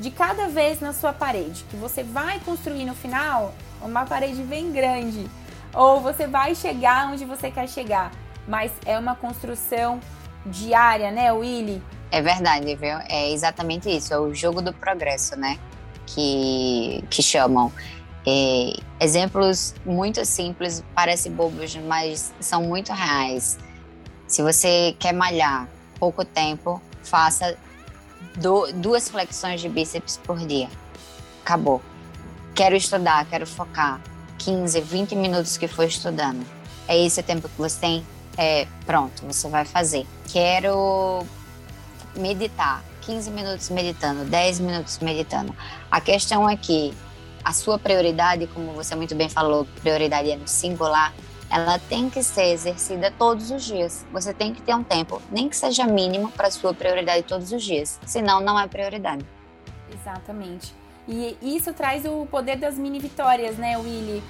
de 0.00 0.10
cada 0.10 0.48
vez 0.48 0.80
na 0.80 0.92
sua 0.92 1.12
parede, 1.12 1.64
que 1.68 1.76
você 1.76 2.02
vai 2.02 2.40
construir 2.40 2.84
no 2.84 2.94
final 2.94 3.54
uma 3.82 4.06
parede 4.06 4.42
bem 4.42 4.72
grande, 4.72 5.28
ou 5.74 6.00
você 6.00 6.26
vai 6.26 6.54
chegar 6.54 7.12
onde 7.12 7.24
você 7.24 7.50
quer 7.50 7.68
chegar, 7.68 8.12
mas 8.48 8.72
é 8.86 8.98
uma 8.98 9.14
construção 9.14 10.00
diária, 10.46 11.10
né, 11.10 11.32
Willy? 11.32 11.82
É 12.10 12.20
verdade, 12.20 12.74
viu? 12.76 12.98
É 13.08 13.30
exatamente 13.30 13.88
isso, 13.88 14.12
é 14.12 14.18
o 14.18 14.34
jogo 14.34 14.60
do 14.60 14.72
progresso, 14.72 15.36
né? 15.36 15.58
Que, 16.06 17.02
que 17.08 17.22
chamam. 17.22 17.72
É, 18.26 18.74
exemplos 19.00 19.74
muito 19.84 20.24
simples, 20.24 20.84
parecem 20.94 21.32
bobos, 21.32 21.74
mas 21.76 22.32
são 22.40 22.62
muito 22.62 22.92
reais. 22.92 23.58
Se 24.26 24.42
você 24.42 24.94
quer 24.98 25.12
malhar 25.12 25.68
pouco 25.98 26.24
tempo, 26.24 26.80
faça 27.02 27.56
do, 28.36 28.72
duas 28.72 29.08
flexões 29.08 29.60
de 29.60 29.68
bíceps 29.68 30.18
por 30.18 30.38
dia. 30.38 30.68
Acabou. 31.42 31.82
Quero 32.54 32.76
estudar, 32.76 33.26
quero 33.26 33.46
focar. 33.46 34.00
15, 34.38 34.80
20 34.80 35.14
minutos 35.14 35.56
que 35.56 35.68
for 35.68 35.84
estudando. 35.84 36.44
É 36.88 36.98
esse 36.98 37.20
o 37.20 37.22
tempo 37.22 37.48
que 37.48 37.58
você 37.58 37.80
tem? 37.80 38.06
É, 38.36 38.66
pronto, 38.86 39.24
você 39.26 39.48
vai 39.48 39.64
fazer. 39.64 40.06
Quero 40.28 41.24
meditar. 42.16 42.82
15 43.02 43.30
minutos 43.32 43.68
meditando, 43.68 44.24
10 44.24 44.60
minutos 44.60 44.98
meditando. 45.00 45.54
A 45.90 46.00
questão 46.00 46.48
é 46.48 46.56
que 46.56 46.94
a 47.44 47.52
sua 47.52 47.78
prioridade, 47.78 48.46
como 48.46 48.72
você 48.72 48.94
muito 48.94 49.14
bem 49.14 49.28
falou, 49.28 49.66
prioridade 49.80 50.30
é 50.30 50.36
no 50.36 50.46
singular, 50.46 51.12
ela 51.50 51.78
tem 51.78 52.08
que 52.08 52.22
ser 52.22 52.52
exercida 52.52 53.12
todos 53.18 53.50
os 53.50 53.64
dias. 53.64 54.06
Você 54.12 54.32
tem 54.32 54.54
que 54.54 54.62
ter 54.62 54.74
um 54.74 54.82
tempo, 54.82 55.20
nem 55.30 55.48
que 55.48 55.56
seja 55.56 55.84
mínimo, 55.84 56.30
para 56.30 56.50
sua 56.50 56.72
prioridade 56.72 57.24
todos 57.24 57.52
os 57.52 57.62
dias. 57.62 58.00
Senão, 58.06 58.40
não 58.40 58.58
é 58.58 58.66
prioridade. 58.66 59.26
Exatamente. 59.92 60.74
E 61.06 61.36
isso 61.42 61.74
traz 61.74 62.04
o 62.06 62.24
poder 62.26 62.56
das 62.56 62.78
mini 62.78 62.98
vitórias, 63.00 63.58
né, 63.58 63.76
Willy? 63.76 64.22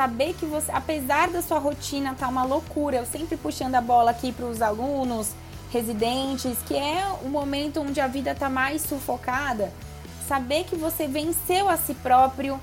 Saber 0.00 0.32
que 0.32 0.46
você, 0.46 0.72
apesar 0.72 1.28
da 1.28 1.42
sua 1.42 1.58
rotina 1.58 2.16
tá 2.18 2.26
uma 2.26 2.42
loucura, 2.42 2.96
eu 2.96 3.04
sempre 3.04 3.36
puxando 3.36 3.74
a 3.74 3.82
bola 3.82 4.12
aqui 4.12 4.32
para 4.32 4.46
os 4.46 4.62
alunos, 4.62 5.32
residentes, 5.70 6.56
que 6.66 6.74
é 6.74 7.06
o 7.22 7.28
momento 7.28 7.82
onde 7.82 8.00
a 8.00 8.06
vida 8.06 8.34
tá 8.34 8.48
mais 8.48 8.80
sufocada, 8.80 9.70
saber 10.26 10.64
que 10.64 10.74
você 10.74 11.06
venceu 11.06 11.68
a 11.68 11.76
si 11.76 11.92
próprio, 11.92 12.58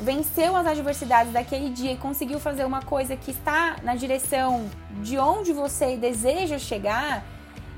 venceu 0.00 0.56
as 0.56 0.66
adversidades 0.66 1.32
daquele 1.32 1.70
dia 1.70 1.92
e 1.92 1.96
conseguiu 1.96 2.40
fazer 2.40 2.64
uma 2.64 2.82
coisa 2.82 3.14
que 3.14 3.30
está 3.30 3.76
na 3.84 3.94
direção 3.94 4.68
de 5.04 5.16
onde 5.16 5.52
você 5.52 5.96
deseja 5.96 6.58
chegar, 6.58 7.24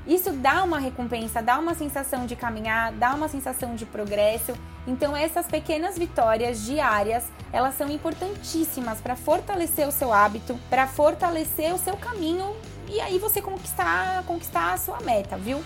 isso 0.07 0.31
dá 0.31 0.63
uma 0.63 0.79
recompensa, 0.79 1.41
dá 1.41 1.57
uma 1.57 1.73
sensação 1.73 2.25
de 2.25 2.35
caminhar, 2.35 2.91
dá 2.93 3.13
uma 3.13 3.27
sensação 3.27 3.75
de 3.75 3.85
progresso. 3.85 4.53
Então 4.85 5.15
essas 5.15 5.47
pequenas 5.47 5.97
vitórias 5.97 6.63
diárias, 6.63 7.23
elas 7.51 7.75
são 7.75 7.89
importantíssimas 7.89 8.99
para 8.99 9.15
fortalecer 9.15 9.87
o 9.87 9.91
seu 9.91 10.13
hábito, 10.13 10.59
para 10.69 10.87
fortalecer 10.87 11.73
o 11.73 11.77
seu 11.77 11.97
caminho 11.97 12.55
e 12.87 13.01
aí 13.01 13.17
você 13.17 13.41
conquistar, 13.41 14.23
conquistar 14.25 14.73
a 14.73 14.77
sua 14.77 14.99
meta, 15.01 15.37
viu? 15.37 15.63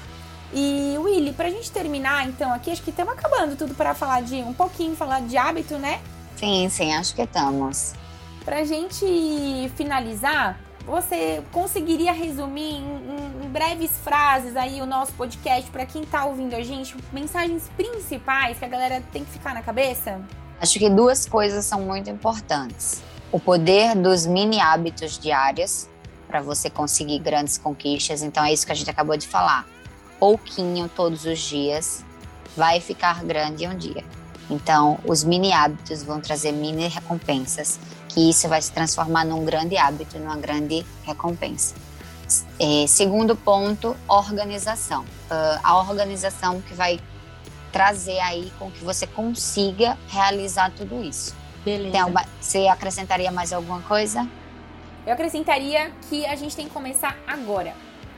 E 0.53 0.95
Willy, 0.97 1.33
pra 1.33 1.49
gente 1.49 1.69
terminar 1.71 2.27
então 2.27 2.51
aqui, 2.53 2.71
acho 2.71 2.81
que 2.81 2.89
estamos 2.89 3.13
acabando 3.13 3.55
tudo 3.55 3.75
para 3.75 3.93
falar 3.93 4.21
de 4.21 4.35
um 4.35 4.53
pouquinho, 4.53 4.95
falar 4.95 5.21
de 5.21 5.37
hábito, 5.37 5.77
né? 5.77 6.01
Sim, 6.37 6.69
sim, 6.69 6.93
acho 6.93 7.13
que 7.13 7.21
estamos. 7.21 7.93
Pra 8.45 8.63
gente 8.63 9.71
finalizar, 9.75 10.59
você 10.85 11.43
conseguiria 11.51 12.11
resumir 12.11 12.77
em, 12.77 13.38
em, 13.38 13.38
breves 13.49 13.91
frases 14.03 14.55
aí 14.55 14.81
o 14.81 14.85
nosso 14.85 15.11
podcast 15.13 15.69
para 15.71 15.85
quem 15.85 16.03
tá 16.05 16.25
ouvindo 16.25 16.55
a 16.55 16.63
gente, 16.63 16.95
mensagens 17.11 17.69
principais 17.75 18.57
que 18.59 18.65
a 18.65 18.67
galera 18.67 19.03
tem 19.11 19.25
que 19.25 19.31
ficar 19.31 19.53
na 19.53 19.61
cabeça? 19.61 20.21
Acho 20.61 20.77
que 20.77 20.89
duas 20.89 21.25
coisas 21.25 21.65
são 21.65 21.81
muito 21.81 22.09
importantes. 22.09 23.01
O 23.31 23.39
poder 23.39 23.95
dos 23.95 24.25
mini 24.25 24.59
hábitos 24.59 25.17
diários 25.17 25.89
para 26.27 26.41
você 26.41 26.69
conseguir 26.69 27.19
grandes 27.19 27.57
conquistas. 27.57 28.21
Então 28.21 28.43
é 28.43 28.53
isso 28.53 28.65
que 28.65 28.71
a 28.71 28.75
gente 28.75 28.89
acabou 28.89 29.17
de 29.17 29.27
falar. 29.27 29.67
Pouquinho 30.19 30.87
todos 30.87 31.25
os 31.25 31.39
dias 31.39 32.05
vai 32.55 32.79
ficar 32.79 33.23
grande 33.23 33.67
um 33.67 33.75
dia. 33.75 34.03
Então, 34.49 34.99
os 35.05 35.23
mini 35.23 35.51
hábitos 35.53 36.01
vão 36.03 36.19
trazer 36.19 36.51
mini 36.51 36.87
recompensas, 36.87 37.79
que 38.07 38.29
isso 38.29 38.47
vai 38.49 38.61
se 38.61 38.71
transformar 38.71 39.23
num 39.23 39.45
grande 39.45 39.77
hábito, 39.77 40.17
numa 40.17 40.35
grande 40.35 40.83
recompensa. 41.03 41.75
É, 42.59 42.85
segundo 42.87 43.35
ponto, 43.35 43.95
organização. 44.07 45.03
Uh, 45.03 45.59
a 45.63 45.77
organização 45.77 46.61
que 46.61 46.73
vai 46.73 46.99
trazer 47.71 48.19
aí 48.19 48.51
com 48.57 48.71
que 48.71 48.83
você 48.83 49.05
consiga 49.05 49.97
realizar 50.07 50.71
tudo 50.71 51.03
isso. 51.03 51.35
Beleza. 51.63 51.89
Então, 51.89 52.13
você 52.39 52.67
acrescentaria 52.67 53.31
mais 53.31 53.53
alguma 53.53 53.81
coisa? 53.81 54.27
Eu 55.05 55.13
acrescentaria 55.13 55.91
que 56.09 56.25
a 56.25 56.35
gente 56.35 56.55
tem 56.55 56.67
que 56.67 56.73
começar 56.73 57.17
agora. 57.27 57.73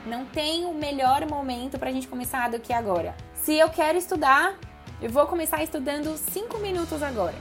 Não 0.06 0.24
tem 0.24 0.64
o 0.64 0.74
melhor 0.74 1.26
momento 1.26 1.78
para 1.78 1.90
a 1.90 1.92
gente 1.92 2.08
começar 2.08 2.50
do 2.50 2.58
que 2.58 2.72
agora. 2.72 3.14
Se 3.34 3.54
eu 3.54 3.68
quero 3.70 3.96
estudar, 3.96 4.54
eu 5.00 5.10
vou 5.10 5.26
começar 5.26 5.62
estudando 5.62 6.16
5 6.16 6.58
minutos 6.58 7.02
agora, 7.02 7.34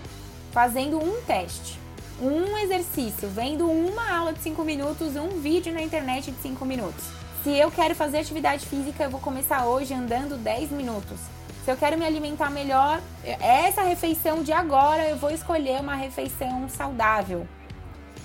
fazendo 0.52 0.98
um 0.98 1.22
teste, 1.22 1.80
um 2.22 2.58
exercício, 2.60 3.28
vendo 3.30 3.68
uma 3.70 4.16
aula 4.16 4.34
de 4.34 4.40
5 4.42 4.64
minutos, 4.64 5.16
um 5.16 5.42
vídeo 5.42 5.74
na 5.74 5.82
internet 5.82 6.32
de 6.32 6.40
5 6.42 6.64
minutos. 6.66 7.04
Se 7.44 7.50
eu 7.50 7.72
quero 7.72 7.96
fazer 7.96 8.20
atividade 8.20 8.66
física, 8.68 9.04
eu 9.04 9.10
vou 9.10 9.20
começar 9.20 9.66
hoje 9.66 9.94
andando 9.94 10.38
10 10.38 10.70
minutos. 10.72 11.18
Se 11.66 11.72
eu 11.72 11.76
quero 11.76 11.98
me 11.98 12.06
alimentar 12.06 12.52
melhor, 12.52 13.02
essa 13.24 13.82
refeição 13.82 14.44
de 14.44 14.52
agora 14.54 15.10
eu 15.10 15.18
vou 15.18 15.32
escolher 15.32 15.82
uma 15.82 15.96
refeição 15.96 16.70
saudável. 16.70 17.48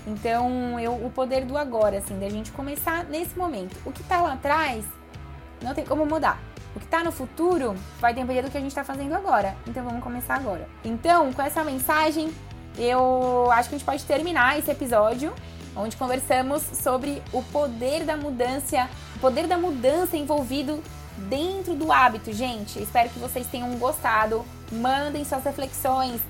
Então, 0.06 0.78
eu, 0.78 0.92
o 0.92 1.10
poder 1.10 1.44
do 1.44 1.56
agora, 1.56 1.98
assim, 1.98 2.18
da 2.18 2.28
gente 2.28 2.52
começar 2.52 3.04
nesse 3.04 3.36
momento. 3.36 3.76
O 3.84 3.90
que 3.90 4.02
tá 4.04 4.20
lá 4.20 4.34
atrás, 4.34 4.84
não 5.62 5.74
tem 5.74 5.84
como 5.84 6.06
mudar. 6.06 6.38
O 6.74 6.78
que 6.78 6.84
está 6.84 7.02
no 7.02 7.10
futuro 7.10 7.74
vai 7.98 8.12
depender 8.12 8.42
do 8.42 8.50
que 8.50 8.58
a 8.58 8.60
gente 8.60 8.70
está 8.70 8.84
fazendo 8.84 9.14
agora. 9.14 9.56
Então 9.66 9.82
vamos 9.82 10.02
começar 10.02 10.34
agora. 10.34 10.68
Então, 10.84 11.32
com 11.32 11.40
essa 11.40 11.64
mensagem, 11.64 12.30
eu 12.78 13.50
acho 13.52 13.68
que 13.68 13.74
a 13.74 13.78
gente 13.78 13.86
pode 13.86 14.04
terminar 14.04 14.58
esse 14.58 14.70
episódio 14.70 15.32
onde 15.74 15.96
conversamos 15.96 16.62
sobre 16.62 17.22
o 17.32 17.42
poder 17.42 18.04
da 18.04 18.16
mudança, 18.16 18.88
o 19.14 19.18
poder 19.18 19.46
da 19.46 19.58
mudança 19.58 20.16
envolvido 20.16 20.82
dentro 21.28 21.74
do 21.74 21.92
hábito, 21.92 22.32
gente. 22.32 22.82
Espero 22.82 23.10
que 23.10 23.18
vocês 23.18 23.46
tenham 23.46 23.70
gostado. 23.76 24.44
Mandem 24.72 25.24
suas 25.24 25.44
reflexões, 25.44 26.20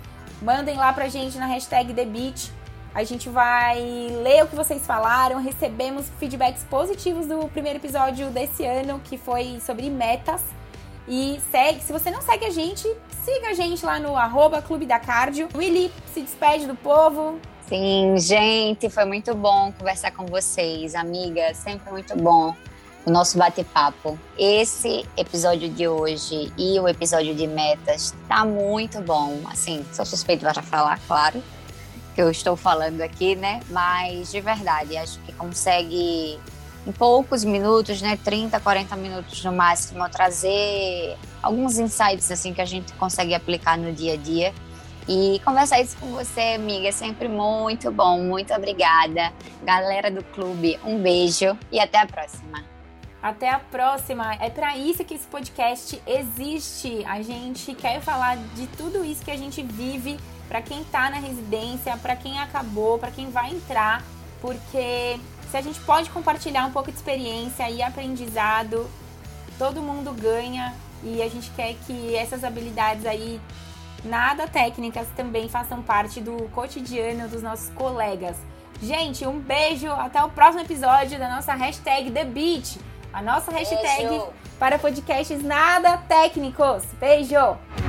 mandem 0.42 0.76
lá 0.76 0.92
pra 0.92 1.08
gente 1.08 1.38
na 1.38 1.46
hashtag 1.46 1.94
TheBeat 1.94 2.52
a 2.96 3.04
gente 3.04 3.28
vai 3.28 3.78
ler 4.22 4.42
o 4.42 4.46
que 4.46 4.56
vocês 4.56 4.86
falaram, 4.86 5.38
recebemos 5.38 6.06
feedbacks 6.18 6.64
positivos 6.64 7.26
do 7.26 7.46
primeiro 7.48 7.78
episódio 7.78 8.30
desse 8.30 8.64
ano, 8.64 8.98
que 9.04 9.18
foi 9.18 9.60
sobre 9.60 9.90
metas. 9.90 10.40
E 11.08 11.40
segue, 11.50 11.80
se 11.82 11.92
você 11.92 12.10
não 12.10 12.20
segue 12.20 12.44
a 12.44 12.50
gente, 12.50 12.82
siga 13.24 13.50
a 13.50 13.54
gente 13.54 13.84
lá 13.84 13.98
no 13.98 14.16
arroba 14.16 14.60
Clube 14.60 14.86
da 14.86 14.98
Cardio. 14.98 15.48
Willy, 15.54 15.92
se 16.12 16.20
despede 16.20 16.66
do 16.66 16.74
povo. 16.74 17.38
Sim, 17.68 18.14
gente, 18.18 18.88
foi 18.88 19.04
muito 19.04 19.34
bom 19.34 19.72
conversar 19.72 20.12
com 20.12 20.26
vocês, 20.26 20.94
amiga. 20.94 21.52
Sempre 21.54 21.90
muito 21.90 22.16
bom 22.16 22.54
o 23.04 23.10
nosso 23.10 23.38
bate-papo. 23.38 24.18
Esse 24.36 25.06
episódio 25.16 25.68
de 25.68 25.86
hoje 25.86 26.52
e 26.58 26.78
o 26.80 26.88
episódio 26.88 27.34
de 27.34 27.46
metas 27.46 28.14
tá 28.28 28.44
muito 28.44 29.00
bom. 29.00 29.40
Assim, 29.48 29.86
sou 29.92 30.04
suspeito 30.04 30.44
para 30.44 30.60
falar, 30.62 31.00
claro 31.06 31.42
que 32.14 32.22
eu 32.22 32.30
estou 32.30 32.56
falando 32.56 33.00
aqui, 33.02 33.36
né? 33.36 33.60
Mas 33.70 34.32
de 34.32 34.40
verdade, 34.40 34.96
acho 34.96 35.20
que 35.20 35.32
consegue 35.32 36.40
em 36.86 36.92
poucos 36.92 37.44
minutos, 37.44 38.00
né, 38.00 38.16
30, 38.22 38.60
40 38.60 38.94
minutos 38.96 39.42
no 39.44 39.52
máximo, 39.52 40.08
trazer 40.08 41.16
alguns 41.42 41.78
insights 41.78 42.30
assim 42.30 42.54
que 42.54 42.60
a 42.60 42.64
gente 42.64 42.92
consegue 42.94 43.34
aplicar 43.34 43.76
no 43.76 43.92
dia 43.92 44.14
a 44.14 44.16
dia. 44.16 44.54
E 45.08 45.40
conversar 45.44 45.80
isso 45.80 45.96
com 45.98 46.08
você, 46.08 46.54
amiga, 46.56 46.88
é 46.88 46.92
sempre 46.92 47.28
muito 47.28 47.92
bom. 47.92 48.20
Muito 48.22 48.52
obrigada. 48.52 49.32
Galera 49.62 50.10
do 50.10 50.22
clube, 50.24 50.78
um 50.84 51.00
beijo 51.00 51.56
e 51.70 51.78
até 51.78 51.98
a 51.98 52.06
próxima. 52.06 52.64
Até 53.22 53.48
a 53.48 53.58
próxima. 53.58 54.34
É 54.34 54.50
para 54.50 54.76
isso 54.76 55.04
que 55.04 55.14
esse 55.14 55.26
podcast 55.26 56.02
existe. 56.06 57.04
A 57.04 57.22
gente 57.22 57.72
quer 57.74 58.00
falar 58.00 58.36
de 58.56 58.66
tudo 58.68 59.04
isso 59.04 59.24
que 59.24 59.30
a 59.30 59.36
gente 59.36 59.62
vive 59.62 60.18
para 60.48 60.60
quem 60.60 60.80
está 60.80 61.08
na 61.08 61.18
residência, 61.18 61.96
para 61.98 62.16
quem 62.16 62.38
acabou, 62.38 62.98
para 62.98 63.10
quem 63.10 63.30
vai 63.30 63.50
entrar, 63.50 64.04
porque 64.40 65.18
se 65.50 65.56
a 65.56 65.60
gente 65.60 65.80
pode 65.80 66.10
compartilhar 66.10 66.66
um 66.66 66.72
pouco 66.72 66.90
de 66.90 66.96
experiência 66.96 67.70
e 67.70 67.82
aprendizado, 67.82 68.88
todo 69.58 69.82
mundo 69.82 70.12
ganha 70.12 70.74
e 71.02 71.22
a 71.22 71.28
gente 71.28 71.50
quer 71.50 71.74
que 71.86 72.14
essas 72.14 72.44
habilidades 72.44 73.06
aí 73.06 73.40
nada 74.04 74.46
técnicas 74.46 75.06
também 75.16 75.48
façam 75.48 75.82
parte 75.82 76.20
do 76.20 76.48
cotidiano 76.50 77.28
dos 77.28 77.42
nossos 77.42 77.68
colegas. 77.70 78.36
Gente, 78.82 79.26
um 79.26 79.38
beijo, 79.38 79.90
até 79.90 80.22
o 80.22 80.28
próximo 80.28 80.62
episódio 80.62 81.18
da 81.18 81.30
nossa 81.30 81.54
hashtag 81.54 82.10
TheBeat, 82.10 82.78
a 83.12 83.22
nossa 83.22 83.50
hashtag 83.50 84.08
beijo. 84.08 84.26
para 84.58 84.78
podcasts 84.78 85.42
nada 85.42 85.96
técnicos. 86.08 86.84
Beijo! 87.00 87.85